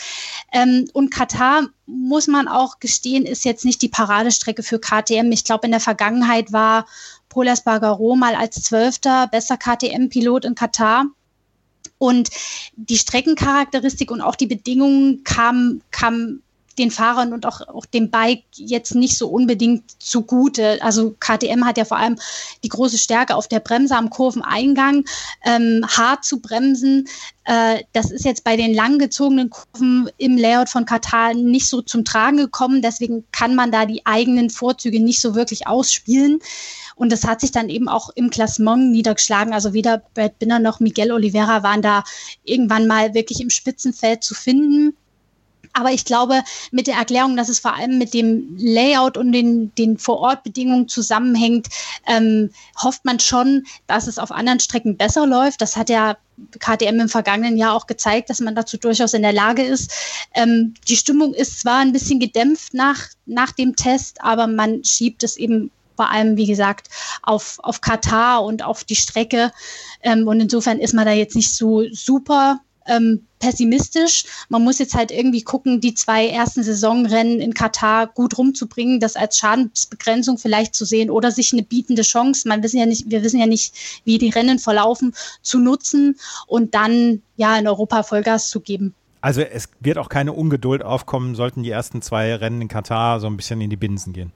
Ähm, 0.52 0.88
und 0.92 1.10
Katar, 1.10 1.68
muss 1.86 2.28
man 2.28 2.48
auch 2.48 2.78
gestehen, 2.78 3.26
ist 3.26 3.44
jetzt 3.44 3.64
nicht 3.64 3.82
die 3.82 3.88
Paradestrecke 3.88 4.62
für 4.62 4.78
KTM. 4.78 5.32
Ich 5.32 5.44
glaube, 5.44 5.66
in 5.66 5.72
der 5.72 5.80
Vergangenheit 5.80 6.52
war 6.52 6.86
Polas 7.28 7.64
Bagaro 7.64 8.16
mal 8.16 8.34
als 8.34 8.62
Zwölfter 8.62 9.26
besser 9.26 9.56
KTM-Pilot 9.56 10.44
in 10.44 10.54
Katar. 10.54 11.06
Und 11.98 12.30
die 12.76 12.96
Streckencharakteristik 12.96 14.10
und 14.10 14.20
auch 14.20 14.36
die 14.36 14.46
Bedingungen 14.46 15.22
kamen 15.24 15.82
kam 15.90 16.40
den 16.78 16.90
Fahrern 16.90 17.32
und 17.32 17.46
auch, 17.46 17.60
auch 17.60 17.86
dem 17.86 18.10
Bike 18.10 18.44
jetzt 18.54 18.94
nicht 18.94 19.16
so 19.18 19.28
unbedingt 19.28 19.84
zugute. 19.98 20.82
Also 20.82 21.14
KTM 21.18 21.64
hat 21.64 21.78
ja 21.78 21.84
vor 21.84 21.98
allem 21.98 22.16
die 22.62 22.68
große 22.68 22.98
Stärke 22.98 23.34
auf 23.34 23.48
der 23.48 23.60
Bremse 23.60 23.96
am 23.96 24.10
Kurveneingang, 24.10 25.04
ähm, 25.44 25.84
hart 25.86 26.24
zu 26.24 26.40
bremsen. 26.40 27.08
Äh, 27.44 27.82
das 27.92 28.10
ist 28.10 28.24
jetzt 28.24 28.44
bei 28.44 28.56
den 28.56 28.74
langgezogenen 28.74 29.50
Kurven 29.50 30.10
im 30.18 30.36
Layout 30.36 30.68
von 30.68 30.84
Katar 30.84 31.34
nicht 31.34 31.68
so 31.68 31.82
zum 31.82 32.04
Tragen 32.04 32.36
gekommen. 32.36 32.82
Deswegen 32.82 33.24
kann 33.32 33.54
man 33.54 33.72
da 33.72 33.86
die 33.86 34.06
eigenen 34.06 34.50
Vorzüge 34.50 35.00
nicht 35.00 35.20
so 35.20 35.34
wirklich 35.34 35.66
ausspielen. 35.66 36.40
Und 36.94 37.10
das 37.12 37.24
hat 37.24 37.40
sich 37.40 37.50
dann 37.50 37.70
eben 37.70 37.88
auch 37.88 38.10
im 38.14 38.30
Klassement 38.30 38.92
niedergeschlagen. 38.92 39.54
Also 39.54 39.72
weder 39.72 40.02
Brad 40.14 40.38
Binner 40.38 40.58
noch 40.58 40.80
Miguel 40.80 41.12
Oliveira 41.12 41.62
waren 41.62 41.82
da 41.82 42.04
irgendwann 42.44 42.86
mal 42.86 43.14
wirklich 43.14 43.40
im 43.40 43.50
Spitzenfeld 43.50 44.22
zu 44.22 44.34
finden. 44.34 44.96
Aber 45.72 45.92
ich 45.92 46.04
glaube, 46.04 46.42
mit 46.70 46.86
der 46.86 46.96
Erklärung, 46.96 47.36
dass 47.36 47.48
es 47.48 47.60
vor 47.60 47.74
allem 47.74 47.98
mit 47.98 48.12
dem 48.12 48.56
Layout 48.58 49.16
und 49.16 49.32
den, 49.32 49.74
den 49.76 49.98
Vorortbedingungen 49.98 50.88
zusammenhängt, 50.88 51.68
ähm, 52.06 52.50
hofft 52.82 53.04
man 53.04 53.20
schon, 53.20 53.64
dass 53.86 54.06
es 54.06 54.18
auf 54.18 54.32
anderen 54.32 54.60
Strecken 54.60 54.96
besser 54.96 55.26
läuft. 55.26 55.60
Das 55.60 55.76
hat 55.76 55.88
ja 55.88 56.16
KTM 56.58 57.00
im 57.00 57.08
vergangenen 57.08 57.56
Jahr 57.56 57.74
auch 57.74 57.86
gezeigt, 57.86 58.30
dass 58.30 58.40
man 58.40 58.54
dazu 58.54 58.78
durchaus 58.78 59.14
in 59.14 59.22
der 59.22 59.32
Lage 59.32 59.62
ist. 59.62 59.92
Ähm, 60.34 60.74
die 60.88 60.96
Stimmung 60.96 61.34
ist 61.34 61.60
zwar 61.60 61.78
ein 61.78 61.92
bisschen 61.92 62.18
gedämpft 62.18 62.74
nach, 62.74 63.08
nach 63.26 63.52
dem 63.52 63.76
Test, 63.76 64.22
aber 64.22 64.46
man 64.46 64.82
schiebt 64.84 65.22
es 65.22 65.36
eben 65.36 65.70
vor 65.96 66.10
allem, 66.10 66.38
wie 66.38 66.46
gesagt, 66.46 66.88
auf, 67.22 67.58
auf 67.62 67.82
Katar 67.82 68.42
und 68.42 68.64
auf 68.64 68.84
die 68.84 68.96
Strecke. 68.96 69.52
Ähm, 70.02 70.26
und 70.26 70.40
insofern 70.40 70.78
ist 70.78 70.94
man 70.94 71.04
da 71.04 71.12
jetzt 71.12 71.36
nicht 71.36 71.54
so 71.54 71.84
super 71.92 72.60
ähm, 72.86 73.26
pessimistisch. 73.38 74.24
Man 74.48 74.62
muss 74.62 74.78
jetzt 74.78 74.94
halt 74.94 75.10
irgendwie 75.10 75.42
gucken, 75.42 75.80
die 75.80 75.94
zwei 75.94 76.28
ersten 76.28 76.62
Saisonrennen 76.62 77.40
in 77.40 77.54
Katar 77.54 78.06
gut 78.06 78.36
rumzubringen, 78.38 79.00
das 79.00 79.16
als 79.16 79.38
Schadensbegrenzung 79.38 80.38
vielleicht 80.38 80.74
zu 80.74 80.84
sehen 80.84 81.10
oder 81.10 81.30
sich 81.30 81.52
eine 81.52 81.62
bietende 81.62 82.02
Chance, 82.02 82.48
man 82.48 82.62
wissen 82.62 82.78
ja 82.78 82.86
nicht, 82.86 83.10
wir 83.10 83.22
wissen 83.22 83.40
ja 83.40 83.46
nicht, 83.46 83.74
wie 84.04 84.18
die 84.18 84.30
Rennen 84.30 84.58
verlaufen, 84.58 85.14
zu 85.42 85.58
nutzen 85.58 86.16
und 86.46 86.74
dann 86.74 87.22
ja 87.36 87.56
in 87.58 87.66
Europa 87.66 88.02
Vollgas 88.02 88.50
zu 88.50 88.60
geben. 88.60 88.94
Also 89.22 89.42
es 89.42 89.68
wird 89.80 89.98
auch 89.98 90.08
keine 90.08 90.32
Ungeduld 90.32 90.82
aufkommen, 90.82 91.34
sollten 91.34 91.62
die 91.62 91.70
ersten 91.70 92.00
zwei 92.00 92.34
Rennen 92.34 92.62
in 92.62 92.68
Katar 92.68 93.20
so 93.20 93.26
ein 93.26 93.36
bisschen 93.36 93.60
in 93.60 93.68
die 93.68 93.76
Binsen 93.76 94.12
gehen 94.12 94.32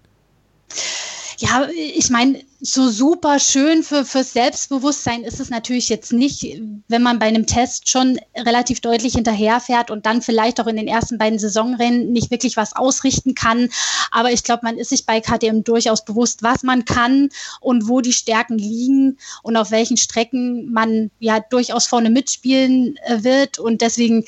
ja, 1.45 1.69
ich 1.75 2.09
meine, 2.09 2.43
so 2.61 2.89
super 2.89 3.39
schön 3.39 3.83
für, 3.83 4.07
fürs 4.07 4.33
Selbstbewusstsein 4.33 5.25
ist 5.25 5.41
es 5.41 5.51
natürlich 5.51 5.91
jetzt 5.91 6.13
nicht, 6.15 6.59
wenn 6.89 7.03
man 7.03 7.19
bei 7.19 7.27
einem 7.27 7.47
Test 7.47 7.91
schon 7.91 8.19
relativ 8.35 8.81
deutlich 8.81 9.13
hinterherfährt 9.15 9.91
und 9.91 10.07
dann 10.07 10.23
vielleicht 10.23 10.59
auch 10.61 10.67
in 10.67 10.77
den 10.77 10.89
ersten 10.89 11.19
beiden 11.19 11.39
Saisonrennen 11.39 12.13
nicht 12.13 12.31
wirklich 12.31 12.57
was 12.57 12.75
ausrichten 12.75 13.35
kann. 13.35 13.69
Aber 14.11 14.33
ich 14.33 14.43
glaube, 14.43 14.61
man 14.65 14.79
ist 14.79 14.89
sich 14.89 15.05
bei 15.05 15.21
KTM 15.21 15.65
durchaus 15.65 16.07
bewusst, 16.07 16.43
was 16.43 16.63
man 16.63 16.87
kann 16.87 17.29
und 17.61 17.89
wo 17.89 18.01
die 18.01 18.15
Stärken 18.15 18.57
liegen 18.57 19.19
und 19.43 19.59
auf 19.59 19.71
welchen 19.71 19.99
Strecken 19.99 20.73
man 20.73 21.11
ja 21.19 21.41
durchaus 21.41 21.87
vorne 21.87 22.09
mitspielen 22.09 22.97
äh, 23.05 23.23
wird. 23.23 23.59
Und 23.59 23.83
deswegen 23.83 24.25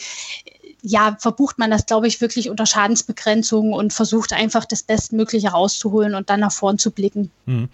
ja, 0.88 1.16
verbucht 1.18 1.58
man 1.58 1.70
das, 1.70 1.84
glaube 1.86 2.06
ich, 2.06 2.20
wirklich 2.20 2.48
unter 2.48 2.64
Schadensbegrenzung 2.64 3.72
und 3.72 3.92
versucht 3.92 4.32
einfach 4.32 4.64
das 4.64 4.84
Bestmögliche 4.84 5.48
rauszuholen 5.48 6.14
und 6.14 6.30
dann 6.30 6.38
nach 6.38 6.52
vorn 6.52 6.78
zu 6.78 6.92
blicken. 6.92 7.32
Mhm. 7.46 7.68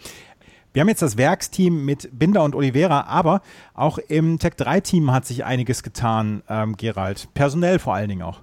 Wir 0.72 0.80
haben 0.80 0.88
jetzt 0.88 1.02
das 1.02 1.18
Werksteam 1.18 1.84
mit 1.84 2.08
Binder 2.18 2.42
und 2.42 2.54
Oliveira, 2.54 3.02
aber 3.02 3.42
auch 3.74 3.98
im 3.98 4.38
Tech 4.38 4.54
3-Team 4.54 5.12
hat 5.12 5.26
sich 5.26 5.44
einiges 5.44 5.82
getan, 5.82 6.42
ähm, 6.48 6.78
Gerald. 6.78 7.28
Personell 7.34 7.78
vor 7.78 7.94
allen 7.94 8.08
Dingen 8.08 8.22
auch. 8.22 8.40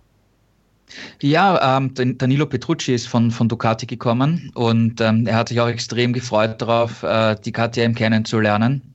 Ja, 1.20 1.78
ähm, 1.78 1.94
Danilo 2.20 2.46
Petrucci 2.46 2.94
ist 2.94 3.08
von, 3.08 3.32
von 3.32 3.48
Ducati 3.48 3.88
gekommen 3.88 4.52
und 4.54 5.02
ähm, 5.02 5.26
er 5.26 5.36
hat 5.38 5.50
sich 5.50 5.60
auch 5.60 5.68
extrem 5.68 6.14
gefreut 6.14 6.62
darauf, 6.62 7.02
äh, 7.02 7.36
die 7.44 7.52
KTM 7.52 7.96
kennenzulernen. 7.96 8.94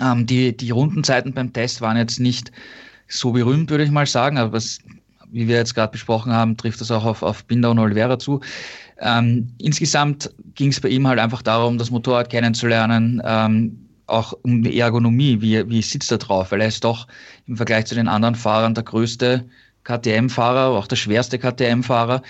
Ähm, 0.00 0.24
die, 0.24 0.56
die 0.56 0.70
Rundenzeiten 0.70 1.34
beim 1.34 1.52
Test 1.52 1.82
waren 1.82 1.98
jetzt 1.98 2.20
nicht 2.20 2.50
so 3.08 3.32
berühmt, 3.32 3.70
würde 3.70 3.84
ich 3.84 3.90
mal 3.90 4.06
sagen, 4.06 4.38
aber 4.38 4.52
was, 4.52 4.78
wie 5.34 5.48
wir 5.48 5.56
jetzt 5.56 5.74
gerade 5.74 5.90
besprochen 5.90 6.32
haben, 6.32 6.56
trifft 6.56 6.80
das 6.80 6.90
auch 6.90 7.04
auf, 7.04 7.22
auf 7.22 7.44
Binder 7.44 7.72
und 7.72 7.78
Oliveira 7.80 8.18
zu. 8.18 8.40
Ähm, 9.00 9.48
insgesamt 9.58 10.32
ging 10.54 10.70
es 10.70 10.80
bei 10.80 10.88
ihm 10.88 11.06
halt 11.06 11.18
einfach 11.18 11.42
darum, 11.42 11.76
das 11.76 11.90
Motorrad 11.90 12.30
kennenzulernen, 12.30 13.20
ähm, 13.24 13.78
auch 14.06 14.32
um 14.42 14.62
die 14.62 14.78
Ergonomie, 14.78 15.40
wie, 15.40 15.68
wie 15.68 15.82
sitzt 15.82 16.12
er 16.12 16.18
drauf, 16.18 16.52
weil 16.52 16.60
er 16.60 16.68
ist 16.68 16.84
doch 16.84 17.08
im 17.46 17.56
Vergleich 17.56 17.86
zu 17.86 17.96
den 17.96 18.06
anderen 18.06 18.36
Fahrern 18.36 18.74
der 18.74 18.84
größte 18.84 19.44
KTM-Fahrer, 19.82 20.68
auch 20.68 20.86
der 20.86 20.96
schwerste 20.96 21.38
KTM-Fahrer. 21.38 22.22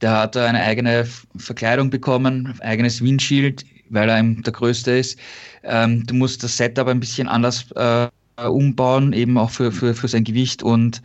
Der 0.00 0.10
hat 0.12 0.36
eine 0.36 0.62
eigene 0.62 1.06
Verkleidung 1.36 1.90
bekommen, 1.90 2.54
eigenes 2.60 3.02
Windschild, 3.02 3.64
weil 3.90 4.08
er 4.08 4.22
der 4.22 4.52
größte 4.52 4.92
ist. 4.92 5.18
Ähm, 5.64 6.06
du 6.06 6.14
musst 6.14 6.42
das 6.42 6.56
Setup 6.56 6.88
ein 6.88 7.00
bisschen 7.00 7.28
anders 7.28 7.70
äh, 7.72 8.08
umbauen, 8.46 9.12
eben 9.12 9.36
auch 9.36 9.50
für, 9.50 9.70
für, 9.70 9.94
für 9.94 10.08
sein 10.08 10.24
Gewicht 10.24 10.62
und 10.62 11.02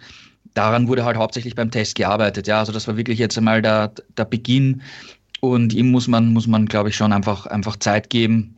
daran 0.53 0.87
wurde 0.87 1.05
halt 1.05 1.17
hauptsächlich 1.17 1.55
beim 1.55 1.71
Test 1.71 1.95
gearbeitet. 1.95 2.47
Ja, 2.47 2.59
also 2.59 2.71
das 2.71 2.87
war 2.87 2.97
wirklich 2.97 3.19
jetzt 3.19 3.37
einmal 3.37 3.61
der, 3.61 3.91
der 4.17 4.25
Beginn 4.25 4.81
und 5.39 5.73
ihm 5.73 5.91
muss 5.91 6.07
man, 6.07 6.33
muss 6.33 6.47
man, 6.47 6.65
glaube 6.65 6.89
ich, 6.89 6.95
schon 6.95 7.13
einfach, 7.13 7.45
einfach 7.47 7.75
Zeit 7.77 8.09
geben. 8.09 8.55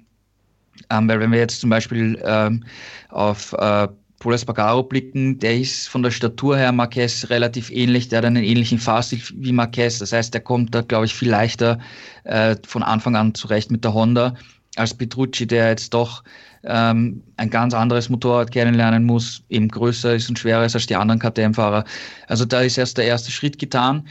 Ähm, 0.89 1.07
weil 1.07 1.19
wenn 1.19 1.31
wir 1.31 1.39
jetzt 1.39 1.61
zum 1.61 1.69
Beispiel 1.69 2.21
ähm, 2.23 2.63
auf 3.09 3.53
äh, 3.53 3.87
Paul 4.19 4.33
Espargaro 4.33 4.83
blicken, 4.83 5.39
der 5.39 5.57
ist 5.57 5.87
von 5.87 6.03
der 6.03 6.11
Statur 6.11 6.57
her 6.57 6.71
Marquez 6.71 7.29
relativ 7.29 7.69
ähnlich, 7.69 8.07
der 8.07 8.19
hat 8.19 8.25
einen 8.25 8.43
ähnlichen 8.43 8.79
Fahrstil 8.79 9.21
wie 9.35 9.51
Marquez. 9.51 9.99
Das 9.99 10.11
heißt, 10.11 10.33
der 10.33 10.41
kommt 10.41 10.73
da, 10.73 10.81
glaube 10.81 11.05
ich, 11.05 11.13
viel 11.13 11.29
leichter 11.29 11.79
äh, 12.23 12.55
von 12.65 12.83
Anfang 12.83 13.15
an 13.15 13.35
zurecht 13.35 13.71
mit 13.71 13.83
der 13.83 13.93
Honda 13.93 14.35
als 14.75 14.93
Petrucci, 14.93 15.47
der 15.47 15.69
jetzt 15.69 15.93
doch 15.93 16.23
ähm, 16.63 17.21
ein 17.37 17.49
ganz 17.49 17.73
anderes 17.73 18.09
Motorrad 18.09 18.51
kennenlernen 18.51 19.03
muss, 19.03 19.43
eben 19.49 19.67
größer 19.67 20.15
ist 20.15 20.29
und 20.29 20.39
schwerer 20.39 20.65
ist 20.65 20.75
als 20.75 20.87
die 20.87 20.95
anderen 20.95 21.19
KTM-Fahrer. 21.19 21.85
Also 22.27 22.45
da 22.45 22.61
ist 22.61 22.77
erst 22.77 22.97
der 22.97 23.05
erste 23.05 23.31
Schritt 23.31 23.59
getan. 23.59 24.07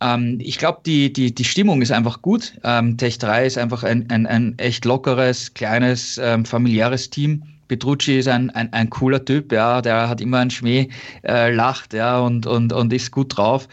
Ähm, 0.00 0.38
ich 0.40 0.58
glaube, 0.58 0.80
die, 0.84 1.12
die, 1.12 1.34
die 1.34 1.44
Stimmung 1.44 1.82
ist 1.82 1.92
einfach 1.92 2.22
gut. 2.22 2.54
Ähm, 2.62 2.96
Tech 2.96 3.18
3 3.18 3.46
ist 3.46 3.58
einfach 3.58 3.82
ein, 3.82 4.08
ein, 4.10 4.26
ein 4.26 4.58
echt 4.58 4.84
lockeres, 4.84 5.54
kleines, 5.54 6.18
ähm, 6.18 6.44
familiäres 6.44 7.10
Team 7.10 7.42
Petrucci 7.68 8.18
ist 8.18 8.28
ein, 8.28 8.50
ein, 8.50 8.72
ein 8.72 8.90
cooler 8.90 9.24
Typ, 9.24 9.52
ja, 9.52 9.80
der 9.82 10.08
hat 10.08 10.20
immer 10.20 10.38
einen 10.38 10.50
Schmäh, 10.50 10.88
äh, 11.22 11.52
lacht, 11.52 11.92
ja, 11.92 12.18
und, 12.18 12.46
und, 12.46 12.72
und 12.72 12.92
ist 12.92 13.12
gut 13.12 13.36
drauf. 13.36 13.68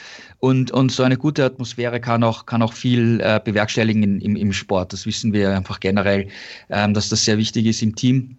Und, 0.45 0.69
und 0.69 0.91
so 0.91 1.01
eine 1.01 1.17
gute 1.17 1.43
Atmosphäre 1.43 1.99
kann 1.99 2.23
auch, 2.23 2.45
kann 2.45 2.61
auch 2.61 2.73
viel 2.73 3.19
äh, 3.19 3.41
bewerkstelligen 3.43 4.03
in, 4.03 4.21
im, 4.21 4.35
im 4.35 4.53
Sport. 4.53 4.93
Das 4.93 5.07
wissen 5.07 5.33
wir 5.33 5.55
einfach 5.55 5.79
generell, 5.79 6.27
ähm, 6.69 6.93
dass 6.93 7.09
das 7.09 7.25
sehr 7.25 7.39
wichtig 7.39 7.65
ist 7.65 7.81
im 7.81 7.95
Team. 7.95 8.37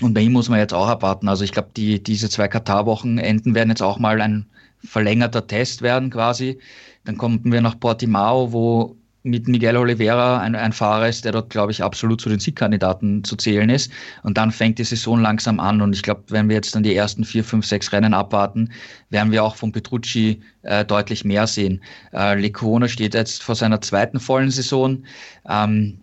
Und 0.00 0.14
bei 0.14 0.20
ihm 0.20 0.30
muss 0.30 0.48
man 0.48 0.60
jetzt 0.60 0.72
auch 0.72 0.86
abwarten. 0.86 1.26
Also 1.26 1.42
ich 1.42 1.50
glaube, 1.50 1.70
die, 1.76 2.00
diese 2.00 2.30
zwei 2.30 2.46
Katar-Wochenenden 2.46 3.52
werden 3.56 3.70
jetzt 3.70 3.82
auch 3.82 3.98
mal 3.98 4.20
ein 4.20 4.46
verlängerter 4.84 5.44
Test 5.44 5.82
werden 5.82 6.10
quasi. 6.10 6.60
Dann 7.04 7.18
kommen 7.18 7.40
wir 7.42 7.60
nach 7.60 7.80
Portimao, 7.80 8.52
wo 8.52 8.94
mit 9.24 9.48
Miguel 9.48 9.78
Oliveira 9.78 10.38
ein, 10.38 10.54
ein 10.54 10.72
Fahrer 10.72 11.08
ist, 11.08 11.24
der 11.24 11.32
dort, 11.32 11.48
glaube 11.48 11.72
ich, 11.72 11.82
absolut 11.82 12.20
zu 12.20 12.28
den 12.28 12.38
Siegkandidaten 12.38 13.24
zu 13.24 13.36
zählen 13.36 13.70
ist. 13.70 13.90
Und 14.22 14.36
dann 14.36 14.50
fängt 14.50 14.78
die 14.78 14.84
Saison 14.84 15.18
langsam 15.20 15.60
an. 15.60 15.80
Und 15.80 15.94
ich 15.94 16.02
glaube, 16.02 16.24
wenn 16.28 16.48
wir 16.48 16.56
jetzt 16.56 16.74
dann 16.74 16.82
die 16.82 16.94
ersten 16.94 17.24
vier, 17.24 17.42
fünf, 17.42 17.64
sechs 17.64 17.90
Rennen 17.90 18.12
abwarten, 18.12 18.70
werden 19.08 19.32
wir 19.32 19.42
auch 19.42 19.56
von 19.56 19.72
Petrucci 19.72 20.42
äh, 20.62 20.84
deutlich 20.84 21.24
mehr 21.24 21.46
sehen. 21.46 21.82
Äh, 22.12 22.38
Lecona 22.38 22.86
steht 22.86 23.14
jetzt 23.14 23.42
vor 23.42 23.54
seiner 23.54 23.80
zweiten 23.80 24.20
vollen 24.20 24.50
Saison. 24.50 25.02
Ähm, 25.48 25.98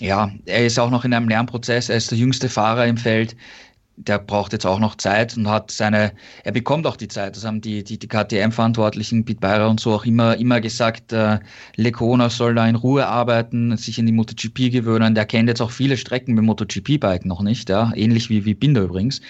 ja, 0.00 0.32
er 0.46 0.66
ist 0.66 0.78
auch 0.80 0.90
noch 0.90 1.04
in 1.04 1.14
einem 1.14 1.28
Lernprozess. 1.28 1.88
Er 1.88 1.96
ist 1.96 2.10
der 2.10 2.18
jüngste 2.18 2.48
Fahrer 2.48 2.86
im 2.86 2.96
Feld 2.96 3.36
der 3.96 4.18
braucht 4.18 4.52
jetzt 4.52 4.66
auch 4.66 4.78
noch 4.78 4.96
Zeit 4.96 5.36
und 5.36 5.48
hat 5.48 5.70
seine, 5.70 6.12
er 6.42 6.52
bekommt 6.52 6.86
auch 6.86 6.96
die 6.96 7.08
Zeit. 7.08 7.36
Das 7.36 7.44
haben 7.44 7.60
die, 7.60 7.84
die, 7.84 7.98
die 7.98 8.08
KTM-Verantwortlichen, 8.08 9.24
Pete 9.24 9.40
Beirer 9.40 9.68
und 9.68 9.80
so 9.80 9.92
auch 9.92 10.04
immer, 10.04 10.36
immer 10.36 10.60
gesagt, 10.60 11.12
äh, 11.12 11.38
Lecona 11.76 12.30
soll 12.30 12.54
da 12.54 12.66
in 12.66 12.74
Ruhe 12.74 13.06
arbeiten, 13.06 13.76
sich 13.76 13.98
in 13.98 14.06
die 14.06 14.12
MotoGP 14.12 14.72
gewöhnen. 14.72 15.14
Der 15.14 15.26
kennt 15.26 15.48
jetzt 15.48 15.60
auch 15.60 15.70
viele 15.70 15.96
Strecken 15.96 16.34
mit 16.34 16.44
MotoGP-Bike 16.44 17.24
noch 17.24 17.42
nicht, 17.42 17.68
ja, 17.68 17.92
ähnlich 17.94 18.30
wie, 18.30 18.44
wie 18.44 18.54
Binder 18.54 18.82
übrigens. 18.82 19.20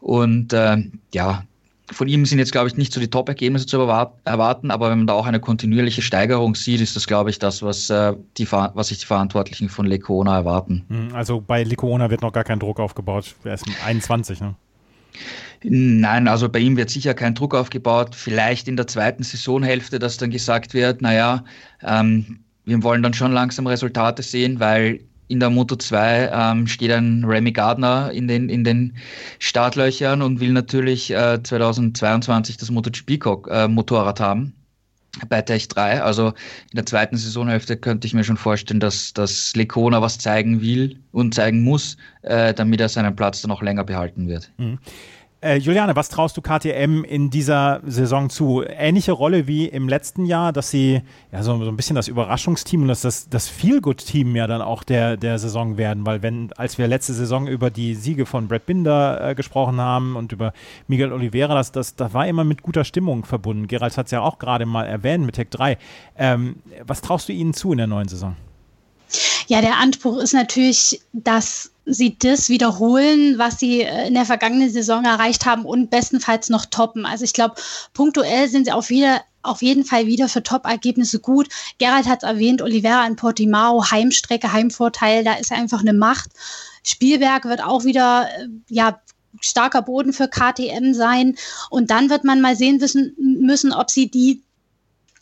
Und 0.00 0.52
äh, 0.52 0.78
ja, 1.12 1.44
von 1.92 2.08
ihm 2.08 2.24
sind 2.24 2.38
jetzt, 2.38 2.52
glaube 2.52 2.68
ich, 2.68 2.76
nicht 2.76 2.92
so 2.92 3.00
die 3.00 3.10
Top-Ergebnisse 3.10 3.66
zu 3.66 3.78
erwarten, 3.78 4.70
aber 4.70 4.90
wenn 4.90 4.98
man 4.98 5.06
da 5.06 5.12
auch 5.12 5.26
eine 5.26 5.40
kontinuierliche 5.40 6.00
Steigerung 6.02 6.54
sieht, 6.54 6.80
ist 6.80 6.96
das, 6.96 7.06
glaube 7.06 7.30
ich, 7.30 7.38
das, 7.38 7.62
was, 7.62 7.90
äh, 7.90 8.14
die, 8.38 8.50
was 8.50 8.88
sich 8.88 9.00
die 9.00 9.06
Verantwortlichen 9.06 9.68
von 9.68 9.84
Lecona 9.86 10.34
erwarten. 10.34 10.84
Hm, 10.88 11.14
also 11.14 11.40
bei 11.40 11.62
Lecona 11.62 12.10
wird 12.10 12.22
noch 12.22 12.32
gar 12.32 12.44
kein 12.44 12.58
Druck 12.58 12.80
aufgebaut. 12.80 13.34
Er 13.44 13.54
ist 13.54 13.66
21, 13.84 14.40
ne? 14.40 14.54
Nein, 15.62 16.28
also 16.28 16.48
bei 16.48 16.58
ihm 16.58 16.76
wird 16.76 16.90
sicher 16.90 17.14
kein 17.14 17.34
Druck 17.34 17.54
aufgebaut. 17.54 18.14
Vielleicht 18.14 18.68
in 18.68 18.76
der 18.76 18.86
zweiten 18.86 19.22
Saisonhälfte, 19.22 19.98
dass 19.98 20.16
dann 20.16 20.30
gesagt 20.30 20.74
wird, 20.74 21.00
naja, 21.00 21.44
ähm, 21.82 22.40
wir 22.64 22.82
wollen 22.82 23.02
dann 23.02 23.14
schon 23.14 23.32
langsam 23.32 23.66
Resultate 23.66 24.22
sehen, 24.22 24.60
weil 24.60 25.00
in 25.28 25.40
der 25.40 25.50
Moto 25.50 25.76
2 25.76 26.30
ähm, 26.32 26.66
steht 26.66 26.90
ein 26.90 27.24
Remy 27.24 27.52
Gardner 27.52 28.10
in 28.12 28.28
den, 28.28 28.48
in 28.48 28.64
den 28.64 28.96
Startlöchern 29.38 30.22
und 30.22 30.40
will 30.40 30.52
natürlich 30.52 31.10
äh, 31.10 31.42
2022 31.42 32.56
das 32.56 32.70
MotoGP-Motorrad 32.70 34.20
äh, 34.20 34.22
haben 34.22 34.54
bei 35.28 35.42
Tech 35.42 35.68
3. 35.68 36.02
Also 36.02 36.28
in 36.28 36.76
der 36.76 36.86
zweiten 36.86 37.16
Saisonhälfte 37.16 37.76
könnte 37.76 38.06
ich 38.06 38.14
mir 38.14 38.24
schon 38.24 38.36
vorstellen, 38.36 38.80
dass, 38.80 39.12
dass 39.12 39.54
Lecona 39.54 40.02
was 40.02 40.18
zeigen 40.18 40.60
will 40.60 40.98
und 41.12 41.34
zeigen 41.34 41.62
muss, 41.62 41.96
äh, 42.22 42.52
damit 42.52 42.80
er 42.80 42.88
seinen 42.88 43.14
Platz 43.14 43.42
dann 43.42 43.50
auch 43.50 43.62
länger 43.62 43.84
behalten 43.84 44.28
wird. 44.28 44.50
Mhm. 44.58 44.78
Äh, 45.44 45.58
Juliane, 45.58 45.94
was 45.94 46.08
traust 46.08 46.38
du 46.38 46.40
KTM 46.40 47.04
in 47.04 47.28
dieser 47.28 47.82
Saison 47.84 48.30
zu? 48.30 48.64
Ähnliche 48.66 49.12
Rolle 49.12 49.46
wie 49.46 49.66
im 49.66 49.90
letzten 49.90 50.24
Jahr, 50.24 50.54
dass 50.54 50.70
sie 50.70 51.02
ja 51.32 51.42
so, 51.42 51.62
so 51.62 51.70
ein 51.70 51.76
bisschen 51.76 51.96
das 51.96 52.08
Überraschungsteam 52.08 52.80
und 52.80 52.88
das, 52.88 53.02
das, 53.02 53.28
das 53.28 53.48
Feel-Good-Team 53.48 54.34
ja 54.36 54.46
dann 54.46 54.62
auch 54.62 54.84
der, 54.84 55.18
der 55.18 55.38
Saison 55.38 55.76
werden, 55.76 56.06
weil 56.06 56.22
wenn, 56.22 56.50
als 56.54 56.78
wir 56.78 56.88
letzte 56.88 57.12
Saison 57.12 57.46
über 57.46 57.68
die 57.68 57.94
Siege 57.94 58.24
von 58.24 58.48
Brad 58.48 58.64
Binder 58.64 59.20
äh, 59.20 59.34
gesprochen 59.34 59.82
haben 59.82 60.16
und 60.16 60.32
über 60.32 60.54
Miguel 60.88 61.12
Oliveira, 61.12 61.54
das, 61.54 61.72
das, 61.72 61.94
das 61.94 62.14
war 62.14 62.26
immer 62.26 62.44
mit 62.44 62.62
guter 62.62 62.84
Stimmung 62.84 63.26
verbunden. 63.26 63.68
Gerald 63.68 63.98
hat 63.98 64.06
es 64.06 64.12
ja 64.12 64.22
auch 64.22 64.38
gerade 64.38 64.64
mal 64.64 64.86
erwähnt 64.86 65.26
mit 65.26 65.34
Tech 65.34 65.48
3. 65.50 65.76
Ähm, 66.16 66.56
was 66.86 67.02
traust 67.02 67.28
du 67.28 67.34
ihnen 67.34 67.52
zu 67.52 67.72
in 67.72 67.76
der 67.76 67.86
neuen 67.86 68.08
Saison? 68.08 68.34
Ja, 69.48 69.60
der 69.60 69.76
Anspruch 69.76 70.22
ist 70.22 70.32
natürlich, 70.32 71.02
dass 71.12 71.73
sie 71.86 72.16
das 72.18 72.48
wiederholen, 72.48 73.38
was 73.38 73.58
sie 73.58 73.82
äh, 73.82 74.08
in 74.08 74.14
der 74.14 74.24
vergangenen 74.24 74.70
Saison 74.70 75.04
erreicht 75.04 75.46
haben 75.46 75.64
und 75.64 75.90
bestenfalls 75.90 76.48
noch 76.48 76.66
toppen. 76.66 77.06
Also 77.06 77.24
ich 77.24 77.32
glaube, 77.32 77.56
punktuell 77.92 78.48
sind 78.48 78.66
sie 78.66 78.72
auf, 78.72 78.88
wieder, 78.88 79.22
auf 79.42 79.62
jeden 79.62 79.84
Fall 79.84 80.06
wieder 80.06 80.28
für 80.28 80.42
Top-Ergebnisse 80.42 81.20
gut. 81.20 81.48
Gerald 81.78 82.06
hat 82.06 82.22
es 82.22 82.28
erwähnt, 82.28 82.62
Oliveira 82.62 83.06
in 83.06 83.16
Portimao, 83.16 83.90
Heimstrecke, 83.90 84.52
Heimvorteil, 84.52 85.24
da 85.24 85.34
ist 85.34 85.52
einfach 85.52 85.80
eine 85.80 85.92
Macht. 85.92 86.30
Spielberg 86.82 87.44
wird 87.44 87.62
auch 87.62 87.84
wieder, 87.84 88.28
äh, 88.38 88.48
ja, 88.68 89.00
starker 89.40 89.82
Boden 89.82 90.12
für 90.12 90.28
KTM 90.28 90.94
sein. 90.94 91.36
Und 91.70 91.90
dann 91.90 92.08
wird 92.08 92.24
man 92.24 92.40
mal 92.40 92.56
sehen 92.56 92.80
wissen, 92.80 93.14
müssen, 93.18 93.72
ob 93.72 93.90
sie 93.90 94.10
die 94.10 94.42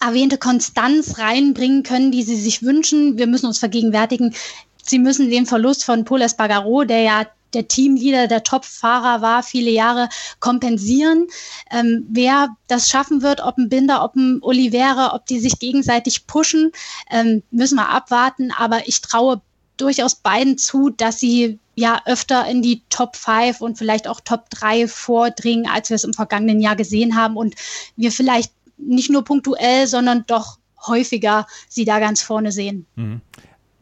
erwähnte 0.01 0.37
Konstanz 0.37 1.19
reinbringen 1.19 1.83
können, 1.83 2.11
die 2.11 2.23
sie 2.23 2.37
sich 2.37 2.63
wünschen. 2.63 3.19
Wir 3.19 3.27
müssen 3.27 3.47
uns 3.47 3.59
vergegenwärtigen, 3.59 4.35
sie 4.83 4.99
müssen 4.99 5.31
den 5.31 5.47
Verlust 5.47 5.85
von 5.85 6.05
Paul 6.05 6.23
Espargaro, 6.23 6.85
der 6.85 7.01
ja 7.03 7.27
der 7.55 7.69
Teamleader, 7.69 8.29
der 8.29 8.45
Top-Fahrer 8.45 9.21
war, 9.21 9.43
viele 9.43 9.71
Jahre 9.71 10.09
kompensieren. 10.41 11.27
Ähm, 11.71 12.07
wer 12.09 12.49
das 12.67 12.89
schaffen 12.89 13.23
wird, 13.23 13.41
ob 13.41 13.59
ein 13.59 13.69
Binder, 13.69 14.03
ob 14.05 14.17
ein 14.17 14.39
Oliveira, 14.43 15.15
ob 15.15 15.27
die 15.27 15.39
sich 15.39 15.59
gegenseitig 15.59 16.27
pushen, 16.27 16.73
ähm, 17.11 17.43
müssen 17.51 17.77
wir 17.77 17.91
abwarten. 17.91 18.53
Aber 18.53 18.89
ich 18.89 19.01
traue 19.01 19.43
durchaus 19.77 20.15
beiden 20.15 20.59
zu, 20.59 20.91
dass 20.91 21.21
sie 21.21 21.59
ja 21.75 22.03
öfter 22.07 22.47
in 22.47 22.63
die 22.63 22.83
Top 22.91 23.17
5 23.17 23.61
und 23.61 23.79
vielleicht 23.79 24.07
auch 24.07 24.21
Top 24.21 24.51
3 24.51 24.89
vordringen, 24.89 25.67
als 25.67 25.91
wir 25.91 25.95
es 25.97 26.05
im 26.05 26.15
vergangenen 26.15 26.61
Jahr 26.61 26.77
gesehen 26.77 27.17
haben 27.17 27.37
und 27.37 27.55
wir 27.97 28.13
vielleicht 28.13 28.53
nicht 28.77 29.11
nur 29.11 29.25
punktuell, 29.25 29.87
sondern 29.87 30.25
doch 30.27 30.59
häufiger 30.87 31.47
sie 31.69 31.85
da 31.85 31.99
ganz 31.99 32.23
vorne 32.23 32.53
sehen. 32.53 32.87
Mhm. 32.97 33.21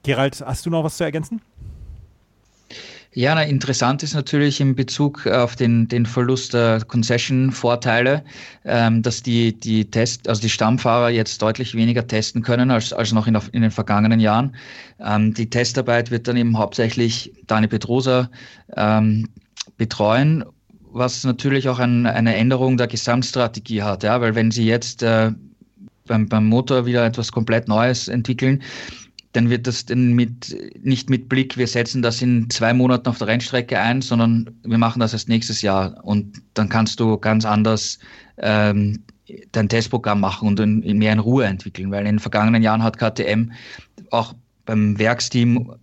Gerald, 0.03 0.43
hast 0.45 0.65
du 0.67 0.71
noch 0.71 0.85
was 0.85 0.97
zu 0.97 1.05
ergänzen? 1.05 1.41
Ja, 3.13 3.35
na, 3.35 3.43
interessant 3.43 4.05
ist 4.05 4.15
natürlich 4.15 4.61
in 4.61 4.77
Bezug 4.77 5.27
auf 5.27 5.57
den, 5.57 5.89
den 5.89 6.07
Verlust 6.07 6.55
der 6.55 6.81
Concession-Vorteile, 6.85 8.25
ähm, 8.65 9.03
dass 9.03 9.21
die, 9.25 9.53
die 9.59 9.91
Test, 9.91 10.29
also 10.29 10.41
die 10.41 10.49
Stammfahrer 10.49 11.11
jetzt 11.11 11.43
deutlich 11.43 11.75
weniger 11.75 12.07
testen 12.07 12.43
können 12.43 12.71
als, 12.71 12.93
als 12.93 13.13
noch 13.13 13.27
in, 13.27 13.37
in 13.51 13.63
den 13.63 13.73
vergangenen 13.73 14.21
Jahren. 14.21 14.55
Ähm, 15.01 15.35
die 15.35 15.51
Testarbeit 15.51 16.13
wird 16.13 16.29
dann 16.29 16.37
eben 16.37 16.57
hauptsächlich 16.57 17.33
Dani 17.49 17.67
Petrosa 17.67 18.31
ähm, 18.77 19.29
betreuen, 19.77 20.45
was 20.93 21.25
natürlich 21.25 21.69
auch 21.69 21.81
ein, 21.81 22.07
eine 22.07 22.37
Änderung 22.37 22.77
der 22.77 22.87
Gesamtstrategie 22.87 23.83
hat, 23.83 24.05
ja, 24.05 24.21
weil 24.21 24.37
wenn 24.37 24.53
sie 24.53 24.67
jetzt 24.67 25.03
äh, 25.03 25.33
beim, 26.07 26.29
beim 26.29 26.47
Motor 26.47 26.87
wieder 26.87 27.05
etwas 27.05 27.33
komplett 27.33 27.67
Neues 27.67 28.07
entwickeln, 28.07 28.63
dann 29.33 29.49
wird 29.49 29.67
das 29.67 29.87
denn 29.87 30.13
mit, 30.13 30.57
nicht 30.83 31.09
mit 31.09 31.29
Blick, 31.29 31.57
wir 31.57 31.67
setzen 31.67 32.03
das 32.03 32.21
in 32.21 32.51
zwei 32.51 32.75
Monaten 32.75 33.09
auf 33.09 33.19
der 33.19 33.29
Rennstrecke 33.29 33.79
ein, 33.79 34.03
sondern 34.03 34.51
wir 34.65 34.79
machen 34.79 34.99
das 35.01 35.13
erst 35.13 35.29
nächstes 35.29 35.63
Jahr. 35.63 36.05
Und 36.05 36.43
dann 36.55 36.69
kannst 36.69 36.99
du 36.99 37.17
ganz 37.17 37.45
anders 37.45 38.01
ähm, 38.39 39.05
dein 39.53 39.69
Testprogramm 39.69 40.21
machen 40.21 40.49
und 40.49 40.59
in, 40.59 40.99
mehr 40.99 41.13
in 41.13 41.21
Ruhe 41.21 41.45
entwickeln, 41.45 41.91
weil 41.93 42.01
in 42.01 42.17
den 42.17 42.19
vergangenen 42.19 42.63
Jahren 42.63 42.83
hat 42.83 42.99
KTM 42.99 43.53
auch 44.11 44.35
beim 44.67 44.99
Werksteam 44.99 45.75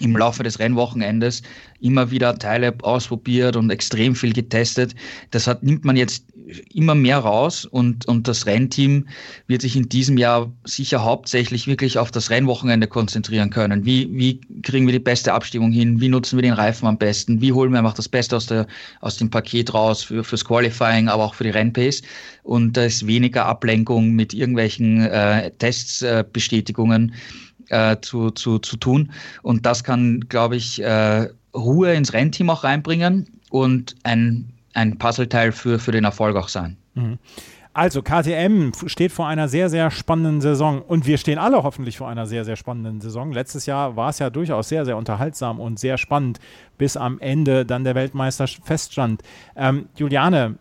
im 0.00 0.16
Laufe 0.16 0.42
des 0.42 0.58
Rennwochenendes 0.58 1.42
immer 1.80 2.10
wieder 2.10 2.36
Teile 2.38 2.74
ausprobiert 2.82 3.56
und 3.56 3.70
extrem 3.70 4.16
viel 4.16 4.32
getestet. 4.32 4.94
Das 5.30 5.46
hat, 5.46 5.62
nimmt 5.62 5.84
man 5.84 5.96
jetzt 5.96 6.24
immer 6.72 6.94
mehr 6.94 7.18
raus 7.18 7.64
und, 7.64 8.06
und 8.06 8.26
das 8.26 8.46
Rennteam 8.46 9.06
wird 9.46 9.62
sich 9.62 9.76
in 9.76 9.88
diesem 9.88 10.18
Jahr 10.18 10.52
sicher 10.64 11.04
hauptsächlich 11.04 11.66
wirklich 11.66 11.98
auf 11.98 12.10
das 12.10 12.30
Rennwochenende 12.30 12.86
konzentrieren 12.86 13.50
können. 13.50 13.84
Wie, 13.84 14.08
wie 14.12 14.40
kriegen 14.62 14.86
wir 14.86 14.92
die 14.92 14.98
beste 14.98 15.32
Abstimmung 15.32 15.72
hin? 15.72 16.00
Wie 16.00 16.08
nutzen 16.08 16.36
wir 16.36 16.42
den 16.42 16.52
Reifen 16.52 16.86
am 16.86 16.98
besten? 16.98 17.40
Wie 17.40 17.52
holen 17.52 17.70
wir 17.70 17.78
einfach 17.78 17.94
das 17.94 18.08
Beste 18.08 18.36
aus, 18.36 18.46
der, 18.46 18.66
aus 19.00 19.16
dem 19.16 19.30
Paket 19.30 19.72
raus 19.72 20.02
für, 20.02 20.24
fürs 20.24 20.44
Qualifying, 20.44 21.08
aber 21.08 21.24
auch 21.24 21.34
für 21.34 21.44
die 21.44 21.50
Rennpace? 21.50 22.02
Und 22.42 22.76
da 22.76 22.84
ist 22.84 23.06
weniger 23.06 23.46
Ablenkung 23.46 24.12
mit 24.12 24.34
irgendwelchen 24.34 25.06
äh, 25.06 25.50
Testbestätigungen 25.52 27.10
äh, 27.10 27.43
zu, 28.00 28.30
zu, 28.30 28.58
zu 28.58 28.76
tun. 28.76 29.12
Und 29.42 29.66
das 29.66 29.84
kann, 29.84 30.26
glaube 30.28 30.56
ich, 30.56 30.82
äh, 30.82 31.28
Ruhe 31.54 31.94
ins 31.94 32.12
Rennteam 32.12 32.50
auch 32.50 32.64
reinbringen 32.64 33.28
und 33.50 33.94
ein 34.02 34.54
ein 34.74 34.98
Puzzleteil 34.98 35.52
für, 35.52 35.78
für 35.78 35.92
den 35.92 36.04
Erfolg 36.04 36.36
auch 36.36 36.48
sein. 36.48 36.76
Mhm. 36.94 37.18
Also 37.72 38.02
KTM 38.02 38.70
steht 38.86 39.10
vor 39.10 39.26
einer 39.26 39.48
sehr, 39.48 39.68
sehr 39.68 39.90
spannenden 39.90 40.40
Saison 40.40 40.80
und 40.80 41.06
wir 41.06 41.18
stehen 41.18 41.38
alle 41.38 41.64
hoffentlich 41.64 41.98
vor 41.98 42.08
einer 42.08 42.24
sehr, 42.26 42.44
sehr 42.44 42.54
spannenden 42.54 43.00
Saison. 43.00 43.32
Letztes 43.32 43.66
Jahr 43.66 43.96
war 43.96 44.10
es 44.10 44.20
ja 44.20 44.30
durchaus 44.30 44.68
sehr, 44.68 44.84
sehr 44.84 44.96
unterhaltsam 44.96 45.58
und 45.58 45.80
sehr 45.80 45.98
spannend, 45.98 46.38
bis 46.78 46.96
am 46.96 47.18
Ende 47.18 47.66
dann 47.66 47.82
der 47.82 47.96
Weltmeister 47.96 48.46
feststand. 48.46 49.22
Ähm, 49.56 49.88
Juliane, 49.96 50.54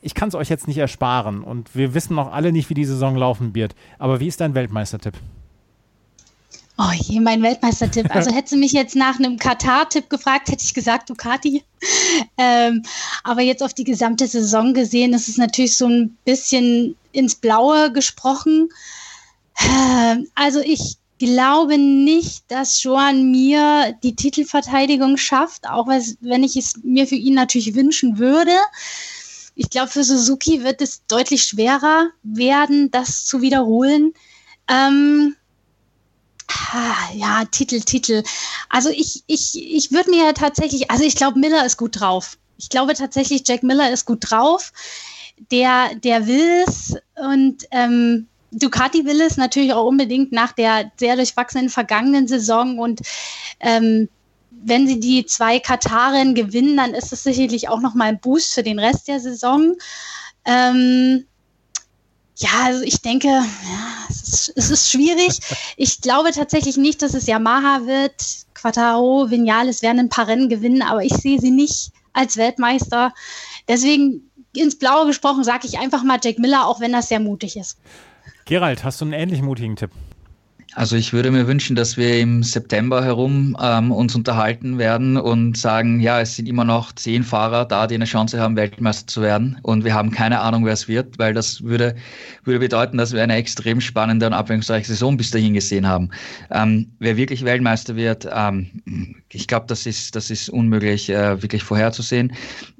ich 0.00 0.14
kann 0.14 0.30
es 0.30 0.34
euch 0.34 0.48
jetzt 0.48 0.66
nicht 0.66 0.78
ersparen 0.78 1.44
und 1.44 1.76
wir 1.76 1.94
wissen 1.94 2.16
noch 2.16 2.32
alle 2.32 2.50
nicht, 2.50 2.70
wie 2.70 2.74
die 2.74 2.86
Saison 2.86 3.14
laufen 3.14 3.54
wird. 3.54 3.76
Aber 4.00 4.18
wie 4.18 4.26
ist 4.26 4.40
dein 4.40 4.56
Weltmeistertipp? 4.56 5.14
Oh 6.78 6.90
je, 6.94 7.20
mein 7.20 7.42
Weltmeistertipp. 7.42 8.14
Also 8.14 8.30
hätte 8.34 8.50
sie 8.50 8.56
mich 8.56 8.72
jetzt 8.72 8.96
nach 8.96 9.18
einem 9.18 9.38
Katar-Tipp 9.38 10.08
gefragt, 10.08 10.48
hätte 10.48 10.64
ich 10.64 10.74
gesagt 10.74 11.10
Ducati. 11.10 11.64
Ähm, 12.38 12.84
aber 13.24 13.42
jetzt 13.42 13.62
auf 13.62 13.74
die 13.74 13.84
gesamte 13.84 14.26
Saison 14.26 14.74
gesehen, 14.74 15.14
ist 15.14 15.28
es 15.28 15.38
natürlich 15.38 15.76
so 15.76 15.86
ein 15.86 16.16
bisschen 16.24 16.94
ins 17.10 17.34
Blaue 17.34 17.90
gesprochen. 17.92 18.68
Ähm, 19.60 20.28
also 20.34 20.60
ich 20.60 20.96
glaube 21.18 21.78
nicht, 21.78 22.44
dass 22.48 22.82
Joan 22.82 23.30
mir 23.30 23.94
die 24.02 24.14
Titelverteidigung 24.14 25.16
schafft, 25.16 25.68
auch 25.68 25.86
wenn 25.86 26.44
ich 26.44 26.56
es 26.56 26.74
mir 26.82 27.06
für 27.06 27.16
ihn 27.16 27.34
natürlich 27.34 27.74
wünschen 27.74 28.18
würde. 28.18 28.56
Ich 29.54 29.70
glaube, 29.70 29.88
für 29.88 30.04
Suzuki 30.04 30.64
wird 30.64 30.80
es 30.80 31.06
deutlich 31.06 31.44
schwerer 31.44 32.08
werden, 32.22 32.90
das 32.90 33.24
zu 33.24 33.40
wiederholen. 33.40 34.12
Ähm, 34.68 35.36
ja, 37.14 37.44
Titel, 37.50 37.80
Titel. 37.80 38.22
Also 38.68 38.90
ich, 38.90 39.22
ich, 39.26 39.54
ich 39.56 39.92
würde 39.92 40.10
mir 40.10 40.34
tatsächlich, 40.34 40.90
also 40.90 41.04
ich 41.04 41.16
glaube, 41.16 41.38
Miller 41.38 41.64
ist 41.64 41.76
gut 41.76 42.00
drauf. 42.00 42.38
Ich 42.58 42.68
glaube 42.68 42.94
tatsächlich, 42.94 43.42
Jack 43.46 43.62
Miller 43.62 43.90
ist 43.90 44.04
gut 44.04 44.30
drauf. 44.30 44.72
Der, 45.50 45.94
der 45.96 46.26
will 46.26 46.64
es 46.66 46.94
und 47.16 47.64
ähm, 47.70 48.28
Ducati 48.52 49.04
will 49.04 49.20
es 49.20 49.36
natürlich 49.36 49.72
auch 49.72 49.86
unbedingt 49.86 50.30
nach 50.30 50.52
der 50.52 50.92
sehr 50.98 51.16
durchwachsenen 51.16 51.70
vergangenen 51.70 52.28
Saison 52.28 52.78
und 52.78 53.00
ähm, 53.60 54.08
wenn 54.64 54.86
sie 54.86 55.00
die 55.00 55.26
zwei 55.26 55.58
Kataren 55.58 56.34
gewinnen, 56.34 56.76
dann 56.76 56.94
ist 56.94 57.12
es 57.12 57.24
sicherlich 57.24 57.68
auch 57.68 57.80
nochmal 57.80 58.08
ein 58.08 58.20
Boost 58.20 58.54
für 58.54 58.62
den 58.62 58.78
Rest 58.78 59.08
der 59.08 59.18
Saison. 59.18 59.74
Ähm, 60.44 61.24
ja, 62.42 62.50
also 62.64 62.82
ich 62.82 63.00
denke, 63.00 63.28
ja, 63.28 63.44
es, 64.08 64.22
ist, 64.22 64.52
es 64.56 64.70
ist 64.70 64.90
schwierig. 64.90 65.38
Ich 65.76 66.00
glaube 66.00 66.30
tatsächlich 66.32 66.76
nicht, 66.76 67.02
dass 67.02 67.14
es 67.14 67.26
Yamaha 67.26 67.86
wird. 67.86 68.12
Quattaro, 68.54 69.30
Vinales 69.30 69.82
werden 69.82 70.00
ein 70.00 70.08
paar 70.08 70.28
Rennen 70.28 70.48
gewinnen, 70.48 70.82
aber 70.82 71.02
ich 71.02 71.14
sehe 71.14 71.40
sie 71.40 71.50
nicht 71.50 71.90
als 72.12 72.36
Weltmeister. 72.36 73.12
Deswegen 73.68 74.30
ins 74.54 74.78
Blaue 74.78 75.06
gesprochen 75.06 75.44
sage 75.44 75.66
ich 75.66 75.78
einfach 75.78 76.04
mal 76.04 76.18
Jack 76.22 76.38
Miller, 76.38 76.66
auch 76.66 76.80
wenn 76.80 76.92
das 76.92 77.08
sehr 77.08 77.20
mutig 77.20 77.56
ist. 77.56 77.78
Gerald, 78.44 78.84
hast 78.84 79.00
du 79.00 79.06
einen 79.06 79.14
ähnlich 79.14 79.42
mutigen 79.42 79.76
Tipp? 79.76 79.90
Also 80.74 80.96
ich 80.96 81.12
würde 81.12 81.30
mir 81.30 81.46
wünschen, 81.46 81.76
dass 81.76 81.98
wir 81.98 82.18
im 82.18 82.42
September 82.42 83.04
herum 83.04 83.54
ähm, 83.60 83.92
uns 83.92 84.14
unterhalten 84.14 84.78
werden 84.78 85.18
und 85.18 85.56
sagen, 85.58 86.00
ja, 86.00 86.20
es 86.20 86.36
sind 86.36 86.48
immer 86.48 86.64
noch 86.64 86.92
zehn 86.92 87.24
Fahrer 87.24 87.66
da, 87.66 87.86
die 87.86 87.94
eine 87.94 88.06
Chance 88.06 88.40
haben, 88.40 88.56
Weltmeister 88.56 89.06
zu 89.06 89.20
werden. 89.20 89.58
Und 89.62 89.84
wir 89.84 89.92
haben 89.92 90.10
keine 90.10 90.40
Ahnung, 90.40 90.64
wer 90.64 90.72
es 90.72 90.88
wird, 90.88 91.18
weil 91.18 91.34
das 91.34 91.62
würde, 91.62 91.94
würde 92.44 92.60
bedeuten, 92.60 92.96
dass 92.96 93.12
wir 93.12 93.22
eine 93.22 93.36
extrem 93.36 93.82
spannende 93.82 94.26
und 94.26 94.32
abwechslungsreiche 94.32 94.86
Saison 94.86 95.18
bis 95.18 95.30
dahin 95.30 95.52
gesehen 95.52 95.86
haben. 95.86 96.08
Ähm, 96.50 96.90
wer 97.00 97.18
wirklich 97.18 97.44
Weltmeister 97.44 97.94
wird, 97.94 98.26
ähm, 98.34 99.22
ich 99.28 99.46
glaube, 99.46 99.66
das 99.68 99.84
ist, 99.84 100.16
das 100.16 100.30
ist 100.30 100.48
unmöglich 100.48 101.10
äh, 101.10 101.42
wirklich 101.42 101.62
vorherzusehen. 101.62 102.32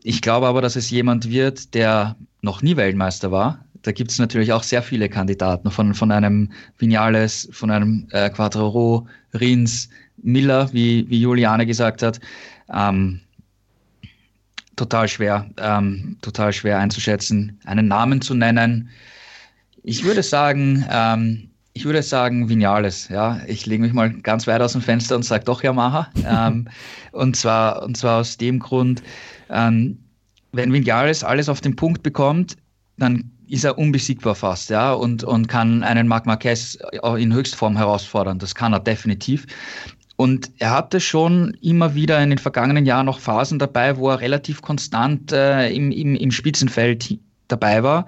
Ich 0.02 0.22
glaube 0.22 0.46
aber, 0.46 0.62
dass 0.62 0.76
es 0.76 0.88
jemand 0.88 1.28
wird, 1.28 1.74
der 1.74 2.16
noch 2.40 2.62
nie 2.62 2.76
Weltmeister 2.76 3.30
war, 3.30 3.62
da 3.82 3.92
gibt 3.92 4.10
es 4.10 4.18
natürlich 4.18 4.52
auch 4.52 4.62
sehr 4.62 4.82
viele 4.82 5.08
Kandidaten, 5.08 5.70
von, 5.70 5.94
von 5.94 6.10
einem 6.12 6.50
Vinales, 6.78 7.48
von 7.52 7.70
einem 7.70 8.06
äh, 8.12 8.30
Quattro, 8.30 9.06
Rins, 9.34 9.88
Miller, 10.22 10.72
wie, 10.72 11.08
wie 11.08 11.20
Juliane 11.20 11.66
gesagt 11.66 12.02
hat. 12.02 12.20
Ähm, 12.72 13.20
total 14.76 15.08
schwer, 15.08 15.50
ähm, 15.58 16.16
total 16.22 16.52
schwer 16.52 16.78
einzuschätzen, 16.78 17.60
einen 17.64 17.88
Namen 17.88 18.22
zu 18.22 18.34
nennen. 18.34 18.88
Ich 19.82 20.04
würde 20.04 20.22
sagen, 20.22 20.86
ähm, 20.90 21.50
ich 21.74 21.84
würde 21.84 22.02
sagen 22.02 22.48
Vinales, 22.48 23.08
ja. 23.08 23.40
Ich 23.46 23.66
lege 23.66 23.82
mich 23.82 23.92
mal 23.92 24.12
ganz 24.12 24.46
weit 24.46 24.60
aus 24.60 24.72
dem 24.72 24.82
Fenster 24.82 25.16
und 25.16 25.24
sage 25.24 25.44
doch 25.44 25.62
Yamaha. 25.62 26.10
ähm, 26.26 26.68
und 27.12 27.36
zwar, 27.36 27.82
und 27.82 27.96
zwar 27.96 28.20
aus 28.20 28.36
dem 28.36 28.58
Grund, 28.58 29.02
ähm, 29.50 29.98
wenn 30.52 30.72
Vinales 30.72 31.24
alles 31.24 31.48
auf 31.48 31.60
den 31.60 31.74
Punkt 31.74 32.02
bekommt, 32.02 32.56
dann 32.98 33.31
ist 33.52 33.64
er 33.64 33.76
unbesiegbar 33.76 34.34
fast, 34.34 34.70
ja, 34.70 34.94
und, 34.94 35.24
und 35.24 35.46
kann 35.46 35.82
einen 35.82 36.08
Marc 36.08 36.24
Marquez 36.24 36.78
in 37.18 37.34
Höchstform 37.34 37.76
herausfordern. 37.76 38.38
Das 38.38 38.54
kann 38.54 38.72
er 38.72 38.80
definitiv. 38.80 39.46
Und 40.16 40.50
er 40.58 40.70
hatte 40.70 41.00
schon 41.00 41.54
immer 41.60 41.94
wieder 41.94 42.22
in 42.22 42.30
den 42.30 42.38
vergangenen 42.38 42.86
Jahren 42.86 43.04
noch 43.04 43.18
Phasen 43.18 43.58
dabei, 43.58 43.98
wo 43.98 44.08
er 44.08 44.20
relativ 44.20 44.62
konstant 44.62 45.32
äh, 45.32 45.68
im, 45.68 45.90
im, 45.90 46.14
im 46.14 46.30
Spitzenfeld 46.30 47.18
dabei 47.48 47.82
war. 47.82 48.06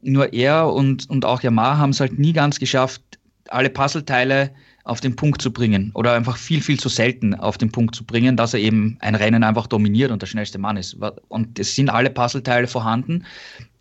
Nur 0.00 0.32
er 0.32 0.72
und, 0.72 1.10
und 1.10 1.24
auch 1.24 1.42
Yamaha 1.42 1.78
haben 1.78 1.90
es 1.90 1.98
halt 1.98 2.16
nie 2.20 2.32
ganz 2.32 2.60
geschafft, 2.60 3.02
alle 3.48 3.70
Puzzleteile 3.70 4.52
auf 4.84 5.00
den 5.00 5.16
Punkt 5.16 5.42
zu 5.42 5.52
bringen 5.52 5.90
oder 5.94 6.12
einfach 6.12 6.36
viel, 6.36 6.60
viel 6.60 6.78
zu 6.78 6.88
selten 6.88 7.34
auf 7.34 7.58
den 7.58 7.72
Punkt 7.72 7.96
zu 7.96 8.04
bringen, 8.04 8.36
dass 8.36 8.54
er 8.54 8.60
eben 8.60 8.96
ein 9.00 9.16
Rennen 9.16 9.42
einfach 9.42 9.66
dominiert 9.66 10.12
und 10.12 10.22
der 10.22 10.28
schnellste 10.28 10.58
Mann 10.58 10.76
ist. 10.76 10.96
Und 11.28 11.58
es 11.58 11.74
sind 11.74 11.90
alle 11.90 12.10
Puzzleteile 12.10 12.68
vorhanden. 12.68 13.24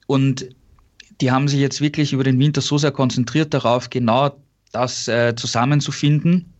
Und 0.07 0.47
die 1.23 1.31
haben 1.31 1.47
sich 1.47 1.61
jetzt 1.61 1.79
wirklich 1.79 2.11
über 2.11 2.25
den 2.25 2.37
Winter 2.37 2.59
so 2.59 2.77
sehr 2.77 2.91
konzentriert 2.91 3.53
darauf, 3.53 3.89
genau 3.89 4.35
das 4.73 5.07
äh, 5.07 5.33
zusammenzufinden. 5.37 6.53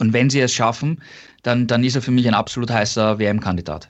Und 0.00 0.12
wenn 0.12 0.30
sie 0.30 0.40
es 0.40 0.52
schaffen, 0.52 1.00
dann, 1.44 1.68
dann 1.68 1.84
ist 1.84 1.94
er 1.94 2.02
für 2.02 2.10
mich 2.10 2.26
ein 2.26 2.34
absolut 2.34 2.72
heißer 2.72 3.20
WM-Kandidat. 3.20 3.88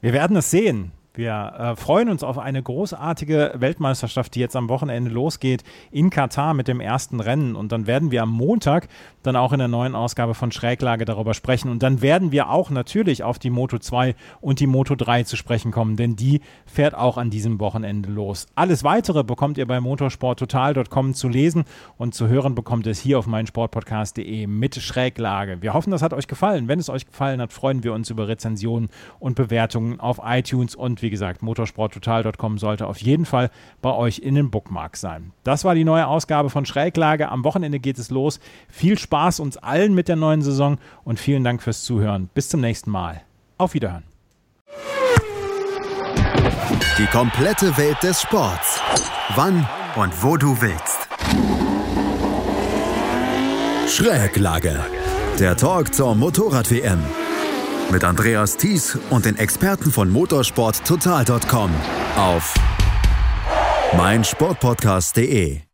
Wir 0.00 0.14
werden 0.14 0.38
es 0.38 0.50
sehen. 0.50 0.90
Wir 1.16 1.54
äh, 1.58 1.76
freuen 1.76 2.10
uns 2.10 2.22
auf 2.22 2.38
eine 2.38 2.62
großartige 2.62 3.54
Weltmeisterschaft, 3.56 4.34
die 4.34 4.40
jetzt 4.40 4.54
am 4.54 4.68
Wochenende 4.68 5.10
losgeht 5.10 5.64
in 5.90 6.10
Katar 6.10 6.52
mit 6.52 6.68
dem 6.68 6.78
ersten 6.78 7.20
Rennen. 7.20 7.56
Und 7.56 7.72
dann 7.72 7.86
werden 7.86 8.10
wir 8.10 8.22
am 8.22 8.30
Montag 8.30 8.88
dann 9.22 9.34
auch 9.34 9.52
in 9.52 9.58
der 9.58 9.68
neuen 9.68 9.94
Ausgabe 9.94 10.34
von 10.34 10.52
Schräglage 10.52 11.06
darüber 11.06 11.32
sprechen. 11.32 11.70
Und 11.70 11.82
dann 11.82 12.02
werden 12.02 12.32
wir 12.32 12.50
auch 12.50 12.68
natürlich 12.68 13.22
auf 13.22 13.38
die 13.38 13.48
Moto 13.48 13.78
2 13.78 14.14
und 14.42 14.60
die 14.60 14.66
Moto 14.66 14.94
3 14.94 15.22
zu 15.22 15.36
sprechen 15.36 15.72
kommen, 15.72 15.96
denn 15.96 16.16
die 16.16 16.42
fährt 16.66 16.94
auch 16.94 17.16
an 17.16 17.30
diesem 17.30 17.60
Wochenende 17.60 18.10
los. 18.10 18.46
Alles 18.54 18.84
weitere 18.84 19.24
bekommt 19.24 19.56
ihr 19.56 19.66
bei 19.66 19.80
motorsporttotal.com 19.80 21.14
zu 21.14 21.28
lesen 21.28 21.64
und 21.96 22.14
zu 22.14 22.28
hören 22.28 22.54
bekommt 22.54 22.86
es 22.86 23.00
hier 23.00 23.18
auf 23.18 23.26
meinsportpodcast.de 23.26 24.46
mit 24.46 24.76
Schräglage. 24.76 25.62
Wir 25.62 25.72
hoffen, 25.72 25.90
das 25.90 26.02
hat 26.02 26.12
euch 26.12 26.28
gefallen. 26.28 26.68
Wenn 26.68 26.78
es 26.78 26.90
euch 26.90 27.06
gefallen 27.06 27.40
hat, 27.40 27.54
freuen 27.54 27.82
wir 27.84 27.94
uns 27.94 28.10
über 28.10 28.28
Rezensionen 28.28 28.90
und 29.18 29.34
Bewertungen 29.34 29.98
auf 29.98 30.20
iTunes 30.22 30.74
und 30.74 31.02
wie 31.06 31.10
gesagt, 31.10 31.40
motorsporttotal.com 31.40 32.58
sollte 32.58 32.88
auf 32.88 32.98
jeden 32.98 33.26
Fall 33.26 33.50
bei 33.80 33.92
euch 33.92 34.18
in 34.18 34.34
den 34.34 34.50
Bookmarks 34.50 35.00
sein. 35.00 35.30
Das 35.44 35.64
war 35.64 35.76
die 35.76 35.84
neue 35.84 36.08
Ausgabe 36.08 36.50
von 36.50 36.66
Schräglage. 36.66 37.28
Am 37.28 37.44
Wochenende 37.44 37.78
geht 37.78 37.96
es 37.96 38.10
los. 38.10 38.40
Viel 38.68 38.98
Spaß 38.98 39.38
uns 39.38 39.56
allen 39.56 39.94
mit 39.94 40.08
der 40.08 40.16
neuen 40.16 40.42
Saison 40.42 40.78
und 41.04 41.20
vielen 41.20 41.44
Dank 41.44 41.62
fürs 41.62 41.84
Zuhören. 41.84 42.28
Bis 42.34 42.48
zum 42.48 42.60
nächsten 42.60 42.90
Mal. 42.90 43.22
Auf 43.56 43.74
Wiederhören. 43.74 44.02
Die 46.98 47.06
komplette 47.06 47.76
Welt 47.76 48.02
des 48.02 48.20
Sports. 48.20 48.80
Wann 49.36 49.64
und 49.94 50.24
wo 50.24 50.36
du 50.36 50.60
willst. 50.60 51.08
Schräglage. 53.88 54.76
Der 55.38 55.56
Talk 55.56 55.94
zur 55.94 56.16
Motorrad-WM 56.16 56.98
mit 57.90 58.04
Andreas 58.04 58.56
Thies 58.56 58.98
und 59.10 59.24
den 59.24 59.36
Experten 59.36 59.90
von 59.90 60.10
motorsporttotal.com 60.10 61.70
auf 62.16 62.54
mein 63.96 64.24
Sportpodcast.de 64.24 65.65